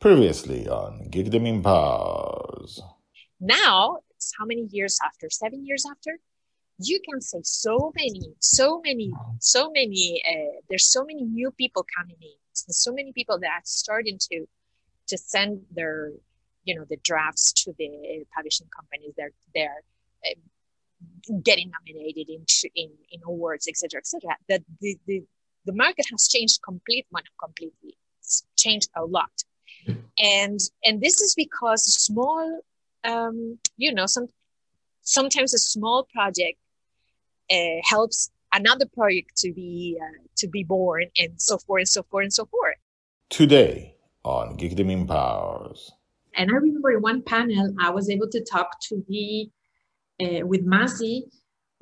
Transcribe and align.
Previously 0.00 0.66
on 0.66 1.10
Geekdom 1.10 1.46
Empowers. 1.46 2.80
Now, 3.38 3.98
it's 4.16 4.32
how 4.38 4.46
many 4.46 4.62
years 4.70 4.98
after? 5.04 5.28
Seven 5.28 5.66
years 5.66 5.84
after? 5.90 6.18
You 6.78 7.00
can 7.06 7.20
say 7.20 7.40
so 7.42 7.92
many, 7.94 8.32
so 8.38 8.80
many, 8.82 9.12
so 9.40 9.70
many. 9.70 10.22
Uh, 10.26 10.60
there's 10.70 10.86
so 10.86 11.04
many 11.04 11.24
new 11.24 11.50
people 11.50 11.84
coming 11.94 12.16
in. 12.18 12.32
There's 12.66 12.82
so 12.82 12.94
many 12.94 13.12
people 13.12 13.38
that 13.40 13.48
are 13.48 13.62
starting 13.64 14.18
to 14.30 14.46
to 15.08 15.18
send 15.18 15.66
their, 15.70 16.12
you 16.64 16.74
know, 16.74 16.86
the 16.88 16.96
drafts 17.04 17.52
to 17.64 17.74
the 17.76 18.24
publishing 18.34 18.68
companies. 18.74 19.12
They're 19.18 19.32
they're 19.54 19.82
uh, 20.24 21.40
getting 21.42 21.72
nominated 21.76 22.30
in 22.30 22.46
in, 22.74 22.90
in 23.12 23.20
awards, 23.26 23.68
etc., 23.68 23.98
etc. 23.98 24.30
That 24.48 24.62
the, 24.80 24.98
the 25.06 25.24
the 25.66 25.74
market 25.74 26.06
has 26.10 26.26
changed 26.26 26.62
completely, 26.62 27.20
completely. 27.38 27.98
It's 28.18 28.46
changed 28.56 28.88
a 28.96 29.04
lot 29.04 29.44
and 30.18 30.60
and 30.84 31.00
this 31.00 31.20
is 31.20 31.34
because 31.34 31.84
small 31.84 32.60
um, 33.04 33.58
you 33.76 33.92
know 33.92 34.06
some 34.06 34.28
sometimes 35.02 35.54
a 35.54 35.58
small 35.58 36.06
project 36.12 36.58
uh, 37.50 37.80
helps 37.84 38.30
another 38.52 38.86
project 38.86 39.36
to 39.36 39.52
be 39.52 39.98
uh, 40.00 40.22
to 40.36 40.48
be 40.48 40.64
born 40.64 41.04
and 41.18 41.40
so 41.40 41.58
forth 41.58 41.80
and 41.80 41.88
so 41.88 42.02
forth 42.04 42.24
and 42.24 42.32
so 42.32 42.46
forth. 42.46 42.76
Today 43.28 43.96
on 44.24 44.56
geekdom 44.58 45.08
powers 45.08 45.92
and 46.34 46.50
i 46.50 46.54
remember 46.54 46.90
in 46.90 47.00
one 47.00 47.22
panel 47.22 47.74
i 47.80 47.88
was 47.88 48.10
able 48.10 48.28
to 48.28 48.44
talk 48.44 48.78
to 48.80 49.02
the 49.08 49.50
uh, 50.22 50.46
with 50.46 50.66
Mazi 50.66 51.22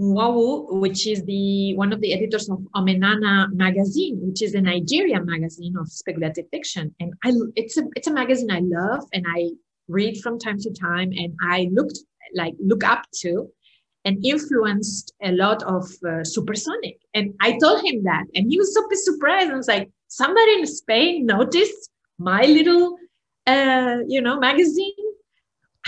Nwonwu, 0.01 0.81
which 0.81 1.07
is 1.09 1.25
the 1.25 1.75
one 1.75 1.93
of 1.93 2.01
the 2.01 2.13
editors 2.15 2.49
of 2.49 2.59
Omenana 2.77 3.53
magazine, 3.53 4.19
which 4.23 4.43
is 4.43 4.55
a 4.55 4.61
Nigerian 4.61 5.27
magazine 5.27 5.77
of 5.77 5.89
speculative 5.89 6.47
fiction. 6.51 6.95
And 7.01 7.13
I, 7.25 7.33
it's 7.57 7.77
a 7.77 7.83
it's 7.97 8.07
a 8.07 8.13
magazine 8.13 8.51
I 8.51 8.61
love 8.63 9.05
and 9.13 9.25
I 9.29 9.51
read 9.89 10.21
from 10.23 10.39
time 10.39 10.59
to 10.61 10.71
time, 10.73 11.11
and 11.13 11.35
I 11.43 11.69
looked 11.73 11.99
like 12.35 12.55
look 12.61 12.85
up 12.85 13.07
to, 13.23 13.49
and 14.05 14.25
influenced 14.25 15.13
a 15.23 15.33
lot 15.33 15.63
of 15.65 15.85
uh, 16.09 16.23
Supersonic. 16.23 16.99
And 17.15 17.35
I 17.41 17.59
told 17.59 17.85
him 17.85 18.05
that, 18.05 18.25
and 18.35 18.51
he 18.51 18.59
was 18.59 18.75
super 18.75 18.95
surprised. 18.95 19.51
I 19.51 19.57
was 19.57 19.69
like, 19.69 19.91
somebody 20.07 20.53
in 20.61 20.67
Spain 20.67 21.27
noticed 21.27 21.91
my 22.19 22.43
little, 22.43 22.97
uh, 23.47 23.99
you 24.07 24.21
know, 24.21 24.39
magazine 24.39 24.93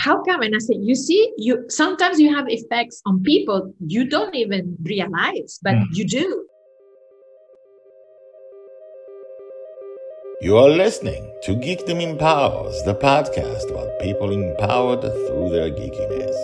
how 0.03 0.21
come 0.23 0.41
and 0.41 0.55
i 0.55 0.59
said 0.59 0.77
you 0.79 0.95
see 0.95 1.31
you 1.37 1.63
sometimes 1.69 2.19
you 2.19 2.33
have 2.35 2.45
effects 2.49 3.01
on 3.05 3.21
people 3.23 3.73
you 3.95 4.07
don't 4.13 4.35
even 4.35 4.75
realize 4.83 5.59
but 5.61 5.75
mm. 5.75 5.85
you 5.93 6.05
do 6.07 6.25
you 10.41 10.57
are 10.57 10.69
listening 10.69 11.23
to 11.43 11.51
geekdom 11.65 12.01
empowers 12.01 12.81
the 12.83 12.95
podcast 12.95 13.69
about 13.69 13.99
people 13.99 14.31
empowered 14.31 15.01
through 15.01 15.49
their 15.49 15.69
geekiness 15.69 16.39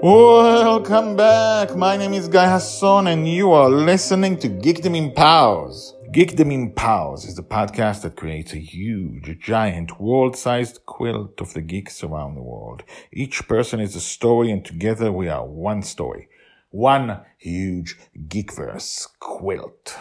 Welcome 0.00 1.16
back. 1.16 1.74
My 1.74 1.96
name 1.96 2.14
is 2.14 2.28
Guy 2.28 2.46
Hasson, 2.46 3.08
and 3.08 3.28
you 3.28 3.50
are 3.50 3.68
listening 3.68 4.38
to 4.38 4.48
Geekdom 4.48 4.96
Empowers. 4.96 5.97
Geekdom 6.10 6.50
Empowers 6.50 7.26
is 7.26 7.34
the 7.34 7.42
podcast 7.42 8.00
that 8.00 8.16
creates 8.16 8.54
a 8.54 8.58
huge, 8.58 9.38
giant, 9.40 10.00
world-sized 10.00 10.86
quilt 10.86 11.38
of 11.38 11.52
the 11.52 11.60
geeks 11.60 12.02
around 12.02 12.34
the 12.34 12.40
world. 12.40 12.82
Each 13.12 13.46
person 13.46 13.78
is 13.78 13.94
a 13.94 14.00
story, 14.00 14.50
and 14.50 14.64
together 14.64 15.12
we 15.12 15.28
are 15.28 15.44
one 15.44 15.82
story. 15.82 16.30
One 16.70 17.20
huge 17.36 17.98
geekverse 18.26 19.06
quilt. 19.20 19.98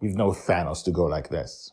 We've 0.00 0.16
no 0.16 0.30
Thanos 0.32 0.82
to 0.84 0.90
go 0.90 1.04
like 1.04 1.28
this. 1.28 1.70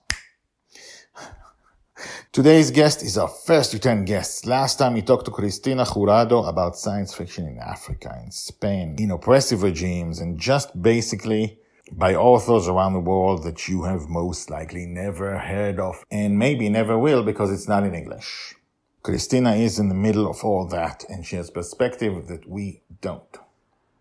Today's 2.31 2.69
guest 2.69 3.01
is 3.01 3.17
our 3.17 3.27
first 3.27 3.73
return 3.73 4.05
guest. 4.05 4.45
Last 4.45 4.77
time 4.77 4.93
we 4.93 5.01
talked 5.01 5.25
to 5.25 5.31
Cristina 5.31 5.83
Jurado 5.83 6.47
about 6.47 6.77
science 6.77 7.15
fiction 7.15 7.47
in 7.47 7.57
Africa, 7.57 8.21
in 8.23 8.29
Spain, 8.29 8.97
in 8.99 9.09
oppressive 9.09 9.63
regimes, 9.63 10.19
and 10.19 10.39
just 10.39 10.79
basically 10.79 11.57
by 11.91 12.15
authors 12.15 12.67
around 12.67 12.93
the 12.93 12.99
world 12.99 13.43
that 13.43 13.67
you 13.67 13.83
have 13.83 14.09
most 14.09 14.49
likely 14.49 14.85
never 14.85 15.37
heard 15.37 15.79
of 15.79 16.03
and 16.11 16.37
maybe 16.37 16.69
never 16.69 16.97
will 16.97 17.23
because 17.23 17.51
it's 17.51 17.67
not 17.67 17.83
in 17.83 17.95
English. 17.95 18.55
Cristina 19.03 19.53
is 19.55 19.79
in 19.79 19.89
the 19.89 19.95
middle 19.95 20.29
of 20.29 20.43
all 20.43 20.67
that 20.67 21.05
and 21.09 21.25
she 21.25 21.35
has 21.35 21.49
perspective 21.49 22.27
that 22.27 22.47
we 22.47 22.81
don't. 23.01 23.37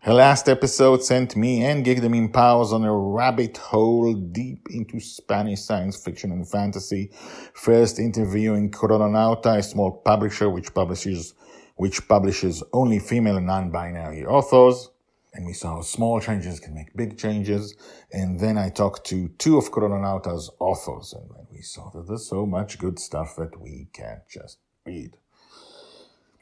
Her 0.00 0.14
last 0.14 0.48
episode 0.48 1.02
sent 1.02 1.34
me 1.36 1.64
and 1.64 1.84
Geekdom 1.84 2.16
Empowers 2.16 2.72
on 2.72 2.84
a 2.84 2.94
rabbit 2.94 3.56
hole 3.56 4.14
deep 4.14 4.68
into 4.70 5.00
Spanish 5.00 5.62
science 5.62 5.96
fiction 5.96 6.30
and 6.30 6.48
fantasy. 6.48 7.10
First 7.54 7.98
interviewing 7.98 8.70
Crononauta, 8.70 9.58
a 9.58 9.62
small 9.62 9.90
publisher 9.90 10.48
which 10.48 10.72
publishes, 10.72 11.34
which 11.74 12.06
publishes 12.06 12.62
only 12.72 13.00
female 13.00 13.40
non-binary 13.40 14.24
authors 14.24 14.90
and 15.36 15.44
we 15.46 15.52
saw 15.52 15.76
how 15.76 15.82
small 15.82 16.18
changes 16.18 16.58
can 16.58 16.74
make 16.74 16.96
big 16.96 17.18
changes. 17.18 17.76
And 18.10 18.40
then 18.40 18.56
I 18.56 18.70
talked 18.70 19.04
to 19.06 19.28
two 19.38 19.58
of 19.58 19.70
Crononauta's 19.70 20.50
authors, 20.58 21.12
and 21.12 21.30
we 21.52 21.60
saw 21.60 21.90
that 21.90 22.08
there's 22.08 22.28
so 22.28 22.46
much 22.46 22.78
good 22.78 22.98
stuff 22.98 23.36
that 23.36 23.60
we 23.60 23.88
can't 23.92 24.26
just 24.28 24.58
read. 24.86 25.16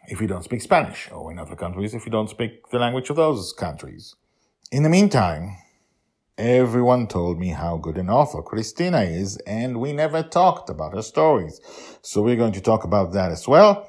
If 0.07 0.21
you 0.21 0.29
don't 0.29 0.45
speak 0.45 0.63
Spanish, 0.63 1.11
or 1.11 1.33
in 1.33 1.41
other 1.41 1.57
countries, 1.57 1.93
if 1.93 2.07
you 2.07 2.13
don't 2.13 2.31
speak 2.31 2.69
the 2.71 2.79
language 2.79 3.11
of 3.11 3.17
those 3.17 3.53
countries. 3.53 4.15
In 4.71 4.85
the 4.85 4.89
meantime, 4.89 5.57
everyone 6.39 7.09
told 7.09 7.41
me 7.41 7.49
how 7.49 7.77
good 7.77 7.99
an 7.99 8.11
author 8.11 8.43
Cristina 8.43 9.01
is, 9.01 9.39
and 9.39 9.81
we 9.81 9.93
never 9.93 10.23
talked 10.23 10.71
about 10.71 10.95
her 10.95 11.03
stories. 11.03 11.61
So 12.03 12.23
we're 12.23 12.37
going 12.37 12.53
to 12.53 12.61
talk 12.61 12.85
about 12.85 13.13
that 13.15 13.33
as 13.33 13.49
well. 13.49 13.89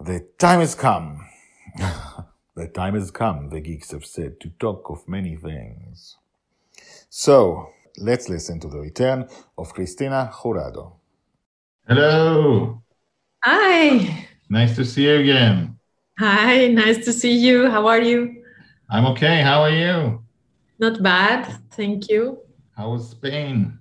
The 0.00 0.26
time 0.38 0.60
has 0.60 0.74
come. 0.74 1.26
The 2.56 2.66
time 2.66 2.94
has 2.94 3.10
come, 3.10 3.48
the 3.48 3.60
geeks 3.60 3.92
have 3.92 4.04
said, 4.04 4.40
to 4.40 4.50
talk 4.58 4.90
of 4.90 5.08
many 5.08 5.36
things. 5.36 6.16
So, 7.08 7.68
let's 7.98 8.28
listen 8.28 8.58
to 8.60 8.68
the 8.68 8.78
return 8.78 9.28
of 9.56 9.72
Cristina 9.72 10.30
Jurado. 10.32 10.94
Hello. 11.86 12.82
Hi. 13.44 14.26
Nice 14.48 14.74
to 14.76 14.84
see 14.84 15.04
you 15.04 15.20
again. 15.20 15.78
Hi, 16.18 16.66
nice 16.68 17.04
to 17.04 17.12
see 17.12 17.32
you. 17.32 17.70
How 17.70 17.86
are 17.86 18.00
you? 18.00 18.42
I'm 18.90 19.06
okay. 19.06 19.42
How 19.42 19.62
are 19.62 19.70
you? 19.70 20.22
Not 20.78 21.02
bad. 21.02 21.46
Thank 21.70 22.10
you. 22.10 22.40
How 22.76 22.90
was 22.90 23.10
Spain? 23.10 23.78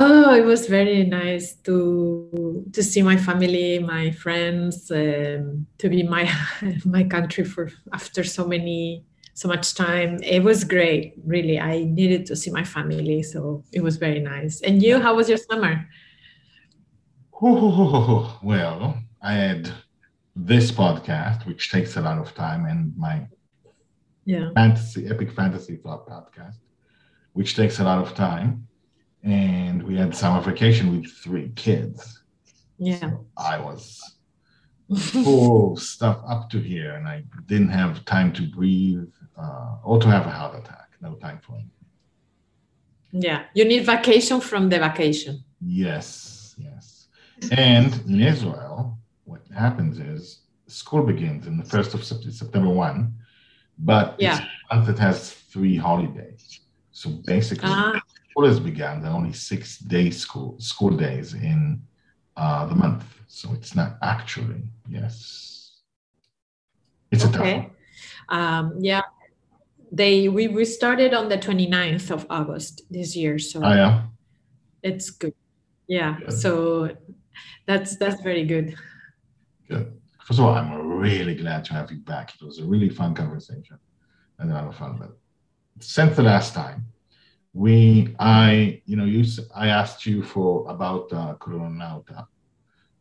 Oh, 0.00 0.32
it 0.32 0.44
was 0.44 0.68
very 0.68 1.04
nice 1.04 1.56
to 1.64 2.64
to 2.72 2.82
see 2.84 3.02
my 3.02 3.16
family, 3.16 3.80
my 3.80 4.12
friends, 4.12 4.90
um, 4.92 5.66
to 5.78 5.88
be 5.88 6.04
my 6.04 6.30
my 6.84 7.02
country 7.02 7.44
for 7.44 7.70
after 7.92 8.22
so 8.22 8.46
many 8.46 9.04
so 9.34 9.48
much 9.48 9.74
time. 9.74 10.22
It 10.22 10.44
was 10.44 10.62
great, 10.62 11.14
really. 11.26 11.58
I 11.58 11.82
needed 11.82 12.26
to 12.26 12.36
see 12.36 12.50
my 12.52 12.62
family, 12.62 13.24
so 13.24 13.64
it 13.72 13.82
was 13.82 13.96
very 13.96 14.20
nice. 14.20 14.60
And 14.60 14.80
you, 14.82 15.00
how 15.00 15.16
was 15.16 15.28
your 15.28 15.38
summer? 15.38 15.88
well, 17.40 18.98
I 19.20 19.32
had 19.32 19.72
this 20.36 20.70
podcast, 20.70 21.44
which 21.44 21.72
takes 21.72 21.96
a 21.96 22.00
lot 22.00 22.18
of 22.18 22.34
time, 22.36 22.66
and 22.66 22.96
my 22.96 23.26
yeah 24.24 24.50
fantasy 24.54 25.08
epic 25.08 25.32
fantasy 25.32 25.76
podcast, 25.76 26.58
which 27.32 27.56
takes 27.56 27.80
a 27.80 27.84
lot 27.84 27.98
of 27.98 28.14
time 28.14 28.67
and 29.22 29.82
we 29.82 29.96
had 29.96 30.14
summer 30.14 30.40
vacation 30.40 31.00
with 31.00 31.10
three 31.10 31.50
kids. 31.56 32.22
Yeah. 32.78 33.00
So 33.00 33.26
I 33.36 33.58
was 33.58 34.00
full 34.96 35.76
stuff 35.76 36.18
up 36.26 36.48
to 36.50 36.58
here, 36.58 36.94
and 36.94 37.06
I 37.06 37.24
didn't 37.46 37.70
have 37.70 38.04
time 38.04 38.32
to 38.34 38.42
breathe 38.42 39.10
uh, 39.36 39.76
or 39.84 40.00
to 40.00 40.08
have 40.08 40.26
a 40.26 40.30
heart 40.30 40.54
attack. 40.54 40.90
No 41.00 41.14
time 41.14 41.40
for 41.42 41.54
anything. 41.54 41.70
Yeah, 43.10 43.44
you 43.54 43.64
need 43.64 43.84
vacation 43.86 44.40
from 44.40 44.68
the 44.68 44.78
vacation. 44.78 45.42
Yes, 45.60 46.54
yes. 46.58 47.08
And 47.52 47.92
in 48.06 48.20
Israel, 48.20 48.98
what 49.24 49.42
happens 49.54 49.98
is 49.98 50.40
school 50.66 51.02
begins 51.02 51.46
in 51.46 51.56
the 51.56 51.64
first 51.64 51.94
of 51.94 52.04
September 52.04 52.68
one, 52.68 53.14
but 53.78 54.16
yeah. 54.18 54.38
it's 54.38 54.46
a 54.70 54.74
month 54.74 54.86
that 54.88 54.98
has 54.98 55.32
three 55.32 55.76
holidays. 55.76 56.60
So 56.92 57.10
basically, 57.10 57.70
ah 57.70 58.00
school 58.38 58.48
has 58.48 58.60
begun. 58.60 59.02
There 59.02 59.10
are 59.10 59.16
only 59.16 59.32
six 59.32 59.78
days 59.78 60.20
school 60.20 60.54
school 60.60 60.96
days 60.96 61.34
in 61.34 61.82
uh, 62.36 62.66
the 62.66 62.74
month, 62.74 63.04
so 63.26 63.52
it's 63.52 63.74
not 63.74 63.98
actually 64.02 64.62
yes. 64.88 65.80
It's 67.10 67.24
okay. 67.24 67.70
Um, 68.28 68.74
yeah, 68.78 69.02
they 69.90 70.28
we, 70.28 70.46
we 70.48 70.64
started 70.64 71.14
on 71.14 71.28
the 71.28 71.38
29th 71.38 72.10
of 72.10 72.26
August 72.30 72.82
this 72.90 73.16
year, 73.16 73.38
so 73.38 73.60
oh, 73.64 73.74
yeah. 73.74 74.02
it's 74.82 75.10
good. 75.10 75.34
Yeah, 75.88 76.18
good. 76.20 76.32
so 76.32 76.96
that's 77.66 77.96
that's 77.96 78.20
very 78.22 78.44
good. 78.44 78.76
Good. 79.68 79.98
First 80.24 80.38
of 80.38 80.44
all, 80.46 80.54
I'm 80.54 80.98
really 81.00 81.34
glad 81.34 81.64
to 81.66 81.72
have 81.72 81.90
you 81.90 81.98
back. 81.98 82.34
It 82.34 82.44
was 82.44 82.58
a 82.58 82.64
really 82.64 82.90
fun 82.90 83.14
conversation 83.14 83.78
and 84.38 84.52
a 84.52 84.54
lot 84.54 84.68
of 84.68 84.76
fun. 84.76 84.96
But 85.00 85.16
since 85.80 86.14
the 86.14 86.22
last 86.22 86.54
time, 86.54 86.86
we, 87.58 88.14
I, 88.20 88.80
you 88.86 88.94
know, 88.96 89.04
you, 89.04 89.24
I 89.52 89.66
asked 89.66 90.06
you 90.06 90.22
for 90.22 90.70
about 90.70 91.12
uh, 91.12 91.34
Crononauta, 91.40 92.28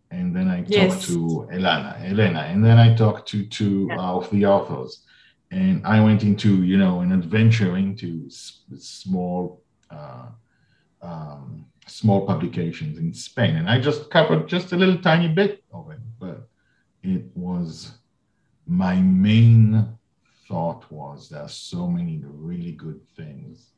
and 0.10 0.36
then 0.36 0.50
I 0.50 0.62
talked 0.62 0.72
yes. 0.72 1.08
to 1.10 1.48
Elena, 1.52 2.02
Elena, 2.04 2.40
and 2.40 2.66
then 2.66 2.80
I 2.80 2.96
talked 2.96 3.30
to 3.30 3.46
two 3.46 3.86
yeah. 3.88 4.00
of 4.00 4.28
the 4.32 4.48
authors, 4.48 5.04
and 5.52 5.86
I 5.86 6.04
went 6.04 6.24
into, 6.24 6.64
you 6.64 6.78
know, 6.78 7.02
an 7.02 7.12
adventure 7.12 7.78
into 7.78 8.28
small, 8.32 9.62
uh, 9.92 10.30
um, 11.04 11.68
small 11.86 12.26
publications 12.26 12.98
in 12.98 13.14
Spain, 13.14 13.58
and 13.58 13.70
I 13.70 13.80
just 13.80 14.10
covered 14.10 14.48
just 14.48 14.72
a 14.72 14.76
little 14.76 14.98
tiny 14.98 15.28
bit 15.28 15.64
of 15.72 15.92
it, 15.92 16.00
but 16.18 16.50
it 17.04 17.26
was 17.36 17.92
my 18.66 18.96
main 18.96 19.88
thought 20.48 20.92
was 20.92 21.30
there 21.30 21.44
are 21.44 21.48
so 21.48 21.86
many 21.88 22.24
really 22.26 22.72
good 22.72 23.02
things 23.16 23.74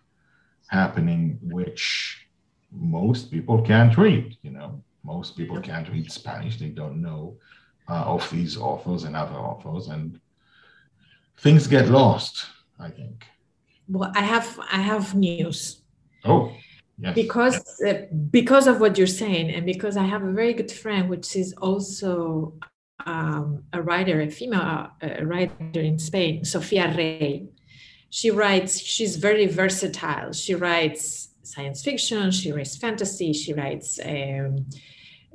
happening 0.69 1.39
which 1.42 2.25
most 2.71 3.31
people 3.31 3.62
can't 3.62 3.98
read 3.98 4.38
you 4.42 4.51
know? 4.51 4.81
Most 5.04 5.38
people 5.38 5.60
can't 5.62 5.89
read 5.89 6.12
spanish. 6.12 6.60
They 6.60 6.69
don't 6.69 7.01
know 7.01 7.38
uh, 7.89 8.04
of 8.16 8.30
these 8.30 8.57
authors 8.57 9.06
and 9.06 9.16
other 9.16 9.36
authors 9.36 9.88
and 9.88 10.19
things 11.38 11.68
get 11.68 11.89
lost 11.89 12.45
i 12.80 12.89
think. 12.89 13.25
Well 13.88 14.12
i 14.16 14.21
have 14.21 14.60
i 14.71 14.81
have 14.92 15.16
news. 15.16 15.81
Oh 16.25 16.54
yes. 16.98 17.15
because 17.15 17.57
uh, 17.88 18.06
because 18.30 18.68
of 18.68 18.80
what 18.81 18.98
you're 18.98 19.18
saying 19.24 19.50
and 19.56 19.65
because 19.65 19.95
i 19.98 20.04
have 20.04 20.24
a 20.24 20.31
very 20.31 20.54
good 20.54 20.72
friend 20.72 21.10
which 21.10 21.36
is 21.36 21.54
also 21.54 22.54
um, 23.06 23.63
a 23.74 23.81
writer, 23.81 24.22
a 24.22 24.30
female 24.30 24.89
uh, 25.01 25.24
writer 25.24 25.80
in 25.80 26.00
Spain, 26.00 26.44
Sofia 26.45 26.94
Rey. 26.95 27.48
She 28.09 28.31
writes, 28.31 28.79
she's 28.79 29.15
very 29.17 29.45
versatile. 29.45 30.33
She 30.33 30.56
writes 30.56 31.29
science 31.44 31.83
fiction, 31.83 32.31
she 32.31 32.51
writes 32.51 32.77
fantasy, 32.77 33.33
she 33.33 33.53
writes 33.53 34.00
um, 34.03 34.65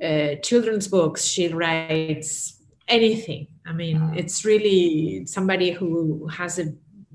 uh, 0.01 0.35
children's 0.43 0.87
books, 0.87 1.25
she 1.25 1.47
writes 1.49 2.61
anything. 2.87 3.47
I 3.65 3.73
mean, 3.73 4.13
it's 4.15 4.45
really 4.45 5.25
somebody 5.25 5.71
who 5.71 6.27
has 6.27 6.59
a 6.59 6.73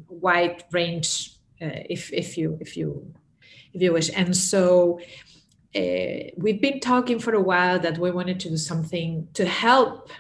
wide 0.08 0.64
range, 0.72 1.36
uh, 1.62 1.84
if, 1.88 2.12
if 2.12 2.36
you 2.36 2.58
if 2.60 2.76
you 2.76 3.14
if 3.72 3.80
you 3.82 3.92
wish. 3.92 4.10
And 4.14 4.36
so 4.36 5.00
uh, 5.76 6.30
we've 6.36 6.60
been 6.60 6.80
talking 6.80 7.18
for 7.18 7.34
a 7.34 7.40
while 7.40 7.78
that 7.78 7.98
we 7.98 8.10
wanted 8.10 8.40
to 8.40 8.50
do 8.50 8.56
something 8.56 9.28
to 9.34 9.44
help 9.44 10.10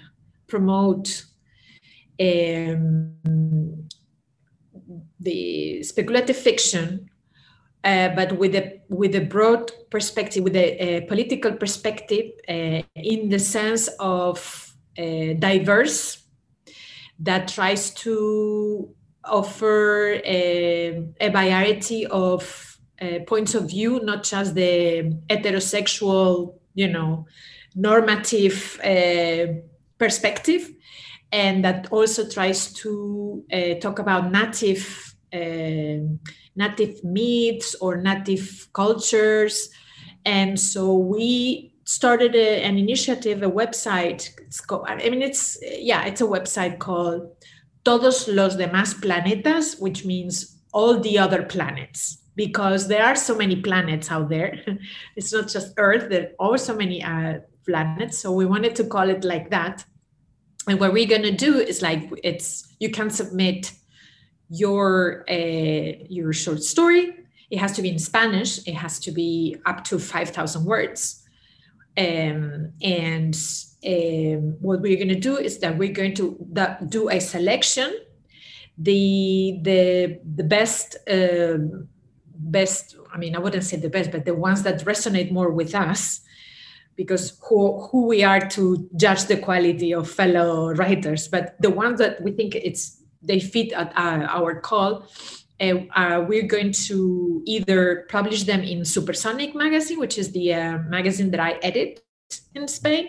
promote 0.46 1.24
um, 2.20 3.88
the 5.20 5.82
speculative 5.82 6.36
fiction, 6.36 7.10
uh, 7.84 8.08
but 8.10 8.36
with 8.38 8.54
a 8.54 8.80
with 8.88 9.14
a 9.14 9.20
broad 9.20 9.70
perspective, 9.90 10.42
with 10.42 10.56
a, 10.56 10.96
a 10.96 11.00
political 11.02 11.52
perspective, 11.52 12.32
uh, 12.48 12.82
in 12.94 13.28
the 13.28 13.38
sense 13.38 13.88
of 13.98 14.74
uh, 14.98 15.34
diverse, 15.38 16.24
that 17.18 17.48
tries 17.48 17.90
to 17.94 18.94
offer 19.24 20.20
a, 20.24 21.04
a 21.20 21.28
variety 21.28 22.06
of 22.06 22.78
uh, 23.00 23.18
points 23.26 23.54
of 23.54 23.68
view, 23.68 24.00
not 24.02 24.24
just 24.24 24.54
the 24.54 25.12
heterosexual, 25.28 26.54
you 26.74 26.88
know, 26.88 27.26
normative 27.74 28.80
uh, 28.82 29.46
perspective 29.98 30.70
and 31.32 31.64
that 31.64 31.88
also 31.90 32.28
tries 32.28 32.72
to 32.72 33.44
uh, 33.52 33.74
talk 33.74 33.98
about 33.98 34.32
native 34.32 34.82
uh, 34.86 35.09
native 35.32 37.02
myths 37.04 37.74
or 37.80 37.96
native 37.96 38.68
cultures. 38.72 39.70
And 40.24 40.58
so 40.58 40.94
we 40.94 41.74
started 41.84 42.34
a, 42.34 42.62
an 42.62 42.78
initiative 42.78 43.42
a 43.42 43.50
website. 43.50 44.30
It's 44.46 44.60
called, 44.60 44.86
i 44.86 44.96
mean 44.96 45.22
it's 45.22 45.58
yeah 45.62 46.04
it's 46.04 46.20
a 46.20 46.26
website 46.26 46.78
called 46.78 47.22
todos 47.84 48.28
los 48.28 48.56
demás 48.56 48.94
planetas 48.94 49.80
which 49.80 50.04
means 50.04 50.60
all 50.72 51.00
the 51.00 51.18
other 51.18 51.42
planets 51.42 52.18
because 52.36 52.86
there 52.86 53.04
are 53.04 53.16
so 53.16 53.34
many 53.34 53.56
planets 53.56 54.10
out 54.10 54.28
there. 54.28 54.52
It's 55.16 55.32
not 55.32 55.48
just 55.48 55.74
earth 55.76 56.08
there 56.08 56.32
are 56.38 56.58
so 56.58 56.74
many 56.76 57.02
uh, 57.02 57.40
planets. 57.66 58.18
So 58.18 58.32
we 58.32 58.46
wanted 58.46 58.76
to 58.76 58.84
call 58.84 59.08
it 59.10 59.24
like 59.24 59.50
that. 59.50 59.84
And 60.68 60.78
what 60.78 60.92
we're 60.92 61.08
going 61.08 61.22
to 61.22 61.36
do 61.36 61.58
is 61.58 61.82
like 61.82 62.10
it's 62.22 62.68
you 62.78 62.90
can 62.90 63.10
submit 63.10 63.72
your 64.50 65.24
uh, 65.30 65.92
your 66.08 66.32
short 66.32 66.62
story. 66.62 67.14
It 67.50 67.58
has 67.58 67.72
to 67.72 67.82
be 67.82 67.88
in 67.90 67.98
spanish. 67.98 68.66
It 68.66 68.74
has 68.74 68.98
to 69.00 69.10
be 69.10 69.56
up 69.66 69.84
to 69.84 69.98
5000 69.98 70.64
words. 70.64 71.22
Um, 71.96 72.72
and 72.82 73.36
um, 73.84 74.56
what 74.60 74.80
we're 74.80 74.96
going 74.96 75.08
to 75.08 75.18
do 75.20 75.36
is 75.36 75.58
that 75.58 75.76
we're 75.76 75.92
going 75.92 76.14
to 76.14 76.36
do 76.88 77.08
a 77.08 77.20
selection. 77.20 77.98
The 78.78 79.58
the 79.62 80.20
the 80.36 80.44
best 80.44 80.96
um, 81.10 81.88
best 82.42 82.96
i 83.12 83.18
mean 83.18 83.36
i 83.36 83.38
wouldn't 83.38 83.64
say 83.64 83.76
the 83.76 83.90
best 83.90 84.10
but 84.10 84.24
the 84.24 84.34
ones 84.34 84.62
that 84.62 84.82
resonate 84.86 85.30
more 85.30 85.50
with 85.50 85.74
us 85.74 86.22
because 87.00 87.38
who, 87.48 87.80
who 87.88 88.08
we 88.08 88.22
are 88.22 88.40
to 88.40 88.88
judge 88.94 89.24
the 89.24 89.38
quality 89.38 89.94
of 89.94 90.10
fellow 90.10 90.74
writers. 90.74 91.28
But 91.28 91.56
the 91.58 91.70
ones 91.70 91.98
that 91.98 92.20
we 92.22 92.30
think 92.32 92.54
it's 92.54 92.99
they 93.22 93.40
fit 93.40 93.72
at 93.72 93.92
uh, 93.96 94.26
our 94.28 94.60
call 94.60 95.06
uh, 95.60 95.74
uh, 95.94 96.24
we're 96.26 96.46
going 96.46 96.72
to 96.72 97.42
either 97.46 98.06
publish 98.08 98.44
them 98.44 98.62
in 98.62 98.84
supersonic 98.84 99.54
magazine 99.54 99.98
which 99.98 100.18
is 100.18 100.32
the 100.32 100.54
uh, 100.54 100.78
magazine 100.88 101.30
that 101.30 101.40
i 101.40 101.52
edit 101.62 102.02
in 102.54 102.66
spain 102.66 103.08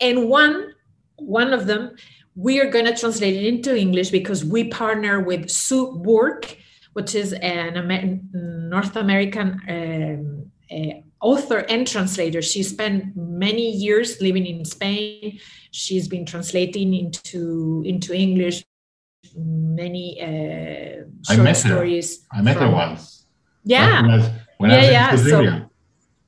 and 0.00 0.28
one 0.28 0.72
one 1.16 1.52
of 1.52 1.66
them 1.66 1.94
we 2.34 2.60
are 2.60 2.68
going 2.68 2.84
to 2.84 2.96
translate 2.96 3.36
it 3.36 3.46
into 3.46 3.76
english 3.76 4.10
because 4.10 4.44
we 4.44 4.68
partner 4.68 5.20
with 5.20 5.50
sue 5.50 6.00
burke 6.04 6.56
which 6.94 7.14
is 7.14 7.32
an 7.34 7.76
Amer- 7.76 8.20
north 8.32 8.96
american 8.96 9.60
um, 9.68 10.50
uh, 10.70 11.00
author 11.24 11.60
and 11.70 11.88
translator. 11.88 12.42
She 12.42 12.62
spent 12.62 13.16
many 13.16 13.70
years 13.70 14.20
living 14.20 14.46
in 14.46 14.64
Spain. 14.64 15.40
She's 15.70 16.06
been 16.06 16.26
translating 16.26 16.94
into 16.94 17.82
into 17.86 18.12
English 18.12 18.62
many 19.36 20.20
uh, 20.20 21.34
short 21.34 21.56
stories. 21.56 22.26
Her. 22.30 22.38
I 22.38 22.42
met 22.42 22.56
from, 22.56 22.70
her 22.70 22.74
once. 22.74 23.26
Yeah. 23.64 24.02
When 24.02 24.10
I 24.10 24.16
was, 24.16 24.30
when 24.58 24.70
yeah, 24.70 25.08
I 25.08 25.12
was 25.12 25.26
yeah. 25.26 25.38
in 25.38 25.44
so, 25.46 25.70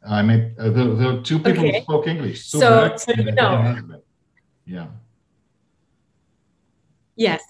I 0.08 0.22
met 0.22 0.52
uh, 0.58 0.70
the, 0.70 0.84
the 0.94 1.22
two 1.22 1.38
people 1.38 1.64
okay. 1.64 1.78
who 1.78 1.82
spoke 1.82 2.06
English. 2.06 2.46
So, 2.46 2.60
so, 2.60 2.96
so 2.96 3.12
you 3.12 3.32
know. 3.32 4.00
Yeah. 4.64 4.86
Yes. 7.16 7.42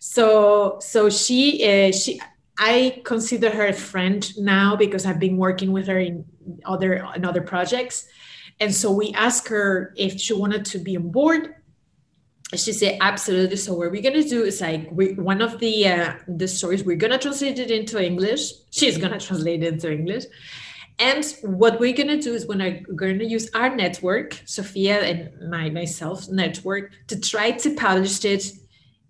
So 0.00 0.78
so 0.80 1.10
she 1.10 1.64
uh, 1.64 1.92
she 1.92 2.20
I 2.58 3.02
consider 3.04 3.50
her 3.50 3.66
a 3.66 3.72
friend 3.72 4.26
now 4.38 4.76
because 4.76 5.06
I've 5.06 5.18
been 5.18 5.36
working 5.36 5.72
with 5.72 5.86
her 5.86 5.98
in 5.98 6.24
other 6.64 7.06
in 7.14 7.24
other 7.24 7.42
projects. 7.42 8.06
And 8.60 8.72
so 8.72 8.92
we 8.92 9.12
asked 9.14 9.48
her 9.48 9.92
if 9.96 10.20
she 10.20 10.32
wanted 10.32 10.64
to 10.66 10.78
be 10.78 10.96
on 10.96 11.10
board. 11.10 11.54
She 12.52 12.72
said 12.72 12.98
absolutely. 13.00 13.56
So 13.56 13.74
what 13.74 13.90
we're 13.90 14.02
gonna 14.02 14.22
do 14.22 14.44
is 14.44 14.60
like 14.60 14.88
we, 14.92 15.14
one 15.14 15.40
of 15.40 15.58
the 15.58 15.88
uh, 15.88 16.14
the 16.28 16.46
stories 16.46 16.84
we're 16.84 16.96
gonna 16.96 17.18
translate 17.18 17.58
it 17.58 17.70
into 17.70 18.02
English. 18.04 18.52
She's 18.70 18.98
gonna 18.98 19.18
translate 19.28 19.62
it 19.62 19.74
into 19.74 19.90
English. 19.90 20.24
And 20.98 21.24
what 21.42 21.80
we're 21.80 21.96
gonna 21.96 22.20
do 22.20 22.34
is 22.34 22.46
we're 22.46 22.80
gonna 22.94 23.24
use 23.24 23.50
our 23.54 23.74
network, 23.74 24.40
Sofia 24.44 25.00
and 25.00 25.50
my 25.50 25.70
myself 25.70 26.28
network, 26.28 26.92
to 27.08 27.18
try 27.18 27.50
to 27.50 27.74
publish 27.74 28.24
it 28.24 28.52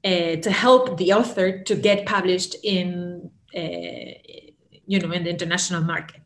uh, 0.05 0.37
to 0.41 0.51
help 0.51 0.97
the 0.97 1.13
author 1.13 1.63
to 1.63 1.75
get 1.75 2.07
published 2.07 2.57
in 2.63 3.31
uh, 3.55 4.15
you 4.87 5.01
know 5.01 5.11
in 5.13 5.25
the 5.25 5.31
international 5.31 5.83
market 5.83 6.21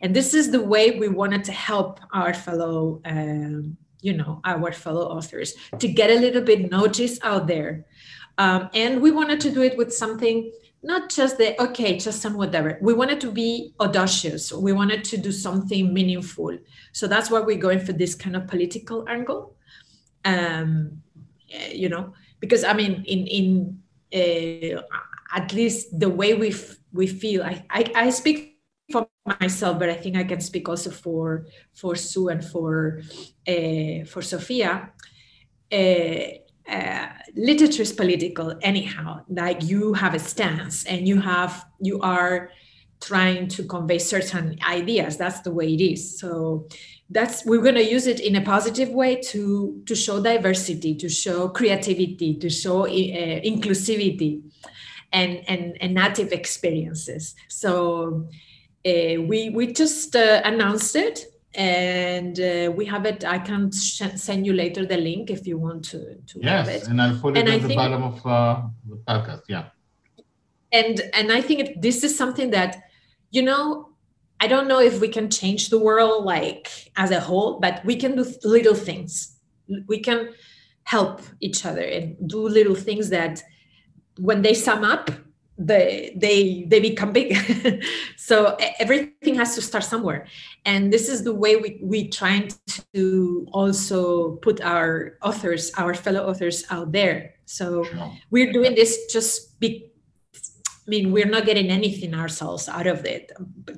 and 0.00 0.14
this 0.14 0.34
is 0.34 0.50
the 0.50 0.62
way 0.62 0.98
we 0.98 1.08
wanted 1.08 1.44
to 1.44 1.52
help 1.52 2.00
our 2.12 2.32
fellow 2.32 3.00
um, 3.04 3.76
you 4.00 4.16
know 4.16 4.40
our 4.44 4.72
fellow 4.72 5.06
authors 5.06 5.54
to 5.78 5.88
get 5.88 6.10
a 6.10 6.18
little 6.18 6.42
bit 6.42 6.70
notice 6.70 7.18
out 7.22 7.46
there. 7.46 7.84
Um, 8.38 8.70
and 8.72 9.02
we 9.02 9.10
wanted 9.10 9.40
to 9.40 9.50
do 9.50 9.62
it 9.62 9.76
with 9.76 9.92
something 9.92 10.52
not 10.80 11.10
just 11.10 11.38
the 11.38 11.60
okay 11.60 11.98
just 11.98 12.22
some 12.22 12.34
whatever. 12.34 12.78
We 12.80 12.94
wanted 12.94 13.20
to 13.22 13.32
be 13.32 13.74
audacious. 13.80 14.52
We 14.52 14.72
wanted 14.72 15.02
to 15.04 15.16
do 15.16 15.32
something 15.32 15.92
meaningful. 15.92 16.56
So 16.92 17.08
that's 17.08 17.30
why 17.30 17.40
we're 17.40 17.58
going 17.58 17.80
for 17.80 17.92
this 17.92 18.14
kind 18.14 18.36
of 18.36 18.46
political 18.46 19.08
angle. 19.08 19.56
Um, 20.24 21.02
you 21.72 21.88
know 21.88 22.12
because 22.40 22.64
I 22.64 22.72
mean, 22.72 23.04
in 23.06 23.26
in 23.26 23.78
uh, 24.14 24.82
at 25.34 25.52
least 25.52 25.98
the 25.98 26.08
way 26.08 26.34
we 26.34 26.48
f- 26.50 26.76
we 26.92 27.06
feel, 27.06 27.42
I, 27.42 27.64
I, 27.70 27.92
I 27.94 28.10
speak 28.10 28.47
for 28.90 29.08
myself, 29.40 29.78
but 29.78 29.88
I 29.88 29.94
think 29.94 30.16
I 30.16 30.24
can 30.24 30.40
speak 30.40 30.68
also 30.68 30.90
for 30.90 31.46
for 31.74 31.94
Sue 31.94 32.28
and 32.28 32.44
for 32.44 33.02
uh, 33.46 34.04
for 34.06 34.22
Sofia. 34.22 34.90
Uh, 35.70 36.38
uh, 36.68 37.08
literature 37.34 37.82
is 37.82 37.92
political 37.92 38.54
anyhow. 38.62 39.20
Like 39.28 39.62
you 39.64 39.94
have 39.94 40.14
a 40.14 40.18
stance 40.18 40.84
and 40.84 41.06
you 41.08 41.20
have 41.20 41.66
you 41.80 42.00
are 42.00 42.50
trying 43.00 43.48
to 43.48 43.62
convey 43.64 43.98
certain 43.98 44.58
ideas. 44.66 45.16
That's 45.16 45.40
the 45.40 45.52
way 45.52 45.72
it 45.72 45.80
is. 45.80 46.18
So 46.18 46.66
that's 47.10 47.44
we're 47.46 47.62
going 47.62 47.76
to 47.76 47.90
use 47.90 48.06
it 48.06 48.20
in 48.20 48.36
a 48.36 48.42
positive 48.42 48.90
way 48.90 49.16
to 49.32 49.82
to 49.86 49.94
show 49.94 50.22
diversity 50.22 50.94
to 50.96 51.08
show 51.08 51.48
creativity 51.48 52.34
to 52.36 52.50
show 52.50 52.84
inclusivity 52.84 54.42
and, 55.12 55.42
and 55.48 55.76
and 55.80 55.94
native 55.94 56.32
experiences. 56.32 57.34
So 57.48 58.28
uh, 58.86 59.20
we 59.22 59.50
we 59.50 59.72
just 59.72 60.14
uh, 60.14 60.40
announced 60.44 60.94
it 60.96 61.26
and 61.54 62.38
uh, 62.38 62.70
we 62.74 62.84
have 62.84 63.04
it. 63.06 63.24
I 63.24 63.38
can 63.38 63.72
sh- 63.72 64.14
send 64.14 64.46
you 64.46 64.52
later 64.52 64.86
the 64.86 64.96
link 64.96 65.30
if 65.30 65.46
you 65.46 65.58
want 65.58 65.84
to, 65.86 66.14
to 66.14 66.40
yes 66.40 66.86
and 66.86 67.02
i'll 67.02 67.18
put 67.18 67.36
it 67.36 67.40
and 67.40 67.48
at 67.48 67.54
I 67.54 67.58
the 67.58 67.68
think, 67.68 67.78
bottom 67.78 68.02
of 68.02 68.26
uh, 68.26 68.62
the 68.88 68.96
podcast 68.96 69.42
yeah. 69.48 69.66
And 70.70 71.00
and 71.14 71.32
i 71.32 71.40
think 71.40 71.80
this 71.80 72.04
is 72.04 72.16
something 72.16 72.50
that 72.50 72.76
you 73.30 73.42
know 73.42 73.88
i 74.38 74.46
don't 74.46 74.68
know 74.68 74.80
if 74.80 75.00
we 75.00 75.08
can 75.08 75.30
change 75.30 75.70
the 75.70 75.78
world 75.78 76.24
like 76.24 76.68
as 76.96 77.10
a 77.10 77.20
whole 77.20 77.58
but 77.58 77.84
we 77.84 77.96
can 77.96 78.14
do 78.16 78.24
little 78.44 78.74
things. 78.74 79.34
We 79.86 80.00
can 80.00 80.30
help 80.84 81.20
each 81.40 81.66
other 81.66 81.82
and 81.82 82.16
do 82.26 82.48
little 82.48 82.74
things 82.74 83.10
that 83.10 83.42
when 84.18 84.40
they 84.40 84.54
sum 84.54 84.84
up 84.84 85.10
they 85.58 86.16
they 86.16 86.64
they 86.68 86.80
become 86.80 87.12
big. 87.12 87.36
So 88.16 88.56
everything 88.78 89.36
has 89.36 89.54
to 89.54 89.62
start 89.62 89.84
somewhere. 89.84 90.26
And 90.66 90.92
this 90.92 91.08
is 91.08 91.24
the 91.24 91.32
way 91.32 91.56
we 91.56 91.80
we 91.82 92.08
trying 92.08 92.52
to 92.94 93.46
also 93.52 94.36
put 94.36 94.60
our 94.60 95.18
authors 95.22 95.72
our 95.78 95.94
fellow 95.94 96.28
authors 96.28 96.64
out 96.70 96.92
there. 96.92 97.34
So 97.46 97.84
we're 98.30 98.52
doing 98.52 98.74
this 98.74 99.06
just 99.06 99.58
be 99.58 99.90
I 100.88 100.90
mean, 100.90 101.12
we're 101.12 101.26
not 101.26 101.44
getting 101.44 101.68
anything 101.68 102.14
ourselves 102.14 102.66
out 102.66 102.86
of 102.86 103.04
it, 103.04 103.30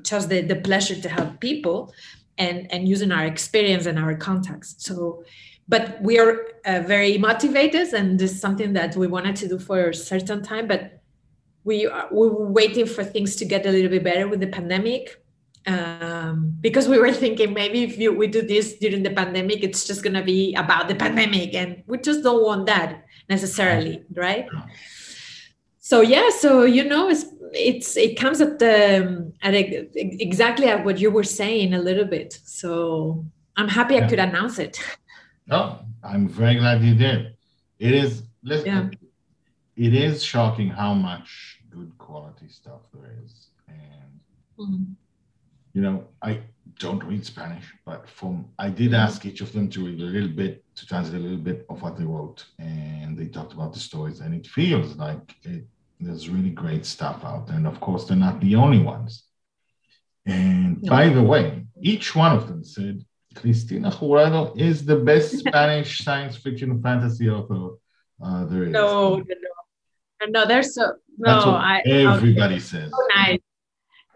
just 0.02 0.28
the, 0.28 0.42
the 0.42 0.54
pleasure 0.54 0.94
to 0.94 1.08
help 1.08 1.40
people 1.40 1.92
and, 2.38 2.72
and 2.72 2.88
using 2.88 3.10
our 3.10 3.25
experience 3.25 3.87
and 3.87 3.99
our 3.99 4.14
contacts. 4.14 4.76
So, 4.78 5.25
but 5.68 6.00
we 6.02 6.20
are 6.20 6.46
uh, 6.64 6.82
very 6.87 7.18
motivated 7.18 7.92
and 7.94 8.16
this 8.16 8.30
is 8.30 8.40
something 8.40 8.75
that 8.75 8.94
we 8.94 9.08
wanted 9.08 9.34
to 9.37 9.49
do 9.49 9.58
for 9.58 9.88
a 9.88 9.94
certain 9.94 10.44
time, 10.44 10.68
but 10.68 11.00
we, 11.64 11.87
are, 11.87 12.09
we 12.11 12.29
were 12.29 12.50
waiting 12.50 12.87
for 12.87 13.05
things 13.05 13.37
to 13.37 13.45
get 13.45 13.67
a 13.67 13.71
little 13.71 13.90
bit 13.90 14.05
better 14.05 14.29
with 14.29 14.40
the 14.40 14.47
pandemic. 14.47 15.23
Um, 15.67 16.57
because 16.61 16.88
we 16.88 16.99
were 16.99 17.12
thinking 17.12 17.52
maybe 17.52 17.83
if 17.83 17.99
you, 17.99 18.12
we 18.12 18.26
do 18.26 18.40
this 18.40 18.79
during 18.79 19.02
the 19.02 19.11
pandemic, 19.11 19.62
it's 19.62 19.87
just 19.87 20.02
going 20.02 20.14
to 20.14 20.23
be 20.23 20.55
about 20.55 20.88
the 20.88 20.95
pandemic. 20.95 21.55
And 21.55 21.83
we 21.87 21.99
just 21.99 22.23
don't 22.23 22.43
want 22.43 22.67
that 22.67 23.05
necessarily, 23.29 24.02
right? 24.14 24.47
so 25.90 26.02
yeah 26.02 26.29
so 26.31 26.62
you 26.62 26.85
know 26.85 27.09
it's 27.09 27.25
it's 27.52 27.97
it 27.97 28.17
comes 28.17 28.40
at 28.40 28.61
the 28.61 28.73
at 29.43 29.55
a, 29.55 29.88
exactly 29.97 30.69
at 30.69 30.85
what 30.85 31.00
you 31.00 31.11
were 31.11 31.25
saying 31.25 31.75
a 31.75 31.83
little 31.88 32.05
bit 32.05 32.38
so 32.45 33.25
i'm 33.57 33.67
happy 33.67 33.95
yeah. 33.95 34.05
i 34.05 34.09
could 34.09 34.21
announce 34.21 34.61
it 34.61 34.79
no 35.49 35.81
i'm 36.05 36.29
very 36.29 36.55
glad 36.55 36.81
you 36.81 36.95
did 36.95 37.35
it 37.81 37.93
is 37.93 38.23
listen 38.45 38.67
yeah. 38.67 38.88
It 39.80 39.94
is 39.94 40.22
shocking 40.22 40.68
how 40.68 40.92
much 40.92 41.58
good 41.70 41.90
quality 41.96 42.49
stuff 42.49 42.82
there 42.92 43.12
is 43.25 43.49
and 43.66 44.12
mm-hmm. 44.58 44.92
you 45.72 45.80
know 45.80 46.04
i 46.20 46.38
don't 46.78 47.02
read 47.04 47.25
spanish 47.25 47.66
but 47.87 48.06
from 48.08 48.44
i 48.58 48.68
did 48.68 48.90
mm-hmm. 48.90 49.06
ask 49.06 49.25
each 49.25 49.40
of 49.40 49.50
them 49.54 49.70
to 49.70 49.87
read 49.87 50.00
a 50.00 50.12
little 50.16 50.34
bit 50.42 50.62
to 50.75 50.87
translate 50.87 51.20
a 51.20 51.25
little 51.25 51.44
bit 51.50 51.64
of 51.70 51.80
what 51.82 51.96
they 51.96 52.04
wrote 52.04 52.44
and 52.58 53.16
they 53.18 53.26
talked 53.26 53.54
about 53.54 53.72
the 53.72 53.78
stories 53.78 54.20
and 54.20 54.34
it 54.34 54.46
feels 54.46 54.96
like 54.96 55.34
it, 55.44 55.64
there's 55.99 56.28
really 56.28 56.50
great 56.50 56.84
stuff 56.84 57.25
out 57.25 57.46
there 57.46 57.56
and 57.56 57.66
of 57.66 57.80
course 57.80 58.04
they're 58.04 58.26
not 58.28 58.38
the 58.40 58.54
only 58.54 58.82
ones 58.94 59.25
and 60.26 60.82
no. 60.82 60.90
by 60.90 61.08
the 61.08 61.22
way 61.22 61.64
each 61.80 62.14
one 62.14 62.37
of 62.37 62.49
them 62.49 62.62
said 62.62 63.02
cristina 63.34 63.90
jurado 63.90 64.52
is 64.58 64.84
the 64.84 64.96
best 64.96 65.38
spanish 65.42 66.04
science 66.04 66.37
fiction 66.37 66.82
fantasy 66.82 67.30
author 67.30 67.76
uh, 68.22 68.44
there 68.44 68.64
is 68.64 68.70
no 68.70 69.16
no 69.16 69.50
no 70.29 70.47
there's 70.47 70.75
so 70.75 70.93
no 71.19 71.31
I, 71.31 71.83
everybody 71.87 72.59
says 72.59 72.91
so 72.91 73.03
nice 73.17 73.39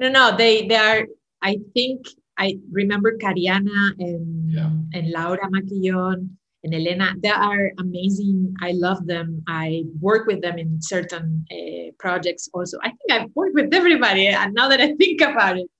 no 0.00 0.08
no 0.10 0.36
they 0.36 0.66
they 0.66 0.76
are 0.76 1.06
i 1.42 1.58
think 1.72 2.06
i 2.38 2.58
remember 2.70 3.16
cariana 3.18 3.92
and 3.98 4.50
yeah. 4.50 4.70
and 4.92 5.10
laura 5.10 5.48
maquillon 5.50 6.30
and 6.64 6.74
Elena. 6.74 7.14
They 7.22 7.28
are 7.30 7.70
amazing. 7.78 8.54
I 8.60 8.72
love 8.72 9.06
them. 9.06 9.42
I 9.46 9.84
work 10.00 10.26
with 10.26 10.40
them 10.40 10.58
in 10.58 10.80
certain 10.80 11.46
uh, 11.52 11.92
projects 11.98 12.48
also. 12.54 12.78
I 12.82 12.88
think 12.88 13.10
I've 13.12 13.30
worked 13.34 13.54
with 13.54 13.72
everybody, 13.72 14.28
and 14.28 14.54
now 14.54 14.68
that 14.68 14.80
I 14.80 14.94
think 14.98 15.20
about 15.20 15.58
it, 15.58 15.70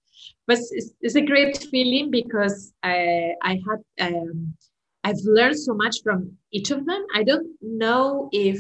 but 0.47 0.59
it's, 0.59 0.90
it's 1.00 1.16
a 1.16 1.23
great 1.23 1.57
feeling 1.71 2.11
because 2.11 2.73
I 2.83 3.33
I 3.43 3.61
had 3.66 4.09
um, 4.09 4.54
I've 5.02 5.21
learned 5.25 5.59
so 5.59 5.75
much 5.75 5.97
from 6.04 6.33
each 6.52 6.71
of 6.71 6.85
them. 6.87 7.07
I 7.14 7.25
don't 7.25 7.49
know 7.62 8.28
if 8.33 8.59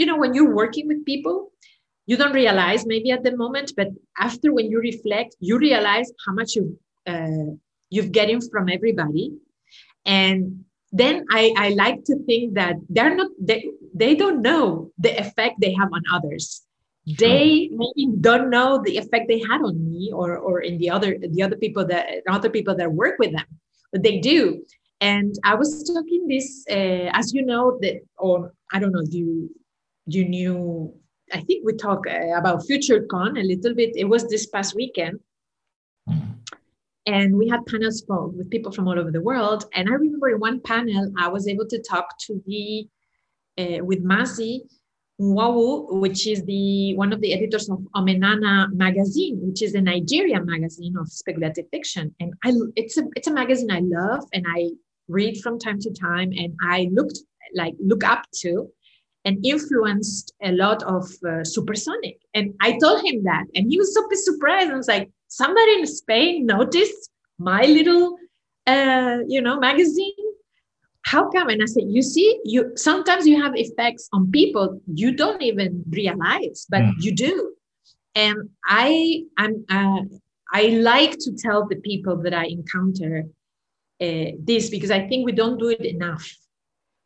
you 0.00 0.06
know 0.06 0.16
when 0.16 0.32
you're 0.34 0.54
working 0.62 0.88
with 0.88 1.04
people, 1.04 1.36
you 2.06 2.16
don't 2.16 2.32
realize 2.32 2.86
maybe 2.86 3.10
at 3.10 3.22
the 3.22 3.36
moment, 3.36 3.72
but 3.76 3.88
after 4.18 4.52
when 4.56 4.66
you 4.70 4.78
reflect, 4.80 5.36
you 5.40 5.58
realize 5.58 6.08
how 6.24 6.32
much 6.32 6.56
you 6.56 6.64
uh, 7.06 7.50
you've 7.90 8.12
getting 8.18 8.40
from 8.52 8.68
everybody, 8.76 9.26
and 10.06 10.64
then 10.90 11.14
I, 11.30 11.42
I 11.64 11.68
like 11.84 12.02
to 12.04 12.16
think 12.24 12.54
that 12.54 12.76
they're 12.88 13.14
not 13.14 13.30
they, 13.38 13.60
they 13.94 14.14
don't 14.14 14.40
know 14.42 14.90
the 14.98 15.12
effect 15.24 15.54
they 15.60 15.72
have 15.80 15.90
on 15.92 16.02
others. 16.16 16.62
They 17.18 17.70
maybe 17.82 18.04
don't 18.20 18.50
know 18.50 18.82
the 18.86 18.96
effect 19.02 19.24
they 19.28 19.40
had 19.50 19.60
on 19.68 19.76
me 19.84 20.10
or 20.20 20.36
or 20.38 20.60
in 20.60 20.78
the 20.78 20.90
other 20.90 21.10
the 21.36 21.42
other 21.42 21.56
people 21.56 21.84
that 21.92 22.04
other 22.28 22.50
people 22.50 22.74
that 22.76 22.90
work 22.92 23.16
with 23.18 23.32
them 23.32 23.46
but 23.92 24.02
they 24.02 24.18
do. 24.18 24.64
And 25.00 25.34
i 25.50 25.54
was 25.54 25.70
talking 25.92 26.22
this 26.28 26.48
uh, 26.70 27.08
as 27.18 27.32
you 27.34 27.42
know 27.50 27.78
that 27.82 27.96
or 28.18 28.52
i 28.72 28.78
don't 28.78 28.92
know 28.96 29.06
you 29.18 29.50
you 30.14 30.28
knew 30.28 30.92
i 31.32 31.40
think 31.40 31.64
we 31.64 31.72
talked 31.74 32.06
uh, 32.06 32.34
about 32.36 32.62
futurecon 32.68 33.38
a 33.38 33.42
little 33.42 33.74
bit 33.74 33.90
it 33.96 34.04
was 34.04 34.28
this 34.28 34.46
past 34.46 34.74
weekend 34.74 35.18
and 37.06 37.36
we 37.36 37.48
had 37.48 37.66
panels 37.66 38.04
with 38.08 38.50
people 38.50 38.72
from 38.72 38.86
all 38.86 38.98
over 38.98 39.10
the 39.10 39.20
world. 39.20 39.64
And 39.74 39.88
I 39.88 39.92
remember 39.92 40.28
in 40.28 40.38
one 40.38 40.60
panel, 40.60 41.12
I 41.18 41.28
was 41.28 41.48
able 41.48 41.66
to 41.66 41.82
talk 41.82 42.18
to 42.26 42.42
the 42.46 42.86
uh, 43.58 43.84
with 43.84 44.04
Mazi 44.04 44.60
Nwonwu, 45.20 46.00
which 46.00 46.26
is 46.26 46.44
the 46.44 46.94
one 46.94 47.12
of 47.12 47.20
the 47.20 47.32
editors 47.34 47.68
of 47.68 47.78
Omenana 47.96 48.72
magazine, 48.72 49.38
which 49.42 49.62
is 49.62 49.74
a 49.74 49.80
Nigerian 49.80 50.46
magazine 50.46 50.96
of 50.96 51.08
speculative 51.08 51.66
fiction. 51.70 52.14
And 52.20 52.32
I, 52.44 52.52
it's 52.76 52.96
a 52.96 53.04
it's 53.16 53.28
a 53.28 53.32
magazine 53.32 53.70
I 53.70 53.80
love 53.80 54.24
and 54.32 54.46
I 54.48 54.70
read 55.08 55.40
from 55.42 55.58
time 55.58 55.80
to 55.80 55.90
time, 55.92 56.32
and 56.36 56.54
I 56.62 56.88
looked 56.92 57.18
like 57.54 57.74
look 57.80 58.04
up 58.04 58.26
to 58.42 58.70
and 59.24 59.44
influenced 59.44 60.32
a 60.42 60.52
lot 60.52 60.82
of 60.84 61.04
uh, 61.28 61.44
supersonic. 61.44 62.18
And 62.34 62.54
I 62.60 62.78
told 62.78 63.04
him 63.04 63.24
that, 63.24 63.44
and 63.54 63.70
he 63.70 63.78
was 63.78 63.94
super 63.94 64.14
surprised. 64.14 64.70
I 64.70 64.76
was 64.76 64.88
like, 64.88 65.10
somebody 65.28 65.74
in 65.74 65.86
Spain 65.86 66.46
noticed 66.46 67.10
my 67.38 67.62
little, 67.62 68.16
uh, 68.66 69.18
you 69.26 69.40
know, 69.40 69.58
magazine. 69.58 70.12
How 71.02 71.30
come? 71.30 71.48
And 71.48 71.62
I 71.62 71.66
said, 71.66 71.84
you 71.86 72.02
see, 72.02 72.40
you 72.44 72.72
sometimes 72.76 73.26
you 73.26 73.42
have 73.42 73.52
effects 73.56 74.08
on 74.12 74.30
people 74.30 74.80
you 74.86 75.12
don't 75.12 75.42
even 75.42 75.82
realize, 75.90 76.66
but 76.68 76.82
mm. 76.82 76.92
you 76.98 77.14
do. 77.14 77.54
And 78.14 78.50
I, 78.66 79.24
I'm, 79.38 79.64
uh, 79.68 80.02
I 80.52 80.68
like 80.68 81.12
to 81.20 81.32
tell 81.32 81.66
the 81.66 81.76
people 81.76 82.16
that 82.22 82.34
I 82.34 82.46
encounter 82.46 83.24
uh, 84.00 84.32
this 84.38 84.68
because 84.70 84.90
I 84.90 85.06
think 85.08 85.26
we 85.26 85.32
don't 85.32 85.58
do 85.58 85.68
it 85.68 85.84
enough 85.84 86.30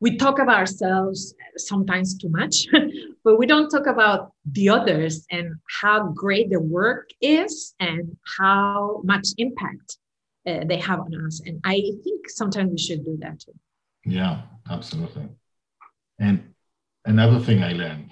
we 0.01 0.17
talk 0.17 0.39
about 0.39 0.59
ourselves 0.59 1.35
sometimes 1.57 2.19
too 2.19 2.29
much, 2.29 2.67
but 3.25 3.39
we 3.39 3.47
don't 3.47 3.71
talk 3.71 3.87
about 3.87 4.33
the 4.53 4.69
others 4.69 5.25
and 5.31 5.55
how 5.81 6.09
great 6.09 6.51
the 6.51 6.61
work 6.61 7.11
is 7.21 7.75
and 7.81 8.17
how 8.39 9.01
much 9.05 9.29
impact 9.39 9.99
uh, 10.47 10.61
they 10.67 10.77
have 10.77 11.01
on 11.01 11.27
us. 11.27 11.41
And 11.47 11.61
I 11.65 11.81
think 12.03 12.29
sometimes 12.29 12.71
we 12.71 12.79
should 12.79 13.05
do 13.05 13.17
that 13.21 13.41
too. 13.41 13.53
Yeah, 14.05 14.43
absolutely. 14.69 15.29
And 16.19 16.55
another 17.05 17.41
thing 17.41 17.63
I 17.63 17.73
learned, 17.73 18.11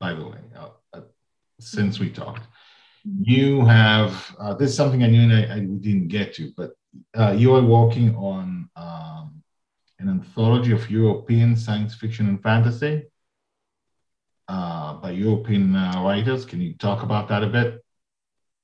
by 0.00 0.14
the 0.14 0.26
way, 0.26 0.38
uh, 0.56 0.68
uh, 0.92 1.00
since 1.60 1.98
we 1.98 2.10
talked, 2.10 2.42
mm-hmm. 3.06 3.22
you 3.22 3.64
have 3.64 4.34
uh, 4.38 4.54
this 4.54 4.70
is 4.70 4.76
something 4.76 5.02
I 5.02 5.08
knew 5.08 5.22
and 5.22 5.32
I, 5.32 5.54
I 5.54 5.58
didn't 5.60 6.08
get 6.08 6.34
to, 6.34 6.52
but 6.56 6.72
uh, 7.16 7.32
you 7.32 7.54
are 7.54 7.62
working 7.62 8.14
on 8.16 8.68
um, 8.76 9.37
an 9.98 10.08
anthology 10.08 10.72
of 10.72 10.90
European 10.90 11.56
science 11.56 11.94
fiction 11.94 12.28
and 12.28 12.42
fantasy 12.42 13.04
uh, 14.48 14.94
by 14.94 15.10
European 15.10 15.74
uh, 15.74 16.02
writers. 16.04 16.44
Can 16.44 16.60
you 16.60 16.74
talk 16.74 17.02
about 17.02 17.28
that 17.28 17.42
a 17.42 17.48
bit? 17.48 17.82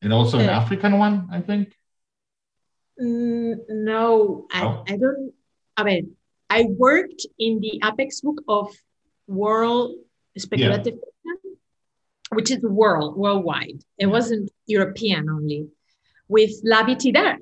And 0.03 0.13
also 0.13 0.39
an 0.39 0.49
uh, 0.49 0.53
African 0.53 0.99
one, 0.99 1.29
I 1.33 1.41
think. 1.41 1.75
Mm, 3.01 3.57
no, 3.69 4.47
I, 4.53 4.65
oh. 4.65 4.85
I 4.87 4.97
don't. 4.97 5.33
I 5.77 5.83
mean, 5.83 6.17
I 6.49 6.67
worked 6.69 7.27
in 7.39 7.61
the 7.61 7.81
Apex 7.83 8.21
book 8.21 8.41
of 8.47 8.73
World 9.27 9.97
Speculative 10.39 10.95
yeah. 10.95 11.33
Fiction, 11.33 11.57
which 12.33 12.51
is 12.51 12.63
world 12.63 13.17
worldwide. 13.17 13.83
It 13.99 14.07
wasn't 14.07 14.51
European 14.67 15.29
only, 15.29 15.69
with 16.29 16.53
Lavie 16.65 16.97
Tidhar. 16.97 17.39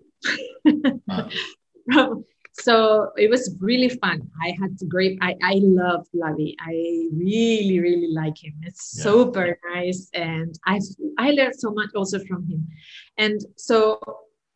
so 2.52 3.10
it 3.16 3.30
was 3.30 3.56
really 3.60 3.88
fun. 3.88 4.28
I 4.42 4.54
had 4.60 4.76
great. 4.88 5.18
I 5.22 5.36
I 5.42 5.54
love 5.62 6.06
Lavie. 6.14 6.54
I 6.60 6.72
really 7.12 7.80
really 7.80 8.12
like 8.12 8.36
him. 8.42 8.54
It's 8.62 8.94
yeah. 8.96 9.02
super 9.04 9.58
nice, 9.74 10.10
and 10.14 10.58
I 10.66 10.80
I 11.18 11.30
learned 11.30 11.56
so 11.58 11.70
much 11.72 11.90
also 11.94 12.18
from 12.24 12.46
him. 12.46 12.68
And 13.16 13.40
so 13.56 14.00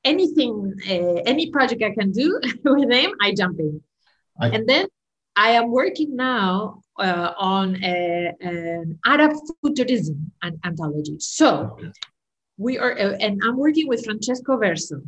anything, 0.07 0.75
uh, 0.89 1.21
any 1.33 1.51
project 1.51 1.83
I 1.83 1.93
can 1.93 2.13
do 2.13 2.41
with 2.65 2.91
him, 2.91 3.11
I 3.21 3.35
jump 3.35 3.59
in. 3.59 3.81
I, 4.41 4.49
and 4.49 4.69
then 4.69 4.87
I 5.35 5.51
am 5.51 5.71
working 5.71 6.17
now 6.17 6.83
uh, 6.99 7.33
on 7.39 7.83
a, 7.83 8.33
an 8.41 8.99
Arab 9.05 9.33
futurism 9.61 10.33
anthology. 10.65 11.17
So 11.19 11.79
we 12.57 12.79
are, 12.79 12.93
uh, 12.93 13.17
and 13.21 13.41
I'm 13.45 13.57
working 13.57 13.89
with 13.89 14.05
Francesco 14.05 14.57
Verso. 14.57 15.03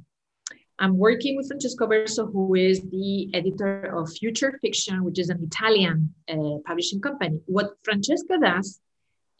I'm 0.78 0.96
working 0.96 1.36
with 1.36 1.48
Francesco 1.48 1.86
Verso, 1.86 2.26
who 2.26 2.54
is 2.54 2.80
the 2.82 3.30
editor 3.34 3.96
of 3.96 4.12
Future 4.12 4.58
Fiction, 4.60 5.02
which 5.02 5.18
is 5.18 5.28
an 5.28 5.42
Italian 5.42 6.14
uh, 6.28 6.58
publishing 6.64 7.00
company. 7.00 7.40
What 7.46 7.72
Francesco 7.82 8.38
does 8.38 8.80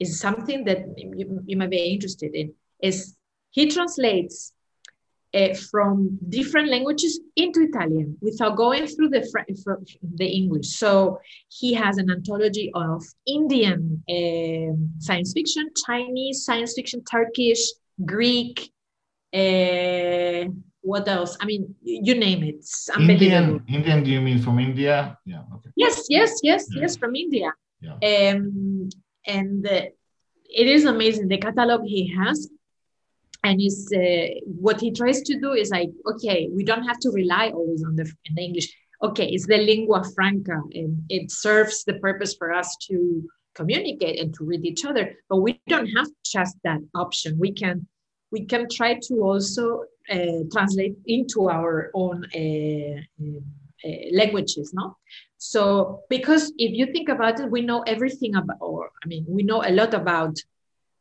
is 0.01 0.19
something 0.19 0.65
that 0.65 0.79
you, 0.97 1.41
you 1.47 1.57
might 1.57 1.71
be 1.71 1.79
interested 1.79 2.35
in. 2.35 2.55
Is 2.81 3.17
he 3.51 3.71
translates 3.71 4.53
uh, 5.35 5.55
from 5.71 6.19
different 6.29 6.69
languages 6.69 7.21
into 7.37 7.61
Italian 7.61 8.17
without 8.21 8.57
going 8.57 8.87
through 8.87 9.11
the 9.11 9.23
the 10.15 10.27
English. 10.27 10.69
So 10.79 11.21
he 11.49 11.75
has 11.75 11.99
an 11.99 12.11
anthology 12.11 12.71
of 12.75 13.05
Indian 13.27 14.03
uh, 14.09 14.75
science 14.99 15.33
fiction, 15.33 15.69
Chinese 15.87 16.45
science 16.45 16.73
fiction, 16.75 17.03
Turkish, 17.05 17.61
Greek. 18.05 18.73
Uh, 19.33 20.47
what 20.83 21.09
else? 21.09 21.37
I 21.41 21.45
mean, 21.45 21.75
you 21.83 22.15
name 22.15 22.45
it. 22.45 22.65
Indian, 22.99 23.63
Indian. 23.69 24.05
Do 24.05 24.11
you 24.11 24.21
mean 24.21 24.41
from 24.41 24.59
India? 24.59 25.19
Yeah. 25.25 25.43
Okay. 25.55 25.71
Yes, 25.77 26.07
yes, 26.09 26.41
yes, 26.43 26.67
yeah. 26.71 26.83
yes, 26.83 26.97
from 26.97 27.15
India. 27.15 27.53
Yeah. 27.81 27.97
Um, 28.31 28.89
and 29.27 29.67
it 30.49 30.67
is 30.67 30.85
amazing 30.85 31.29
the 31.29 31.39
catalog 31.39 31.85
he 31.85 32.13
has 32.15 32.49
and 33.45 33.61
is 33.61 33.93
uh, 33.95 34.27
what 34.45 34.81
he 34.81 34.91
tries 34.91 35.23
to 35.23 35.39
do 35.39 35.53
is 35.53 35.71
like 35.71 35.91
okay 36.07 36.49
we 36.51 36.65
don't 36.65 36.85
have 36.85 36.99
to 36.99 37.11
rely 37.11 37.51
always 37.51 37.85
on 37.85 37.95
the, 37.97 38.11
the 38.35 38.43
english 38.43 38.69
okay 39.03 39.27
it's 39.27 39.47
the 39.47 39.59
lingua 39.59 40.03
franca 40.15 40.61
and 40.73 41.03
it 41.09 41.31
serves 41.31 41.85
the 41.85 41.95
purpose 41.95 42.35
for 42.35 42.53
us 42.53 42.77
to 42.77 43.23
communicate 43.55 44.19
and 44.21 44.35
to 44.35 44.45
read 44.45 44.65
each 44.65 44.85
other 44.85 45.15
but 45.29 45.37
we 45.37 45.61
don't 45.69 45.89
have 45.89 46.09
just 46.25 46.57
that 46.65 46.81
option 46.95 47.39
we 47.39 47.53
can 47.53 47.87
we 48.31 48.45
can 48.45 48.69
try 48.69 48.95
to 48.95 49.15
also 49.23 49.85
uh, 50.11 50.43
translate 50.53 50.97
into 51.07 51.49
our 51.49 51.91
own 51.95 52.25
uh, 52.35 53.01
uh, 53.85 53.91
languages 54.13 54.73
no 54.75 54.97
so 55.37 56.03
because 56.09 56.53
if 56.59 56.73
you 56.73 56.87
think 56.87 57.09
about 57.09 57.39
it 57.41 57.51
we 57.51 57.61
know 57.61 57.83
everything 57.83 58.35
about 58.35 58.57
or 58.61 58.91
i 59.05 59.07
mean 59.07 59.25
we 59.29 59.43
know 59.43 59.63
a 59.65 59.71
lot 59.71 59.95
about 59.95 60.37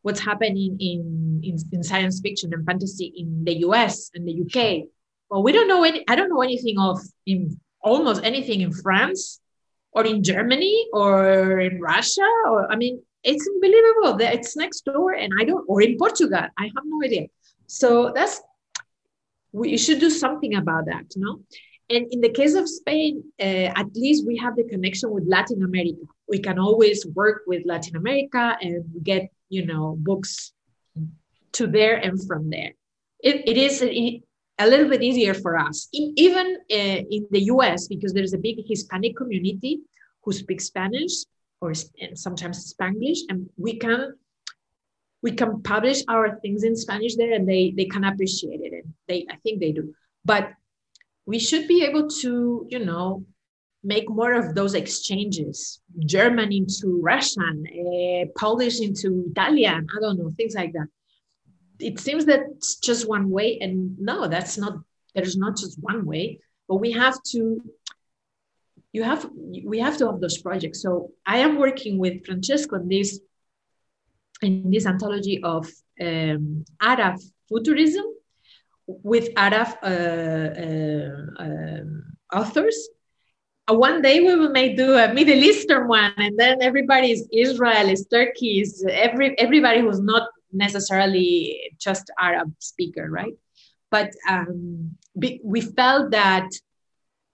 what's 0.07 0.21
happening 0.21 0.77
in, 0.79 1.41
in, 1.43 1.57
in 1.73 1.83
science 1.83 2.21
fiction 2.21 2.53
and 2.53 2.65
fantasy 2.65 3.11
in 3.17 3.43
the 3.43 3.55
US 3.67 4.09
and 4.15 4.25
the 4.25 4.35
UK. 4.43 4.87
But 5.29 5.41
we 5.41 5.51
don't 5.51 5.67
know 5.67 5.83
any, 5.83 6.05
I 6.07 6.15
don't 6.15 6.29
know 6.29 6.41
anything 6.41 6.79
of 6.79 6.97
in 7.25 7.59
almost 7.81 8.23
anything 8.23 8.61
in 8.61 8.71
France 8.71 9.41
or 9.91 10.05
in 10.05 10.23
Germany 10.23 10.87
or 10.93 11.59
in 11.59 11.81
Russia 11.81 12.29
or 12.47 12.71
I 12.71 12.77
mean 12.77 13.01
it's 13.23 13.47
unbelievable 13.47 14.17
that 14.17 14.35
it's 14.35 14.55
next 14.55 14.81
door 14.85 15.13
and 15.13 15.31
I 15.39 15.43
don't 15.43 15.65
or 15.67 15.81
in 15.81 15.97
Portugal. 15.97 16.45
I 16.57 16.63
have 16.63 16.85
no 16.85 17.03
idea. 17.03 17.27
So 17.67 18.11
that's 18.13 18.41
we 19.51 19.77
should 19.77 19.99
do 19.99 20.09
something 20.09 20.55
about 20.55 20.85
that, 20.85 21.05
you 21.15 21.21
know? 21.23 21.39
And 21.89 22.05
in 22.11 22.19
the 22.19 22.29
case 22.29 22.53
of 22.53 22.67
Spain, 22.67 23.23
uh, 23.39 23.71
at 23.81 23.87
least 23.95 24.27
we 24.27 24.35
have 24.37 24.55
the 24.55 24.65
connection 24.65 25.09
with 25.09 25.23
Latin 25.25 25.63
America. 25.63 26.01
We 26.27 26.39
can 26.39 26.59
always 26.59 27.05
work 27.07 27.43
with 27.47 27.63
Latin 27.65 27.95
America 27.95 28.57
and 28.61 28.83
get 29.03 29.31
you 29.49 29.65
know 29.65 29.95
books 29.99 30.53
to 31.53 31.67
there 31.67 31.95
and 31.97 32.25
from 32.27 32.49
there 32.49 32.71
it, 33.19 33.47
it 33.47 33.57
is 33.57 33.81
a, 33.81 34.21
a 34.59 34.67
little 34.67 34.89
bit 34.89 35.01
easier 35.01 35.33
for 35.33 35.57
us 35.57 35.87
in, 35.93 36.13
even 36.17 36.57
uh, 36.71 37.01
in 37.09 37.27
the 37.31 37.41
us 37.41 37.87
because 37.87 38.13
there's 38.13 38.33
a 38.33 38.37
big 38.37 38.57
hispanic 38.67 39.15
community 39.15 39.79
who 40.23 40.31
speaks 40.31 40.65
spanish 40.65 41.11
or 41.61 41.73
and 42.01 42.17
sometimes 42.17 42.73
spanglish 42.73 43.19
and 43.29 43.49
we 43.57 43.77
can 43.77 44.13
we 45.23 45.31
can 45.31 45.61
publish 45.63 46.03
our 46.07 46.39
things 46.41 46.63
in 46.63 46.75
spanish 46.75 47.15
there 47.15 47.33
and 47.33 47.47
they 47.47 47.73
they 47.75 47.85
can 47.85 48.03
appreciate 48.03 48.61
it 48.61 48.73
and 48.73 48.93
they 49.07 49.25
i 49.31 49.35
think 49.37 49.59
they 49.59 49.71
do. 49.71 49.93
But 50.25 50.51
we 51.25 51.39
should 51.39 51.67
be 51.67 51.83
able 51.83 52.07
to 52.21 52.65
you 52.69 52.79
know 52.85 53.25
make 53.83 54.09
more 54.09 54.33
of 54.33 54.55
those 54.55 54.73
exchanges 54.73 55.81
german 56.05 56.51
into 56.51 56.99
russian 57.01 57.65
uh, 57.67 58.25
polish 58.37 58.81
into 58.81 59.25
italian 59.31 59.87
i 59.95 60.01
don't 60.01 60.17
know 60.19 60.33
things 60.37 60.55
like 60.55 60.73
that. 60.73 60.87
It 61.79 61.99
seems 61.99 62.25
that 62.25 62.41
it's 62.55 62.77
just 62.77 63.07
one 63.07 63.29
way 63.29 63.59
and 63.61 63.97
no 63.99 64.27
that's 64.27 64.57
not 64.57 64.73
there's 65.13 65.37
not 65.37 65.57
just 65.57 65.77
one 65.79 66.05
way 66.05 66.39
but 66.67 66.77
we 66.77 66.91
have 66.91 67.17
to 67.33 67.61
you 68.97 69.03
have 69.11 69.23
we 69.73 69.77
have 69.85 69.95
to 69.99 70.05
have 70.09 70.19
those 70.23 70.39
projects 70.47 70.81
so 70.85 70.91
i 71.35 71.37
am 71.45 71.53
working 71.65 71.95
with 72.03 72.25
francesco 72.25 72.73
in 72.81 72.87
this 72.95 73.09
in 74.47 74.71
this 74.73 74.85
anthology 74.93 75.37
of 75.53 75.63
um, 76.07 76.43
arab 76.91 77.15
futurism 77.47 78.07
with 79.13 79.25
arab 79.47 79.69
uh, 79.91 80.49
uh, 80.65 81.43
um, 81.45 81.89
authors 82.39 82.77
uh, 83.69 83.75
one 83.87 84.01
day 84.07 84.17
we 84.27 84.33
will 84.39 84.53
may 84.59 84.67
do 84.83 84.95
a 84.95 85.13
Middle 85.13 85.43
Eastern 85.49 85.89
one, 85.89 86.13
and 86.25 86.39
then 86.39 86.61
everybody 86.61 87.11
is 87.11 87.27
Israel, 87.33 87.89
is 87.89 88.07
Turkey, 88.07 88.61
is 88.61 88.71
every 88.89 89.37
everybody 89.37 89.81
who's 89.81 89.99
not 89.99 90.25
necessarily 90.53 91.29
just 91.77 92.05
Arab 92.17 92.49
speaker, 92.59 93.05
right? 93.19 93.35
But 93.91 94.09
um, 94.29 94.95
we 95.53 95.61
felt 95.79 96.11
that 96.11 96.47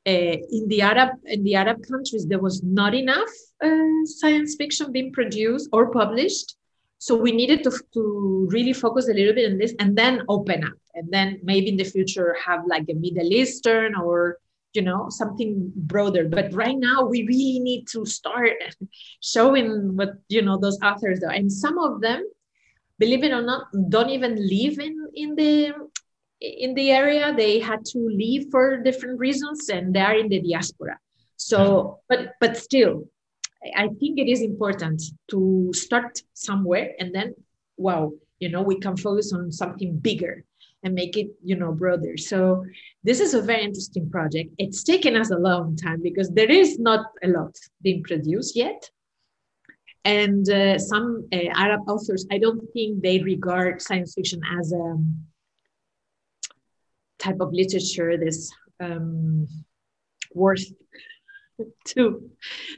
in 0.06 0.68
the 0.68 0.82
Arab 0.82 1.12
in 1.26 1.44
the 1.44 1.56
Arab 1.56 1.82
countries 1.88 2.26
there 2.28 2.40
was 2.40 2.62
not 2.64 2.94
enough 2.94 3.30
uh, 3.64 4.06
science 4.06 4.56
fiction 4.56 4.92
being 4.92 5.12
produced 5.14 5.70
or 5.72 5.92
published, 5.92 6.56
so 6.98 7.16
we 7.16 7.32
needed 7.32 7.64
to, 7.64 7.72
to 7.94 8.48
really 8.52 8.74
focus 8.74 9.10
a 9.10 9.14
little 9.14 9.34
bit 9.34 9.52
on 9.52 9.58
this 9.58 9.74
and 9.80 9.98
then 9.98 10.24
open 10.28 10.64
up, 10.64 10.78
and 10.96 11.12
then 11.12 11.40
maybe 11.44 11.70
in 11.70 11.78
the 11.78 11.84
future 11.84 12.36
have 12.46 12.62
like 12.68 12.86
a 12.90 12.94
Middle 12.94 13.32
Eastern 13.32 13.96
or 13.96 14.38
you 14.74 14.82
know 14.82 15.08
something 15.10 15.72
broader. 15.76 16.28
But 16.28 16.54
right 16.54 16.78
now 16.78 17.06
we 17.06 17.24
really 17.24 17.60
need 17.60 17.88
to 17.94 18.06
start 18.06 18.52
showing 19.22 19.96
what 19.96 20.16
you 20.28 20.42
know 20.42 20.58
those 20.58 20.80
authors 20.82 21.24
are. 21.24 21.32
And 21.32 21.52
some 21.52 21.78
of 21.78 22.02
them 22.02 22.24
believe 23.00 23.24
it 23.24 23.32
or 23.32 23.42
not 23.42 23.68
don't 23.90 24.10
even 24.10 24.36
live 24.36 24.80
in 24.80 25.08
in 25.14 25.36
the 25.36 25.74
in 26.44 26.74
the 26.76 26.92
area 26.92 27.34
they 27.34 27.60
had 27.60 27.86
to 27.86 28.00
leave 28.00 28.52
for 28.52 28.78
different 28.84 29.20
reasons 29.20 29.70
and 29.70 29.96
they 29.96 30.02
are 30.02 30.18
in 30.18 30.28
the 30.28 30.42
diaspora. 30.42 31.00
So 31.38 32.00
but 32.10 32.34
but 32.40 32.58
still 32.58 33.10
i 33.78 33.88
think 34.00 34.20
it 34.20 34.28
is 34.28 34.42
important 34.42 35.02
to 35.32 35.72
start 35.74 36.22
somewhere 36.34 36.92
and 37.00 37.16
then 37.16 37.34
wow 37.78 38.12
you 38.40 38.50
know 38.50 38.62
we 38.62 38.78
can 38.78 38.98
focus 38.98 39.32
on 39.32 39.52
something 39.52 39.98
bigger 39.98 40.44
and 40.84 40.94
make 40.94 41.16
it 41.18 41.28
you 41.44 41.56
know 41.56 41.72
broader. 41.72 42.18
So 42.18 42.66
this 43.04 43.20
is 43.20 43.34
a 43.34 43.42
very 43.42 43.64
interesting 43.64 44.10
project. 44.10 44.50
It's 44.58 44.84
taken 44.84 45.16
us 45.16 45.32
a 45.32 45.38
long 45.38 45.78
time 45.78 46.02
because 46.02 46.30
there 46.30 46.52
is 46.52 46.78
not 46.78 47.06
a 47.24 47.30
lot 47.30 47.56
being 47.82 48.04
produced 48.04 48.56
yet. 48.56 48.90
And 50.06 50.50
uh, 50.50 50.78
some 50.78 51.30
uh, 51.32 51.48
arab 51.56 51.82
authors 51.88 52.26
i 52.30 52.38
don't 52.38 52.64
think 52.74 53.02
they 53.02 53.20
regard 53.20 53.82
science 53.82 54.14
fiction 54.16 54.42
as 54.60 54.74
a 54.74 54.86
type 57.24 57.40
of 57.40 57.54
literature 57.54 58.18
that's 58.18 58.52
um, 58.80 59.48
worth 60.34 60.66
to 61.86 62.30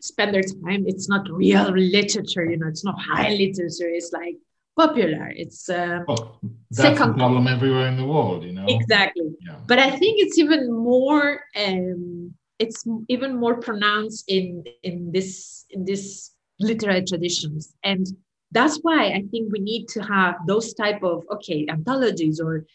spend 0.01 0.33
their 0.33 0.47
time 0.63 0.83
it's 0.85 1.07
not 1.07 1.29
real 1.31 1.71
literature 1.71 2.45
you 2.51 2.57
know 2.57 2.67
it's 2.67 2.83
not 2.83 2.95
high 2.99 3.29
literature 3.29 3.89
it's 3.97 4.11
like 4.11 4.37
popular. 4.75 5.31
It's 5.35 5.69
uh, 5.69 5.99
oh, 6.07 6.37
that's 6.71 6.97
second 6.97 7.11
a 7.11 7.13
problem 7.13 7.47
everywhere 7.47 7.87
in 7.87 7.97
the 7.97 8.05
world, 8.05 8.43
you 8.43 8.53
know. 8.53 8.65
Exactly. 8.67 9.31
Yeah. 9.39 9.55
But 9.67 9.79
I 9.79 9.91
think 9.91 10.19
it's 10.19 10.37
even 10.37 10.71
more. 10.71 11.41
Um, 11.55 12.33
it's 12.59 12.85
even 13.09 13.35
more 13.35 13.57
pronounced 13.59 14.25
in 14.27 14.63
in 14.83 15.11
this 15.11 15.65
in 15.69 15.85
this 15.85 16.31
literary 16.59 17.03
traditions, 17.03 17.73
and 17.83 18.05
that's 18.51 18.79
why 18.81 19.07
I 19.07 19.23
think 19.31 19.51
we 19.51 19.59
need 19.59 19.87
to 19.89 20.03
have 20.03 20.35
those 20.47 20.73
type 20.73 21.03
of 21.03 21.23
okay 21.31 21.65
anthologies 21.69 22.39
or 22.39 22.65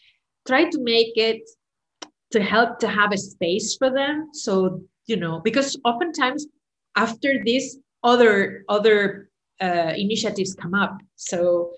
try 0.47 0.69
to 0.69 0.79
make 0.81 1.13
it 1.15 1.41
to 2.31 2.41
help 2.41 2.79
to 2.79 2.87
have 2.87 3.11
a 3.11 3.17
space 3.17 3.75
for 3.75 3.89
them. 3.89 4.29
So 4.33 4.81
you 5.05 5.17
know, 5.17 5.39
because 5.39 5.77
oftentimes 5.83 6.47
after 6.95 7.41
this, 7.45 7.77
other 8.03 8.63
other 8.69 9.29
uh, 9.61 9.93
initiatives 9.95 10.53
come 10.55 10.73
up. 10.73 10.97
So 11.15 11.73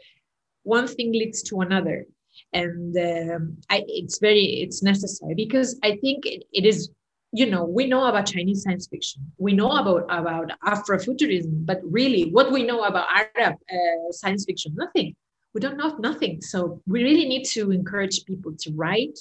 one 0.63 0.87
thing 0.87 1.11
leads 1.11 1.43
to 1.43 1.61
another 1.61 2.05
and 2.53 2.95
um, 2.97 3.57
I, 3.69 3.83
it's 3.87 4.19
very 4.19 4.45
it's 4.61 4.83
necessary 4.83 5.35
because 5.35 5.79
I 5.83 5.97
think 5.97 6.25
it, 6.25 6.43
it 6.51 6.65
is 6.65 6.89
you 7.31 7.49
know 7.49 7.63
we 7.65 7.87
know 7.87 8.05
about 8.05 8.27
Chinese 8.27 8.63
science 8.63 8.87
fiction, 8.87 9.31
we 9.37 9.53
know 9.53 9.71
about 9.71 10.03
about 10.09 10.51
Afrofuturism, 10.65 11.65
but 11.65 11.79
really 11.83 12.29
what 12.31 12.51
we 12.51 12.63
know 12.63 12.83
about 12.83 13.07
Arab 13.09 13.55
uh, 13.71 14.11
science 14.11 14.45
fiction, 14.45 14.73
nothing. 14.75 15.15
We 15.53 15.61
don't 15.61 15.77
know 15.77 15.95
nothing. 15.97 16.41
So 16.41 16.81
we 16.87 17.03
really 17.03 17.27
need 17.27 17.45
to 17.49 17.71
encourage 17.71 18.25
people 18.25 18.53
to 18.57 18.71
write, 18.73 19.19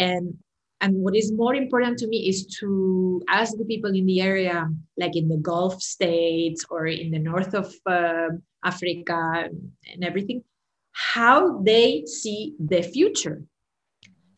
and 0.00 0.34
and 0.82 0.94
what 0.96 1.14
is 1.14 1.30
more 1.30 1.54
important 1.54 1.98
to 1.98 2.06
me 2.06 2.28
is 2.28 2.46
to 2.60 3.22
ask 3.28 3.52
the 3.56 3.66
people 3.66 3.94
in 3.94 4.06
the 4.06 4.22
area, 4.22 4.66
like 4.96 5.14
in 5.14 5.28
the 5.28 5.36
Gulf 5.36 5.82
states 5.82 6.64
or 6.70 6.86
in 6.86 7.10
the 7.10 7.18
north 7.18 7.52
of 7.52 7.70
uh, 7.84 8.28
Africa 8.64 9.50
and 9.92 10.02
everything, 10.02 10.42
how 10.92 11.60
they 11.60 12.04
see 12.06 12.54
the 12.58 12.80
future. 12.80 13.42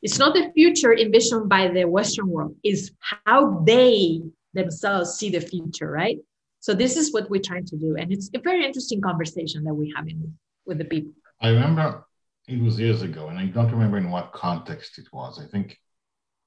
It's 0.02 0.18
not 0.18 0.34
the 0.34 0.50
future 0.52 0.92
envisioned 0.92 1.48
by 1.48 1.68
the 1.68 1.84
Western 1.84 2.26
world, 2.26 2.56
it's 2.64 2.90
how 3.00 3.62
they 3.64 4.20
themselves 4.52 5.14
see 5.14 5.30
the 5.30 5.40
future, 5.40 5.90
right? 5.90 6.18
So 6.58 6.74
this 6.74 6.96
is 6.96 7.12
what 7.12 7.30
we're 7.30 7.40
trying 7.40 7.66
to 7.66 7.76
do. 7.76 7.96
And 7.96 8.10
it's 8.12 8.30
a 8.34 8.40
very 8.40 8.64
interesting 8.64 9.00
conversation 9.00 9.62
that 9.64 9.74
we're 9.74 9.94
having 9.94 10.36
with 10.66 10.78
the 10.78 10.84
people. 10.86 11.12
I 11.40 11.48
remember 11.50 12.04
it 12.48 12.60
was 12.60 12.78
years 12.78 13.02
ago, 13.02 13.28
and 13.28 13.38
I 13.38 13.46
don't 13.46 13.70
remember 13.70 13.98
in 13.98 14.10
what 14.10 14.32
context 14.32 14.98
it 14.98 15.06
was. 15.12 15.40
I 15.40 15.46
think 15.46 15.78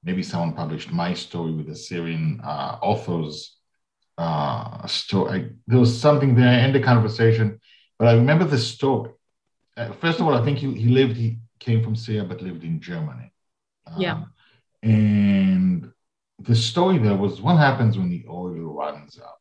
maybe 0.02 0.22
someone 0.22 0.54
published 0.54 0.92
my 0.92 1.14
story 1.14 1.52
with 1.52 1.66
the 1.66 1.76
Syrian 1.76 2.40
uh, 2.44 2.78
authors 2.82 3.56
uh, 4.18 4.86
story. 4.86 5.50
There 5.66 5.80
was 5.80 5.98
something 5.98 6.34
there 6.34 6.64
in 6.64 6.72
the 6.72 6.80
conversation, 6.80 7.60
but 7.98 8.08
I 8.08 8.14
remember 8.14 8.44
the 8.44 8.58
story 8.58 9.10
uh, 9.76 9.92
first 9.92 10.20
of 10.20 10.26
all, 10.26 10.34
I 10.34 10.44
think 10.44 10.58
he, 10.58 10.72
he 10.74 10.88
lived, 10.88 11.16
he 11.16 11.38
came 11.58 11.82
from 11.82 11.94
Syria, 11.94 12.24
but 12.24 12.40
lived 12.40 12.64
in 12.64 12.80
Germany. 12.80 13.32
yeah. 13.98 14.12
Um, 14.14 14.32
and 14.82 15.92
the 16.38 16.54
story 16.54 16.98
there 16.98 17.16
was 17.16 17.40
what 17.40 17.56
happens 17.56 17.98
when 17.98 18.08
the 18.08 18.24
oil 18.28 18.74
runs 18.74 19.18
out? 19.18 19.32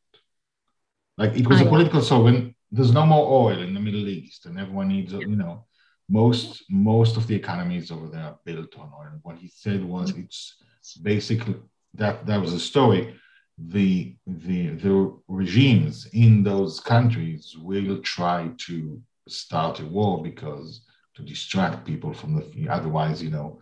Like 1.18 1.38
it 1.38 1.48
was 1.48 1.62
a 1.62 1.66
political 1.66 2.02
so 2.02 2.22
when 2.22 2.56
there's 2.72 2.92
no 2.92 3.06
more 3.06 3.52
oil 3.52 3.62
in 3.62 3.74
the 3.74 3.80
Middle 3.80 4.08
East 4.08 4.46
and 4.46 4.60
everyone 4.60 4.90
needs, 4.90 5.14
you 5.14 5.36
know, 5.36 5.66
most 6.10 6.64
most 6.70 7.18
of 7.18 7.28
the 7.28 7.36
economies 7.36 7.92
over 7.92 8.08
there 8.08 8.24
are 8.24 8.40
built 8.46 8.78
on 8.78 8.92
oil. 9.00 9.20
What 9.24 9.38
he 9.38 9.48
said 9.48 9.84
was 9.84 10.12
it's 10.12 10.56
basically 11.02 11.56
that 11.96 12.26
that 12.26 12.42
was 12.42 12.54
a 12.54 12.60
story. 12.60 13.16
The 13.58 14.16
the 14.28 14.70
the 14.70 15.14
regimes 15.28 16.08
in 16.14 16.44
those 16.44 16.80
countries 16.80 17.56
will 17.58 18.00
try 18.02 18.52
to 18.68 19.02
start 19.28 19.80
a 19.80 19.86
war 19.86 20.22
because 20.22 20.82
to 21.16 21.24
distract 21.24 21.86
people 21.86 22.14
from 22.14 22.36
the 22.36 22.70
otherwise 22.70 23.24
you 23.24 23.30
know 23.30 23.60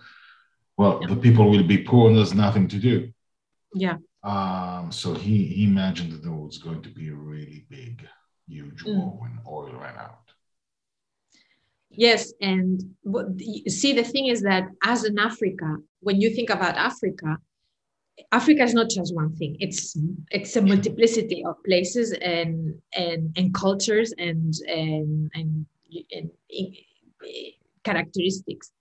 well 0.78 1.00
yeah. 1.02 1.08
the 1.08 1.16
people 1.16 1.50
will 1.50 1.64
be 1.64 1.78
poor 1.78 2.08
and 2.08 2.18
there's 2.18 2.34
nothing 2.34 2.68
to 2.68 2.78
do 2.78 3.10
yeah 3.74 3.98
um 4.24 4.92
so 4.92 5.14
he 5.14 5.46
he 5.46 5.64
imagined 5.64 6.12
that 6.12 6.24
there 6.24 6.32
was 6.32 6.58
going 6.58 6.82
to 6.82 6.90
be 6.90 7.10
a 7.10 7.16
really 7.16 7.66
big 7.70 8.06
huge 8.48 8.84
mm. 8.84 8.96
war 8.96 9.18
when 9.20 9.40
oil 9.48 9.74
ran 9.80 9.96
out 9.98 10.23
yes 11.94 12.34
and 12.42 12.82
see 13.68 13.94
the 13.94 14.04
thing 14.04 14.28
is 14.28 14.42
that 14.42 14.64
as 14.84 15.04
in 15.04 15.18
africa 15.20 15.78
when 16.00 16.20
you 16.20 16.30
think 16.34 16.50
about 16.50 16.76
africa 16.76 17.38
Africa 18.32 18.64
is 18.64 18.74
not 18.74 18.90
just 18.90 19.16
one 19.16 19.36
thing. 19.36 19.58
It's 19.60 19.98
it's 20.32 20.56
a 20.56 20.62
multiplicity 20.62 21.44
of 21.46 21.56
places 21.64 22.12
and 22.22 22.76
and 22.94 23.32
and 23.38 23.54
cultures 23.54 24.14
and 24.18 24.54
and 24.68 25.32
and, 25.34 25.66
and, 26.12 26.30
and 26.52 26.74
characteristics. 27.84 28.72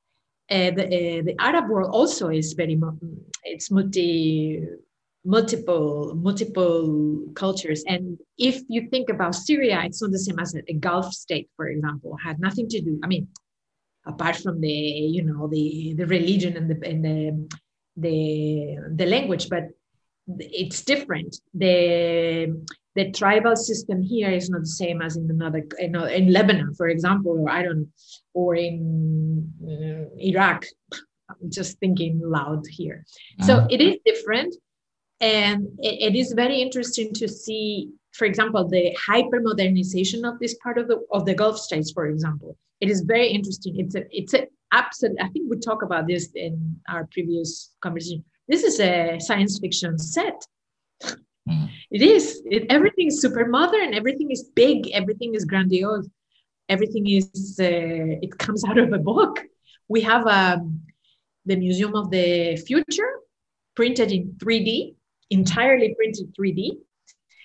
Uh, 0.50 0.70
the 0.72 0.84
uh, 0.84 1.22
the 1.22 1.34
Arab 1.38 1.70
world 1.70 1.90
also 1.92 2.28
is 2.28 2.52
very 2.52 2.78
it's 3.44 3.70
multi 3.70 4.60
multiple 5.24 6.14
multiple 6.16 7.24
cultures 7.34 7.84
and 7.86 8.18
if 8.38 8.60
you 8.68 8.88
think 8.88 9.08
about 9.08 9.34
syria 9.34 9.80
it's 9.84 10.02
not 10.02 10.10
the 10.10 10.18
same 10.18 10.38
as 10.40 10.54
a, 10.54 10.74
gulf 10.74 11.12
state 11.12 11.48
for 11.54 11.68
example 11.68 12.16
had 12.16 12.40
nothing 12.40 12.68
to 12.68 12.80
do 12.80 12.98
i 13.04 13.06
mean 13.06 13.28
apart 14.04 14.36
from 14.36 14.60
the 14.60 14.68
you 14.68 15.22
know 15.22 15.46
the 15.46 15.94
the 15.96 16.06
religion 16.06 16.56
and 16.56 16.68
the 16.68 16.88
and 16.88 17.04
the 17.04 17.48
the 17.96 18.78
the 18.94 19.06
language, 19.06 19.48
but 19.48 19.68
it's 20.38 20.82
different. 20.82 21.36
The 21.54 22.64
the 22.94 23.10
tribal 23.12 23.56
system 23.56 24.02
here 24.02 24.30
is 24.30 24.50
not 24.50 24.60
the 24.60 24.66
same 24.66 25.00
as 25.02 25.16
in 25.16 25.30
another 25.30 25.64
in, 25.78 25.94
in 25.96 26.32
Lebanon, 26.32 26.74
for 26.74 26.88
example, 26.88 27.32
or 27.38 27.50
I 27.50 27.62
don't, 27.62 27.88
or 28.34 28.54
in 28.54 29.52
uh, 29.62 30.14
Iraq. 30.18 30.66
I'm 31.28 31.50
just 31.50 31.78
thinking 31.78 32.20
loud 32.22 32.64
here. 32.68 33.04
Uh-huh. 33.40 33.46
So 33.46 33.66
it 33.70 33.80
is 33.80 33.96
different, 34.04 34.54
and 35.22 35.68
it, 35.78 36.12
it 36.12 36.18
is 36.18 36.32
very 36.32 36.60
interesting 36.60 37.14
to 37.14 37.28
see, 37.28 37.90
for 38.12 38.24
example, 38.24 38.68
the 38.68 38.94
hyper 39.06 39.40
modernization 39.40 40.24
of 40.24 40.38
this 40.40 40.54
part 40.62 40.76
of 40.78 40.88
the 40.88 40.98
of 41.12 41.24
the 41.24 41.34
Gulf 41.34 41.58
states, 41.58 41.92
for 41.92 42.06
example. 42.06 42.58
It 42.80 42.90
is 42.90 43.02
very 43.02 43.28
interesting. 43.28 43.78
It's 43.78 43.94
a 43.94 44.04
it's 44.10 44.34
a 44.34 44.48
absolutely 44.74 45.20
i 45.20 45.28
think 45.28 45.50
we 45.50 45.58
talked 45.58 45.82
about 45.82 46.06
this 46.06 46.30
in 46.34 46.76
our 46.88 47.08
previous 47.12 47.70
conversation. 47.80 48.24
This 48.48 48.64
is 48.64 48.80
a 48.80 49.18
science 49.20 49.58
fiction 49.60 49.98
set. 49.98 50.44
Mm. 51.48 51.68
it 51.90 52.02
is. 52.02 52.42
It, 52.46 52.66
everything 52.70 53.08
is 53.08 53.20
super 53.20 53.46
modern. 53.46 53.94
Everything 53.94 54.30
is 54.30 54.44
big. 54.54 54.90
Everything 54.90 55.34
is 55.34 55.44
grandiose. 55.44 56.08
Everything 56.68 57.08
is 57.08 57.58
uh, 57.60 58.26
it 58.26 58.36
comes 58.38 58.64
out 58.68 58.78
of 58.78 58.92
a 58.92 58.98
book. 58.98 59.44
We 59.88 60.00
have 60.00 60.26
um, 60.26 60.80
the 61.46 61.56
museum 61.56 61.94
of 61.94 62.10
the 62.10 62.56
future 62.56 63.12
printed 63.76 64.10
in 64.10 64.32
3d 64.42 64.94
entirely 65.38 65.94
printed 65.98 66.26
3d 66.36 66.60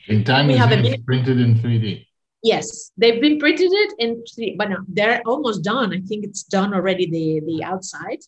in 0.07 0.23
time 0.23 0.47
we 0.47 0.57
have 0.63 0.71
a 0.71 0.97
printed 1.05 1.39
in 1.39 1.55
3d 1.55 2.07
Yes, 2.43 2.91
they've 2.97 3.19
been 3.19 3.39
printed 3.39 3.71
it 3.71 3.93
in, 3.99 4.23
three. 4.33 4.55
but 4.57 4.69
no, 4.69 4.77
they're 4.87 5.21
almost 5.25 5.63
done. 5.63 5.91
I 5.93 6.01
think 6.01 6.23
it's 6.23 6.43
done 6.43 6.73
already. 6.73 7.09
The 7.09 7.41
the 7.45 7.63
outside, 7.63 8.19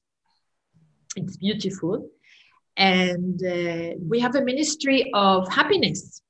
it's 1.16 1.38
beautiful, 1.38 2.10
and 2.76 3.40
uh, 3.44 3.96
we 4.12 4.20
have 4.20 4.36
a 4.36 4.42
ministry 4.42 5.12
of 5.14 5.48
happiness. 5.48 6.22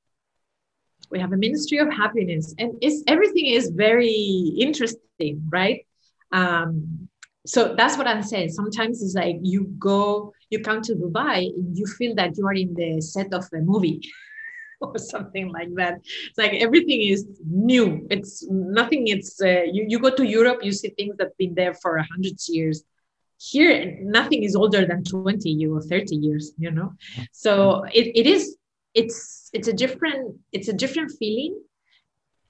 We 1.10 1.18
have 1.20 1.32
a 1.32 1.36
ministry 1.36 1.78
of 1.78 1.88
happiness, 1.92 2.54
and 2.58 2.74
it's 2.82 3.02
everything 3.06 3.46
is 3.46 3.70
very 3.70 4.52
interesting, 4.66 5.48
right? 5.50 5.86
Um, 6.32 7.08
so 7.46 7.74
that's 7.76 7.96
what 7.96 8.06
I'm 8.06 8.22
saying. 8.22 8.50
Sometimes 8.50 9.02
it's 9.02 9.14
like 9.14 9.36
you 9.42 9.64
go, 9.78 10.32
you 10.50 10.60
come 10.60 10.82
to 10.82 10.94
Dubai, 10.94 11.50
you 11.74 11.86
feel 11.86 12.14
that 12.16 12.36
you 12.36 12.46
are 12.46 12.54
in 12.54 12.74
the 12.74 13.00
set 13.00 13.32
of 13.32 13.44
a 13.52 13.58
movie. 13.58 14.00
or 14.80 14.98
something 14.98 15.52
like 15.52 15.74
that. 15.74 16.00
It's 16.28 16.38
like 16.38 16.54
everything 16.54 17.02
is 17.02 17.26
new. 17.46 18.06
It's 18.10 18.46
nothing. 18.48 19.08
It's 19.08 19.40
uh, 19.40 19.64
you. 19.70 19.84
You 19.88 19.98
go 19.98 20.10
to 20.14 20.24
Europe, 20.24 20.60
you 20.62 20.72
see 20.72 20.88
things 20.90 21.16
that've 21.18 21.36
been 21.36 21.54
there 21.54 21.74
for 21.74 21.96
a 21.96 22.04
hundred 22.04 22.36
years. 22.48 22.82
Here, 23.38 23.98
nothing 24.02 24.42
is 24.42 24.54
older 24.56 24.86
than 24.86 25.04
twenty 25.04 25.66
or 25.66 25.82
thirty 25.82 26.16
years. 26.16 26.52
You 26.58 26.70
know, 26.70 26.92
so 27.32 27.84
it, 27.92 28.06
it 28.14 28.26
is. 28.26 28.56
It's 28.94 29.50
it's 29.52 29.68
a 29.68 29.72
different. 29.72 30.38
It's 30.52 30.68
a 30.68 30.72
different 30.72 31.12
feeling, 31.18 31.60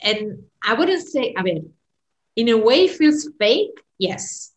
and 0.01 0.45
I 0.63 0.75
wouldn't 0.75 1.07
say. 1.07 1.35
I 1.37 1.43
mean, 1.43 1.73
in 2.37 2.49
a 2.49 2.57
way, 2.57 2.89
feels 2.89 3.29
fake. 3.39 3.77
Yes, 3.99 4.50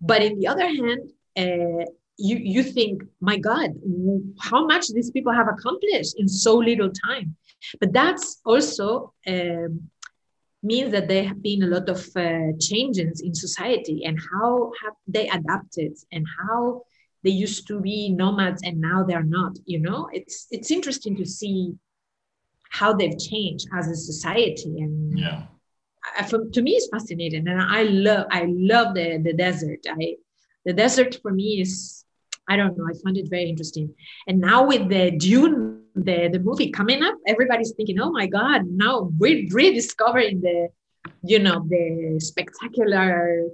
but 0.00 0.22
in 0.22 0.38
the 0.38 0.46
other 0.46 0.66
hand. 0.66 1.10
Uh, 1.36 1.84
you 2.18 2.36
you 2.36 2.62
think 2.62 3.02
my 3.20 3.36
god 3.36 3.70
how 4.40 4.66
much 4.66 4.88
these 4.88 5.10
people 5.10 5.32
have 5.32 5.48
accomplished 5.48 6.14
in 6.18 6.28
so 6.28 6.56
little 6.56 6.90
time 6.90 7.36
but 7.80 7.92
that's 7.92 8.40
also 8.44 9.12
um, 9.26 9.88
means 10.62 10.90
that 10.92 11.08
there 11.08 11.24
have 11.24 11.42
been 11.42 11.62
a 11.62 11.66
lot 11.66 11.88
of 11.88 12.00
uh, 12.16 12.52
changes 12.58 13.20
in 13.20 13.34
society 13.34 14.04
and 14.04 14.18
how 14.32 14.72
have 14.82 14.94
they 15.06 15.28
adapted 15.28 15.92
and 16.12 16.26
how 16.40 16.82
they 17.22 17.30
used 17.30 17.66
to 17.68 17.80
be 17.80 18.10
nomads 18.10 18.62
and 18.64 18.80
now 18.80 19.04
they're 19.04 19.22
not 19.22 19.52
you 19.66 19.78
know 19.78 20.08
it's 20.12 20.46
it's 20.50 20.70
interesting 20.70 21.16
to 21.16 21.26
see 21.26 21.74
how 22.70 22.92
they've 22.92 23.18
changed 23.18 23.66
as 23.78 23.88
a 23.88 23.96
society 23.96 24.80
and 24.80 25.18
yeah 25.18 25.46
I, 26.18 26.22
to 26.22 26.62
me 26.62 26.72
it's 26.72 26.88
fascinating 26.88 27.48
and 27.48 27.60
i 27.60 27.82
love 27.82 28.26
i 28.30 28.46
love 28.48 28.94
the 28.94 29.18
the 29.18 29.32
desert 29.32 29.80
i 29.90 30.14
the 30.64 30.72
desert 30.72 31.18
for 31.22 31.32
me 31.32 31.60
is 31.60 32.04
I 32.48 32.56
don't 32.56 32.76
know. 32.78 32.86
I 32.88 32.94
find 33.02 33.16
it 33.16 33.28
very 33.28 33.48
interesting. 33.48 33.92
And 34.28 34.40
now 34.40 34.64
with 34.66 34.88
the 34.88 35.10
Dune, 35.10 35.82
the, 35.94 36.28
the 36.28 36.38
movie 36.38 36.70
coming 36.70 37.02
up, 37.02 37.14
everybody's 37.26 37.72
thinking, 37.72 38.00
oh 38.00 38.12
my 38.12 38.26
God, 38.26 38.66
now 38.66 39.10
we're 39.18 39.46
rediscovering 39.50 40.40
the, 40.40 40.68
you 41.22 41.38
know, 41.40 41.66
the 41.68 42.20
spectacular 42.20 43.46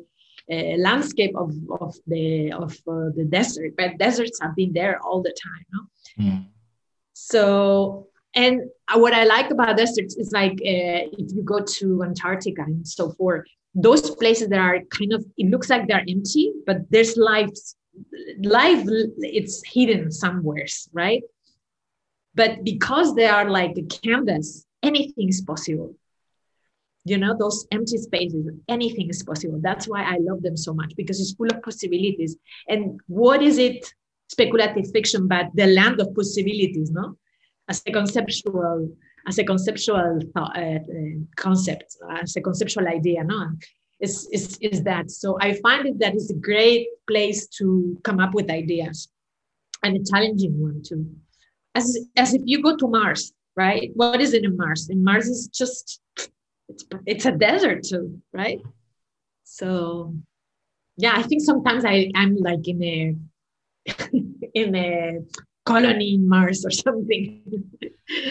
uh, 0.50 0.76
landscape 0.76 1.34
of, 1.36 1.54
of 1.80 1.96
the 2.06 2.52
of 2.52 2.72
uh, 2.88 3.08
the 3.16 3.26
desert. 3.28 3.72
But 3.78 3.98
deserts 3.98 4.38
have 4.42 4.54
been 4.56 4.72
there 4.72 5.00
all 5.00 5.22
the 5.22 5.34
time. 5.42 5.64
No? 5.72 6.24
Mm. 6.24 6.46
So, 7.14 8.08
and 8.34 8.62
what 8.94 9.12
I 9.12 9.24
like 9.24 9.50
about 9.50 9.76
deserts 9.76 10.16
is 10.16 10.32
like 10.32 10.52
uh, 10.52 11.12
if 11.18 11.32
you 11.34 11.42
go 11.42 11.60
to 11.60 12.02
Antarctica 12.02 12.62
and 12.62 12.86
so 12.86 13.10
forth, 13.10 13.44
those 13.74 14.10
places 14.16 14.48
that 14.48 14.58
are 14.58 14.80
kind 14.90 15.12
of 15.12 15.24
it 15.36 15.50
looks 15.50 15.70
like 15.70 15.86
they're 15.88 16.04
empty 16.08 16.52
but 16.66 16.78
there's 16.90 17.16
life 17.16 17.50
life 18.42 18.84
it's 19.18 19.62
hidden 19.66 20.10
somewheres 20.10 20.88
right? 20.92 21.22
But 22.34 22.64
because 22.64 23.14
they 23.14 23.26
are 23.26 23.48
like 23.50 23.76
a 23.76 23.82
canvas 23.82 24.66
anything 24.82 25.28
is 25.28 25.42
possible. 25.42 25.94
You 27.04 27.18
know 27.18 27.36
those 27.36 27.66
empty 27.72 27.98
spaces 27.98 28.46
anything 28.68 29.10
is 29.10 29.22
possible. 29.22 29.58
That's 29.60 29.88
why 29.88 30.04
i 30.04 30.16
love 30.20 30.42
them 30.42 30.56
so 30.56 30.72
much 30.72 30.94
because 30.96 31.20
it's 31.20 31.32
full 31.32 31.48
of 31.48 31.62
possibilities. 31.62 32.36
And 32.68 33.00
what 33.08 33.42
is 33.42 33.58
it? 33.58 33.92
Speculative 34.28 34.90
fiction 34.90 35.28
but 35.28 35.46
the 35.54 35.66
land 35.66 36.00
of 36.00 36.14
possibilities 36.14 36.90
no 36.90 37.16
as 37.68 37.82
a 37.86 37.92
conceptual 37.92 38.88
as 39.28 39.38
a 39.38 39.44
conceptual 39.44 40.18
uh, 40.36 40.40
uh, 40.40 40.78
concept 41.36 41.96
as 42.10 42.36
a 42.36 42.40
conceptual 42.40 42.88
idea 42.88 43.24
no? 43.24 43.50
Is, 44.00 44.28
is 44.32 44.58
is 44.60 44.82
that. 44.82 45.12
So 45.12 45.38
i 45.40 45.54
find 45.62 45.86
it 45.86 46.00
that 46.00 46.16
is 46.16 46.28
a 46.28 46.34
great 46.34 46.88
place 47.06 47.46
to 47.58 47.96
come 48.02 48.18
up 48.18 48.34
with 48.34 48.50
ideas 48.50 49.08
and 49.84 49.96
a 49.96 50.02
challenging 50.10 50.60
one 50.60 50.82
too. 50.82 51.06
As 51.76 51.86
as 52.16 52.34
if 52.34 52.42
you 52.44 52.60
go 52.62 52.76
to 52.76 52.88
mars 52.88 53.32
right? 53.56 53.90
What 53.94 54.20
is 54.20 54.34
it 54.34 54.44
in 54.44 54.56
mars? 54.56 54.88
In 54.88 55.04
mars 55.04 55.28
is 55.28 55.48
just 55.48 56.00
it's 56.68 56.84
it's 57.06 57.26
a 57.26 57.32
desert 57.32 57.84
too, 57.84 58.20
right? 58.32 58.60
So 59.44 60.14
yeah, 60.96 61.14
I 61.16 61.22
think 61.22 61.42
sometimes 61.42 61.84
I 61.84 62.10
I'm 62.14 62.36
like 62.36 62.66
in 62.66 62.82
a 62.82 63.16
in 64.54 64.74
a 64.74 65.20
colony 65.64 66.14
in 66.14 66.28
Mars 66.28 66.64
or 66.64 66.70
something. 66.86 67.42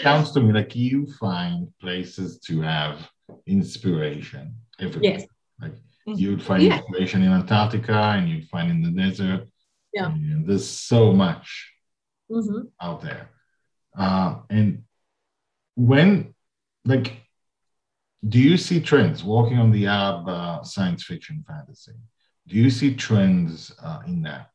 Sounds 0.02 0.32
to 0.32 0.40
me 0.40 0.52
like 0.52 0.76
you 0.76 1.06
find 1.18 1.68
places 1.80 2.38
to 2.40 2.60
have 2.60 3.08
inspiration 3.46 4.54
everywhere. 4.78 5.18
Yes. 5.18 5.26
Like 5.60 5.72
mm-hmm. 5.72 6.14
you'd 6.14 6.42
find 6.42 6.62
yeah. 6.62 6.78
inspiration 6.78 7.22
in 7.22 7.32
Antarctica 7.32 7.92
and 7.92 8.28
you'd 8.28 8.48
find 8.48 8.70
in 8.70 8.82
the 8.82 8.90
desert. 8.90 9.48
Yeah. 9.92 10.06
And 10.06 10.46
there's 10.46 10.68
so 10.68 11.12
much 11.12 11.72
mm-hmm. 12.30 12.66
out 12.80 13.02
there. 13.02 13.30
Uh, 13.96 14.36
and 14.48 14.84
when 15.74 16.34
like 16.84 17.22
do 18.26 18.38
you 18.38 18.56
see 18.56 18.80
trends 18.80 19.24
walking 19.24 19.58
on 19.58 19.72
the 19.72 19.86
Arab 19.86 20.28
uh, 20.28 20.62
science 20.62 21.02
fiction 21.04 21.44
fantasy? 21.46 21.92
Do 22.46 22.56
you 22.56 22.70
see 22.70 22.94
trends 22.94 23.72
uh, 23.82 24.00
in 24.06 24.22
that? 24.22 24.50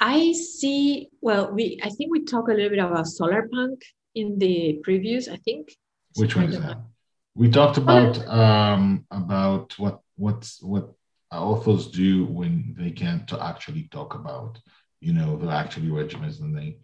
I 0.00 0.32
see. 0.32 1.08
Well, 1.20 1.52
we 1.52 1.78
I 1.82 1.90
think 1.90 2.10
we 2.10 2.24
talked 2.24 2.50
a 2.50 2.54
little 2.54 2.70
bit 2.70 2.78
about 2.78 3.06
solar 3.06 3.48
punk 3.52 3.82
in 4.14 4.38
the 4.38 4.80
previews. 4.86 5.30
I 5.30 5.36
think. 5.36 5.68
Which 6.16 6.34
one 6.34 6.46
is 6.46 6.58
that? 6.58 6.78
We 7.34 7.50
talked 7.50 7.76
about 7.76 8.26
um, 8.26 9.04
about 9.10 9.78
what 9.78 10.00
what's 10.16 10.62
what 10.62 10.92
authors 11.30 11.86
do 11.88 12.24
when 12.24 12.74
they 12.76 12.90
can 12.90 13.24
to 13.26 13.42
actually 13.42 13.88
talk 13.92 14.14
about 14.14 14.58
you 15.00 15.12
know 15.12 15.36
the 15.36 15.48
actually 15.48 15.88
regimens 15.88 16.40
and 16.40 16.56
they 16.56 16.78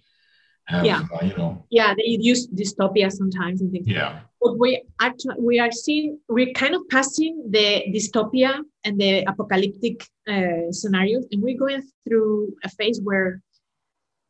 have 0.66 0.84
yeah. 0.84 1.02
Uh, 1.12 1.24
you 1.24 1.36
know. 1.36 1.64
Yeah 1.70 1.94
they 1.94 2.04
use 2.04 2.46
dystopia 2.48 3.10
sometimes 3.10 3.60
and 3.60 3.70
things 3.72 3.86
yeah. 3.86 4.20
But 4.40 4.58
we 4.58 4.82
actually 5.00 5.36
we 5.40 5.58
are 5.58 5.72
seeing 5.72 6.18
we're 6.28 6.52
kind 6.52 6.74
of 6.74 6.82
passing 6.88 7.50
the 7.50 7.84
dystopia 7.94 8.62
and 8.84 9.00
the 9.00 9.24
apocalyptic 9.24 10.06
uh, 10.28 10.70
scenarios 10.70 11.26
and 11.32 11.42
we're 11.42 11.58
going 11.58 11.82
through 12.04 12.54
a 12.64 12.68
phase 12.68 13.00
where 13.02 13.42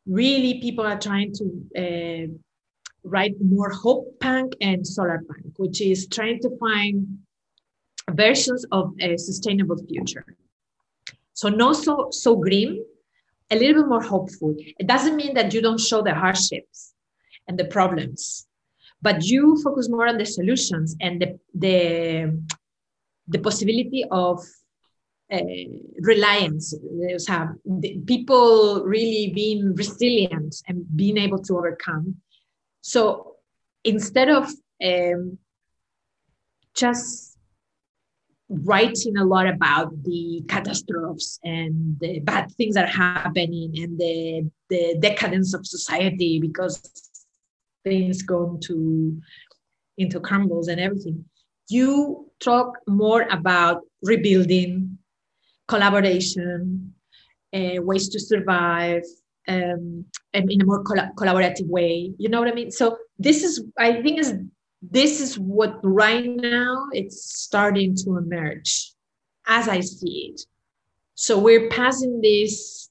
really 0.05 0.59
people 0.61 0.85
are 0.85 0.99
trying 0.99 1.33
to 1.33 1.45
uh, 1.83 2.27
write 3.03 3.35
more 3.41 3.71
hope 3.71 4.19
punk 4.19 4.53
and 4.61 4.85
solar 4.85 5.21
punk 5.27 5.53
which 5.57 5.81
is 5.81 6.07
trying 6.07 6.39
to 6.41 6.49
find 6.57 7.05
versions 8.11 8.65
of 8.71 8.93
a 9.01 9.17
sustainable 9.17 9.77
future. 9.87 10.25
So 11.33 11.49
not 11.49 11.75
so 11.75 12.07
so 12.11 12.35
grim 12.35 12.83
a 13.49 13.55
little 13.55 13.81
bit 13.81 13.89
more 13.89 14.03
hopeful. 14.03 14.55
It 14.57 14.87
doesn't 14.87 15.15
mean 15.15 15.33
that 15.35 15.53
you 15.53 15.61
don't 15.61 15.79
show 15.79 16.01
the 16.01 16.13
hardships 16.13 16.93
and 17.47 17.57
the 17.57 17.65
problems, 17.65 18.47
but 19.01 19.23
you 19.23 19.61
focus 19.63 19.89
more 19.89 20.07
on 20.07 20.17
the 20.17 20.25
solutions 20.25 20.95
and 20.99 21.21
the 21.21 21.39
the, 21.53 22.43
the 23.27 23.39
possibility 23.39 24.03
of 24.11 24.43
uh, 25.31 25.39
reliance. 25.99 26.73
Have 27.27 27.49
people 28.05 28.83
really 28.85 29.31
being 29.33 29.75
resilient 29.75 30.55
and 30.67 30.85
being 30.95 31.17
able 31.17 31.39
to 31.43 31.57
overcome. 31.57 32.15
So 32.81 33.35
instead 33.83 34.29
of 34.29 34.49
um, 34.83 35.37
just 36.75 37.36
writing 38.49 39.17
a 39.17 39.25
lot 39.25 39.47
about 39.47 39.91
the 40.03 40.43
catastrophes 40.47 41.39
and 41.43 41.99
the 41.99 42.19
bad 42.19 42.49
things 42.51 42.75
that 42.75 42.85
are 42.85 42.87
happening 42.87 43.73
and 43.77 43.99
the, 43.99 44.49
the 44.69 44.97
decadence 44.99 45.53
of 45.53 45.65
society 45.65 46.39
because 46.39 46.81
things 47.83 48.21
go 48.21 48.51
into 48.55 49.21
into 49.97 50.19
crumbles 50.19 50.67
and 50.67 50.79
everything. 50.79 51.25
You 51.69 52.29
talk 52.39 52.77
more 52.87 53.23
about 53.23 53.81
rebuilding 54.03 54.97
collaboration 55.67 56.93
uh, 57.53 57.81
ways 57.81 58.09
to 58.09 58.19
survive 58.19 59.01
um, 59.47 60.05
in 60.33 60.61
a 60.61 60.65
more 60.65 60.83
collaborative 60.83 61.67
way. 61.67 62.13
You 62.17 62.29
know 62.29 62.39
what 62.39 62.49
i 62.49 62.53
mean? 62.53 62.71
So 62.71 62.97
this 63.19 63.43
is 63.43 63.63
i 63.77 64.01
think 64.01 64.19
is 64.19 64.33
this 64.89 65.19
is 65.19 65.37
what 65.37 65.79
right 65.83 66.29
now 66.35 66.87
it's 66.91 67.39
starting 67.39 67.95
to 67.95 68.17
emerge 68.17 68.93
as 69.47 69.67
I 69.67 69.79
see 69.79 70.33
it. 70.33 70.41
So 71.15 71.37
we're 71.37 71.69
passing 71.69 72.21
this 72.21 72.89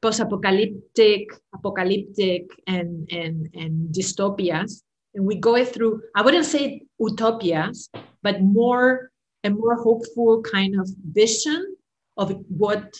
post-apocalyptic, 0.00 1.28
apocalyptic, 1.54 2.50
and 2.66 3.10
and 3.12 3.48
and 3.54 3.94
dystopias, 3.94 4.82
and 5.14 5.26
we 5.26 5.36
go 5.36 5.64
through. 5.64 6.02
I 6.14 6.22
wouldn't 6.22 6.46
say 6.46 6.82
utopias, 6.98 7.90
but 8.22 8.40
more 8.40 9.10
a 9.44 9.50
more 9.50 9.76
hopeful 9.76 10.42
kind 10.42 10.80
of 10.80 10.88
vision 11.12 11.76
of 12.16 12.34
what 12.48 12.94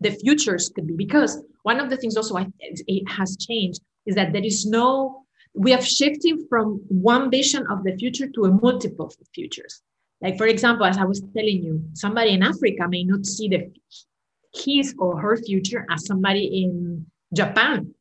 the 0.00 0.10
futures 0.10 0.68
could 0.68 0.86
be. 0.86 0.94
Because 0.94 1.42
one 1.62 1.78
of 1.78 1.90
the 1.90 1.96
things 1.96 2.16
also 2.16 2.36
I, 2.36 2.46
it 2.60 3.08
has 3.08 3.36
changed 3.36 3.80
is 4.06 4.14
that 4.14 4.32
there 4.32 4.44
is 4.44 4.66
no 4.66 5.25
we 5.56 5.72
are 5.72 5.80
shifting 5.80 6.46
from 6.48 6.80
one 6.88 7.30
vision 7.30 7.66
of 7.70 7.82
the 7.82 7.96
future 7.96 8.28
to 8.28 8.44
a 8.44 8.50
multiple 8.50 9.06
of 9.06 9.28
futures. 9.34 9.82
Like, 10.20 10.36
for 10.36 10.46
example, 10.46 10.86
as 10.86 10.98
I 10.98 11.04
was 11.04 11.20
telling 11.34 11.62
you, 11.64 11.82
somebody 11.94 12.32
in 12.32 12.42
Africa 12.42 12.86
may 12.88 13.04
not 13.04 13.24
see 13.26 13.48
the 13.48 13.72
his 14.54 14.94
or 14.98 15.20
her 15.20 15.36
future 15.36 15.86
as 15.90 16.06
somebody 16.06 16.62
in 16.62 17.06
Japan, 17.34 17.94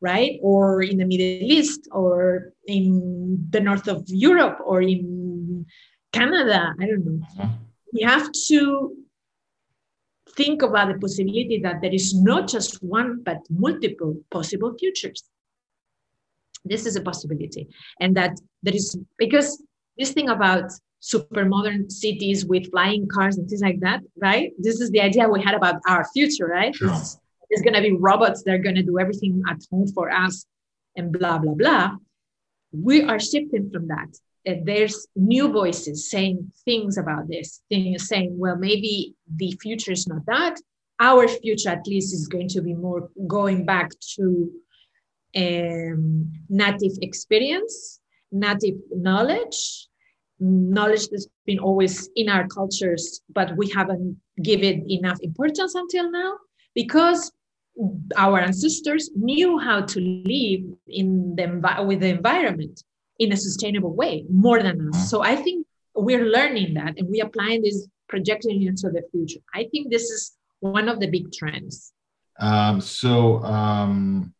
right? 0.00 0.38
Or 0.42 0.82
in 0.82 0.98
the 0.98 1.04
Middle 1.04 1.42
East, 1.42 1.88
or 1.92 2.52
in 2.66 3.46
the 3.50 3.60
north 3.60 3.86
of 3.86 4.04
Europe, 4.08 4.58
or 4.64 4.82
in 4.82 5.66
Canada. 6.12 6.74
I 6.80 6.86
don't 6.86 7.04
know. 7.04 7.26
Mm-hmm. 7.38 7.52
We 7.92 8.02
have 8.02 8.30
to 8.48 8.96
think 10.36 10.62
about 10.62 10.92
the 10.92 10.98
possibility 10.98 11.60
that 11.62 11.80
there 11.80 11.94
is 11.94 12.14
not 12.14 12.48
just 12.48 12.82
one, 12.82 13.22
but 13.24 13.38
multiple 13.48 14.20
possible 14.30 14.74
futures 14.76 15.22
this 16.68 16.86
is 16.86 16.96
a 16.96 17.02
possibility. 17.02 17.68
And 18.00 18.16
that 18.16 18.38
there 18.62 18.74
is 18.74 18.98
because 19.18 19.62
this 19.98 20.12
thing 20.12 20.28
about 20.28 20.70
super 21.00 21.44
modern 21.44 21.88
cities 21.88 22.44
with 22.44 22.70
flying 22.70 23.06
cars 23.06 23.38
and 23.38 23.48
things 23.48 23.60
like 23.60 23.80
that 23.80 24.00
right? 24.20 24.52
This 24.58 24.80
is 24.80 24.90
the 24.90 25.00
idea 25.00 25.28
we 25.28 25.42
had 25.42 25.54
about 25.54 25.76
our 25.88 26.04
future 26.12 26.46
right? 26.46 26.74
Sure. 26.74 26.88
it's, 26.88 27.18
it's 27.50 27.62
going 27.62 27.74
to 27.74 27.80
be 27.80 27.92
robots 27.92 28.42
that 28.42 28.54
are 28.54 28.58
going 28.58 28.74
to 28.74 28.82
do 28.82 28.98
everything 28.98 29.42
at 29.48 29.58
home 29.70 29.86
for 29.88 30.10
us 30.10 30.44
and 30.96 31.12
blah 31.12 31.38
blah 31.38 31.54
blah. 31.54 31.92
We 32.72 33.02
are 33.04 33.20
shifting 33.20 33.70
from 33.72 33.88
that. 33.88 34.08
And 34.44 34.66
there's 34.66 35.06
new 35.16 35.52
voices 35.52 36.10
saying 36.10 36.52
things 36.64 36.98
about 36.98 37.28
this 37.28 37.62
things 37.68 38.08
saying 38.08 38.38
well 38.38 38.56
maybe 38.56 39.14
the 39.36 39.56
future 39.62 39.92
is 39.92 40.06
not 40.06 40.24
that. 40.26 40.56
Our 40.98 41.28
future 41.28 41.68
at 41.68 41.86
least 41.86 42.14
is 42.14 42.26
going 42.26 42.48
to 42.48 42.62
be 42.62 42.74
more 42.74 43.10
going 43.26 43.66
back 43.66 43.90
to 44.16 44.50
um, 45.36 46.32
native 46.48 46.92
experience, 47.02 48.00
native 48.32 48.76
knowledge, 48.90 49.88
knowledge 50.38 51.08
that's 51.08 51.28
been 51.46 51.58
always 51.58 52.08
in 52.16 52.28
our 52.28 52.46
cultures, 52.48 53.20
but 53.32 53.56
we 53.56 53.70
haven't 53.70 54.16
given 54.42 54.90
enough 54.90 55.18
importance 55.22 55.74
until 55.74 56.10
now 56.10 56.36
because 56.74 57.32
our 58.16 58.40
ancestors 58.40 59.10
knew 59.14 59.58
how 59.58 59.82
to 59.82 60.00
live 60.00 60.62
in 60.88 61.34
the 61.36 61.84
with 61.86 62.00
the 62.00 62.08
environment 62.08 62.82
in 63.18 63.32
a 63.32 63.36
sustainable 63.36 63.94
way 63.94 64.24
more 64.30 64.62
than 64.62 64.88
us. 64.88 65.10
So 65.10 65.22
I 65.22 65.36
think 65.36 65.66
we're 65.94 66.24
learning 66.24 66.74
that 66.74 66.98
and 66.98 67.08
we're 67.08 67.24
applying 67.24 67.62
this 67.62 67.88
projecting 68.08 68.62
into 68.62 68.90
the 68.90 69.02
future. 69.10 69.40
I 69.54 69.68
think 69.70 69.90
this 69.90 70.10
is 70.10 70.36
one 70.60 70.88
of 70.88 71.00
the 71.00 71.06
big 71.06 71.32
trends. 71.32 71.92
Um, 72.38 72.80
so 72.80 73.42
um, 73.42 74.34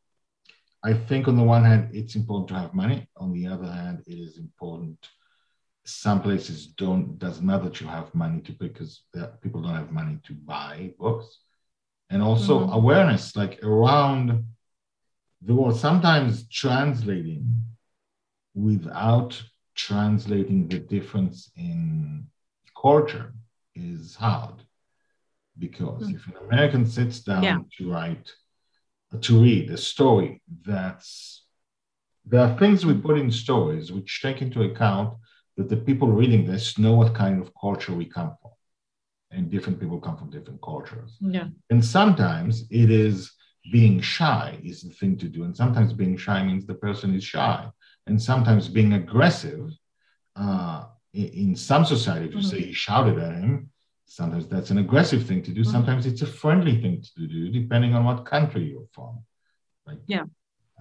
I 0.85 0.93
think 0.93 1.27
on 1.27 1.37
the 1.37 1.43
one 1.43 1.65
hand, 1.65 1.91
it's 1.93 2.15
important 2.15 2.49
to 2.49 2.55
have 2.55 2.75
money. 2.75 3.09
On 3.17 3.33
the 3.33 3.47
other 3.47 3.67
hand, 3.67 4.03
it 4.07 4.15
is 4.15 4.39
important 4.39 4.99
some 5.87 6.21
places 6.21 6.67
don't 6.67 7.17
doesn't 7.19 7.47
matter 7.47 7.65
that 7.65 7.81
you 7.81 7.87
have 7.87 8.13
money 8.13 8.41
to 8.41 8.53
because 8.53 9.05
people 9.41 9.63
don't 9.63 9.77
have 9.77 9.93
money 9.93 10.19
to 10.25 10.35
buy 10.35 10.93
books 10.99 11.39
and 12.11 12.21
also 12.21 12.61
mm-hmm. 12.61 12.73
awareness 12.73 13.37
like 13.37 13.63
around 13.63 14.45
the 15.43 15.55
world 15.55 15.79
sometimes 15.79 16.49
translating 16.49 17.63
without 18.55 19.41
translating 19.77 20.67
the 20.67 20.81
difference 20.81 21.53
in 21.57 22.27
culture 22.81 23.33
is 23.77 24.17
hard 24.17 24.55
because 25.57 26.03
mm-hmm. 26.03 26.17
if 26.17 26.27
an 26.27 26.35
american 26.49 26.85
sits 26.85 27.21
down 27.21 27.45
yeah. 27.45 27.59
to 27.79 27.89
write 27.93 28.29
to 29.21 29.43
read 29.43 29.71
a 29.71 29.77
story 29.77 30.43
that's 30.65 31.45
there 32.25 32.41
are 32.41 32.59
things 32.59 32.85
we 32.85 32.95
put 32.95 33.19
in 33.19 33.31
stories 33.31 33.93
which 33.93 34.21
take 34.21 34.43
into 34.43 34.63
account 34.63 35.15
that 35.57 35.69
the 35.69 35.77
people 35.77 36.09
reading 36.09 36.45
this 36.45 36.77
know 36.77 36.95
what 36.95 37.15
kind 37.15 37.41
of 37.41 37.53
culture 37.59 37.93
we 37.93 38.05
come 38.05 38.35
from. 38.41 38.51
And 39.31 39.51
different 39.51 39.81
people 39.81 40.01
come 40.01 40.17
from 40.17 40.31
different 40.31 40.61
cultures. 40.63 41.17
Yeah. 41.21 41.49
And 41.71 41.85
sometimes 41.85 42.65
it 42.71 42.91
is 42.91 43.33
being 43.73 44.01
shy 44.01 44.59
is 44.63 44.83
the 44.83 44.91
thing 44.91 45.17
to 45.19 45.29
do. 45.29 45.45
And 45.45 45.57
sometimes 45.57 45.93
being 45.93 46.17
shy 46.17 46.43
means 46.43 46.67
the 46.67 46.75
person 46.75 47.15
is 47.15 47.25
shy. 47.25 47.69
And 48.07 48.21
sometimes 48.21 48.69
being 48.69 48.93
aggressive, 48.93 49.71
uh, 50.37 50.85
in, 51.13 51.57
some 51.57 51.85
society, 51.85 52.27
if 52.27 52.33
you 52.33 52.39
mm-hmm. 52.39 52.49
say 52.49 52.61
he 52.61 52.73
shouted 52.73 53.19
at 53.19 53.35
him, 53.35 53.71
sometimes 54.07 54.47
that's 54.49 54.71
an 54.71 54.79
aggressive 54.79 55.27
thing 55.27 55.43
to 55.43 55.51
do. 55.51 55.61
Mm-hmm. 55.61 55.71
Sometimes 55.71 56.07
it's 56.07 56.23
a 56.23 56.27
friendly 56.27 56.81
thing 56.81 57.03
to 57.17 57.27
do, 57.27 57.51
depending 57.51 57.95
on 57.95 58.05
what 58.05 58.25
country 58.25 58.65
you're 58.71 58.89
from. 58.93 59.19
Like, 59.87 59.99
yeah. 60.07 60.25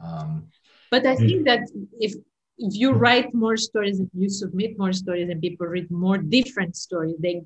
Um, 0.04 0.48
but 0.92 1.06
I 1.06 1.16
think 1.16 1.46
that 1.46 1.62
if 2.00 2.14
if 2.58 2.74
you 2.74 2.92
write 2.94 3.34
more 3.34 3.58
stories 3.58 4.00
and 4.00 4.10
you 4.14 4.30
submit 4.30 4.78
more 4.78 4.94
stories 4.94 5.30
and 5.30 5.42
people 5.42 5.68
read 5.68 5.92
more 5.92 6.18
different 6.18 6.76
stories, 6.76 7.16
they 7.20 7.44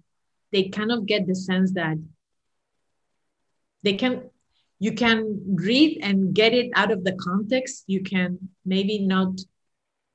they 0.51 0.69
kind 0.69 0.91
of 0.91 1.05
get 1.05 1.25
the 1.25 1.35
sense 1.35 1.71
that 1.73 1.97
they 3.83 3.93
can 3.93 4.29
you 4.79 4.93
can 4.93 5.41
read 5.55 5.99
and 6.01 6.33
get 6.33 6.53
it 6.53 6.71
out 6.75 6.91
of 6.91 7.03
the 7.03 7.13
context. 7.13 7.83
You 7.87 8.01
can 8.01 8.37
maybe 8.65 8.99
not 8.99 9.39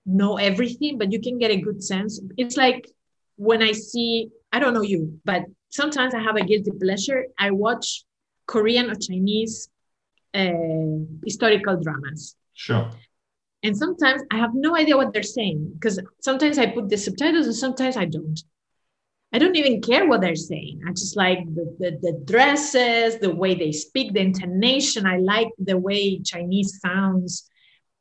know 0.07 0.37
everything, 0.37 0.99
but 0.99 1.13
you 1.13 1.21
can 1.21 1.39
get 1.39 1.51
a 1.51 1.61
good 1.61 1.83
sense. 1.83 2.21
It's 2.37 2.57
like 2.57 2.89
when 3.37 3.63
I 3.63 3.73
see, 3.73 4.31
I 4.55 4.61
don't 4.61 4.73
know 4.73 4.83
you, 4.83 5.19
but 5.25 5.43
sometimes 5.69 6.15
I 6.15 6.21
have 6.21 6.37
a 6.37 6.45
guilty 6.45 6.71
pleasure. 6.81 7.27
I 7.37 7.51
watch 7.51 8.05
Korean 8.47 8.89
or 8.89 8.95
Chinese 8.95 9.69
uh, 10.33 10.99
historical 11.25 11.77
dramas. 11.83 12.37
Sure. 12.53 12.89
And 13.65 13.77
sometimes 13.77 14.23
I 14.31 14.37
have 14.37 14.53
no 14.55 14.77
idea 14.77 14.97
what 14.97 15.13
they're 15.13 15.25
saying 15.25 15.73
because 15.75 15.99
sometimes 16.23 16.57
I 16.59 16.67
put 16.67 16.89
the 16.89 16.97
subtitles 16.97 17.47
and 17.47 17.57
sometimes 17.57 17.97
I 17.97 18.05
don't. 18.05 18.41
I 19.33 19.39
don't 19.39 19.57
even 19.57 19.81
care 19.81 20.07
what 20.07 20.21
they're 20.21 20.37
saying. 20.37 20.83
I 20.87 20.93
just 20.93 21.17
like 21.17 21.41
the, 21.57 21.65
the, 21.81 21.91
the 22.01 22.23
dresses, 22.25 23.19
the 23.19 23.35
way 23.35 23.57
they 23.57 23.73
speak, 23.73 24.13
the 24.13 24.21
intonation. 24.21 25.05
I 25.05 25.17
like 25.17 25.49
the 25.59 25.77
way 25.77 26.21
Chinese 26.21 26.79
sounds 26.79 27.51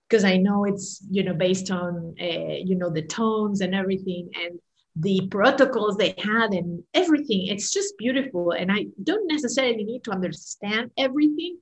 because 0.07 0.23
I 0.23 0.37
know 0.37 0.65
it's 0.65 1.03
you 1.09 1.23
know 1.23 1.33
based 1.33 1.71
on 1.71 2.13
uh, 2.21 2.57
you 2.69 2.75
know 2.75 2.91
the 2.91 3.01
tones 3.01 3.61
and 3.61 3.73
everything 3.73 4.29
and 4.35 4.59
the 4.95 5.27
protocols 5.31 5.97
they 5.97 6.13
had 6.17 6.53
and 6.53 6.83
everything. 6.93 7.47
It's 7.47 7.71
just 7.71 7.97
beautiful, 7.97 8.51
and 8.51 8.71
I 8.71 8.87
don't 9.01 9.27
necessarily 9.27 9.83
need 9.83 10.03
to 10.05 10.11
understand 10.11 10.91
everything, 10.97 11.57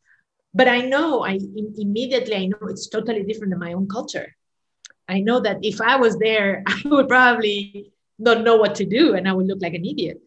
but 0.54 0.68
i 0.68 0.82
know 0.82 1.24
i 1.24 1.40
immediately 1.78 2.36
i 2.36 2.46
know 2.46 2.58
it's 2.64 2.88
totally 2.88 3.24
different 3.24 3.52
than 3.52 3.60
my 3.60 3.74
own 3.74 3.88
culture. 3.88 4.36
I 5.08 5.20
know 5.20 5.40
that 5.42 5.60
if 5.62 5.82
i 5.82 5.96
was 5.98 6.18
there 6.18 6.64
i 6.68 6.82
would 6.86 7.10
probably 7.10 7.92
not 8.20 8.44
know 8.44 8.58
what 8.58 8.76
to 8.76 8.86
do 8.86 9.16
and 9.16 9.28
i 9.28 9.34
would 9.34 9.48
look 9.48 9.62
like 9.62 9.74
an 9.74 9.86
idiot. 9.86 10.22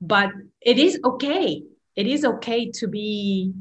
But 0.00 0.30
it 0.60 0.78
is 0.78 0.98
okay. 1.04 1.62
It 1.94 2.06
is 2.08 2.24
okay 2.24 2.70
to 2.72 2.88
be 2.88 3.52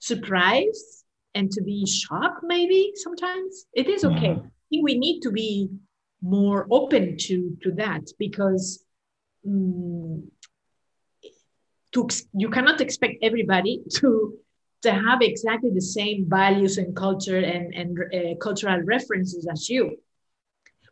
surprised 0.00 1.04
and 1.34 1.50
to 1.52 1.62
be 1.62 1.86
shocked 1.86 2.42
maybe 2.42 2.92
sometimes. 2.96 3.66
It 3.72 3.88
is 3.88 4.04
okay. 4.04 4.32
I 4.32 4.66
think 4.68 4.84
we 4.84 4.98
need 4.98 5.20
to 5.22 5.30
be 5.30 5.70
more 6.22 6.66
open 6.70 7.16
to 7.18 7.56
to 7.62 7.72
that 7.72 8.02
because 8.18 8.84
um, 9.46 10.30
to, 11.92 12.08
you 12.32 12.48
cannot 12.48 12.80
expect 12.80 13.16
everybody 13.22 13.82
to 13.90 14.38
to 14.82 14.92
have 14.92 15.22
exactly 15.22 15.70
the 15.70 15.80
same 15.80 16.26
values 16.28 16.76
and 16.76 16.94
culture 16.94 17.38
and, 17.38 17.74
and 17.74 17.98
uh, 18.14 18.34
cultural 18.40 18.80
references 18.82 19.46
as 19.50 19.68
you. 19.68 19.96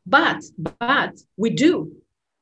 But, 0.07 0.43
but 0.59 1.15
we 1.37 1.51
do. 1.51 1.93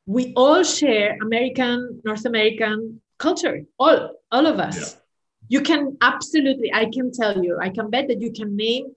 We 0.07 0.33
all 0.35 0.62
share 0.62 1.16
American, 1.22 2.01
North 2.05 2.24
American 2.24 3.01
culture, 3.18 3.64
all, 3.79 4.11
all 4.31 4.46
of 4.46 4.59
us. 4.59 4.92
Yeah. 4.92 4.98
You 5.48 5.61
can 5.62 5.96
absolutely, 6.03 6.72
I 6.72 6.87
can 6.87 7.11
tell 7.12 7.42
you, 7.42 7.59
I 7.61 7.70
can 7.70 7.90
bet 7.90 8.09
that 8.09 8.20
you 8.20 8.33
can 8.33 8.55
name 8.55 8.94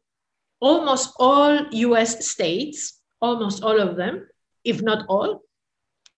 almost 0.60 1.13
all 1.17 1.67
US 1.71 2.27
states, 2.27 3.00
almost 3.21 3.63
all 3.63 3.79
of 3.79 3.95
them, 3.95 4.27
if 4.63 4.81
not 4.81 5.05
all. 5.07 5.43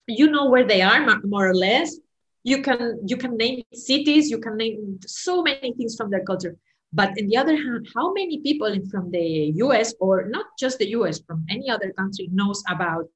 You 0.08 0.32
know 0.32 0.50
where 0.50 0.66
they 0.66 0.82
are, 0.82 1.06
more 1.24 1.50
or 1.50 1.56
less. 1.56 1.96
You 2.44 2.62
can 2.62 3.00
you 3.06 3.16
can 3.16 3.38
name 3.38 3.63
cities 3.74 4.30
you 4.30 4.39
can 4.39 4.58
name 4.58 5.00
so 5.06 5.42
many 5.42 5.74
things 5.74 5.96
from 5.96 6.10
their 6.10 6.26
culture. 6.26 6.58
But 6.92 7.18
in 7.18 7.28
the 7.28 7.38
other 7.38 7.56
hand 7.56 7.88
how 7.96 8.12
many 8.12 8.39
people 8.39 8.68
from 8.92 9.12
the 9.12 9.54
us 9.56 9.94
or 10.00 10.28
not 10.28 10.46
just 10.60 10.78
the 10.80 10.88
us 10.88 11.22
from 11.26 11.46
any 11.50 11.70
other 11.70 11.94
country 11.94 12.28
knows 12.32 12.62
about 12.68 13.08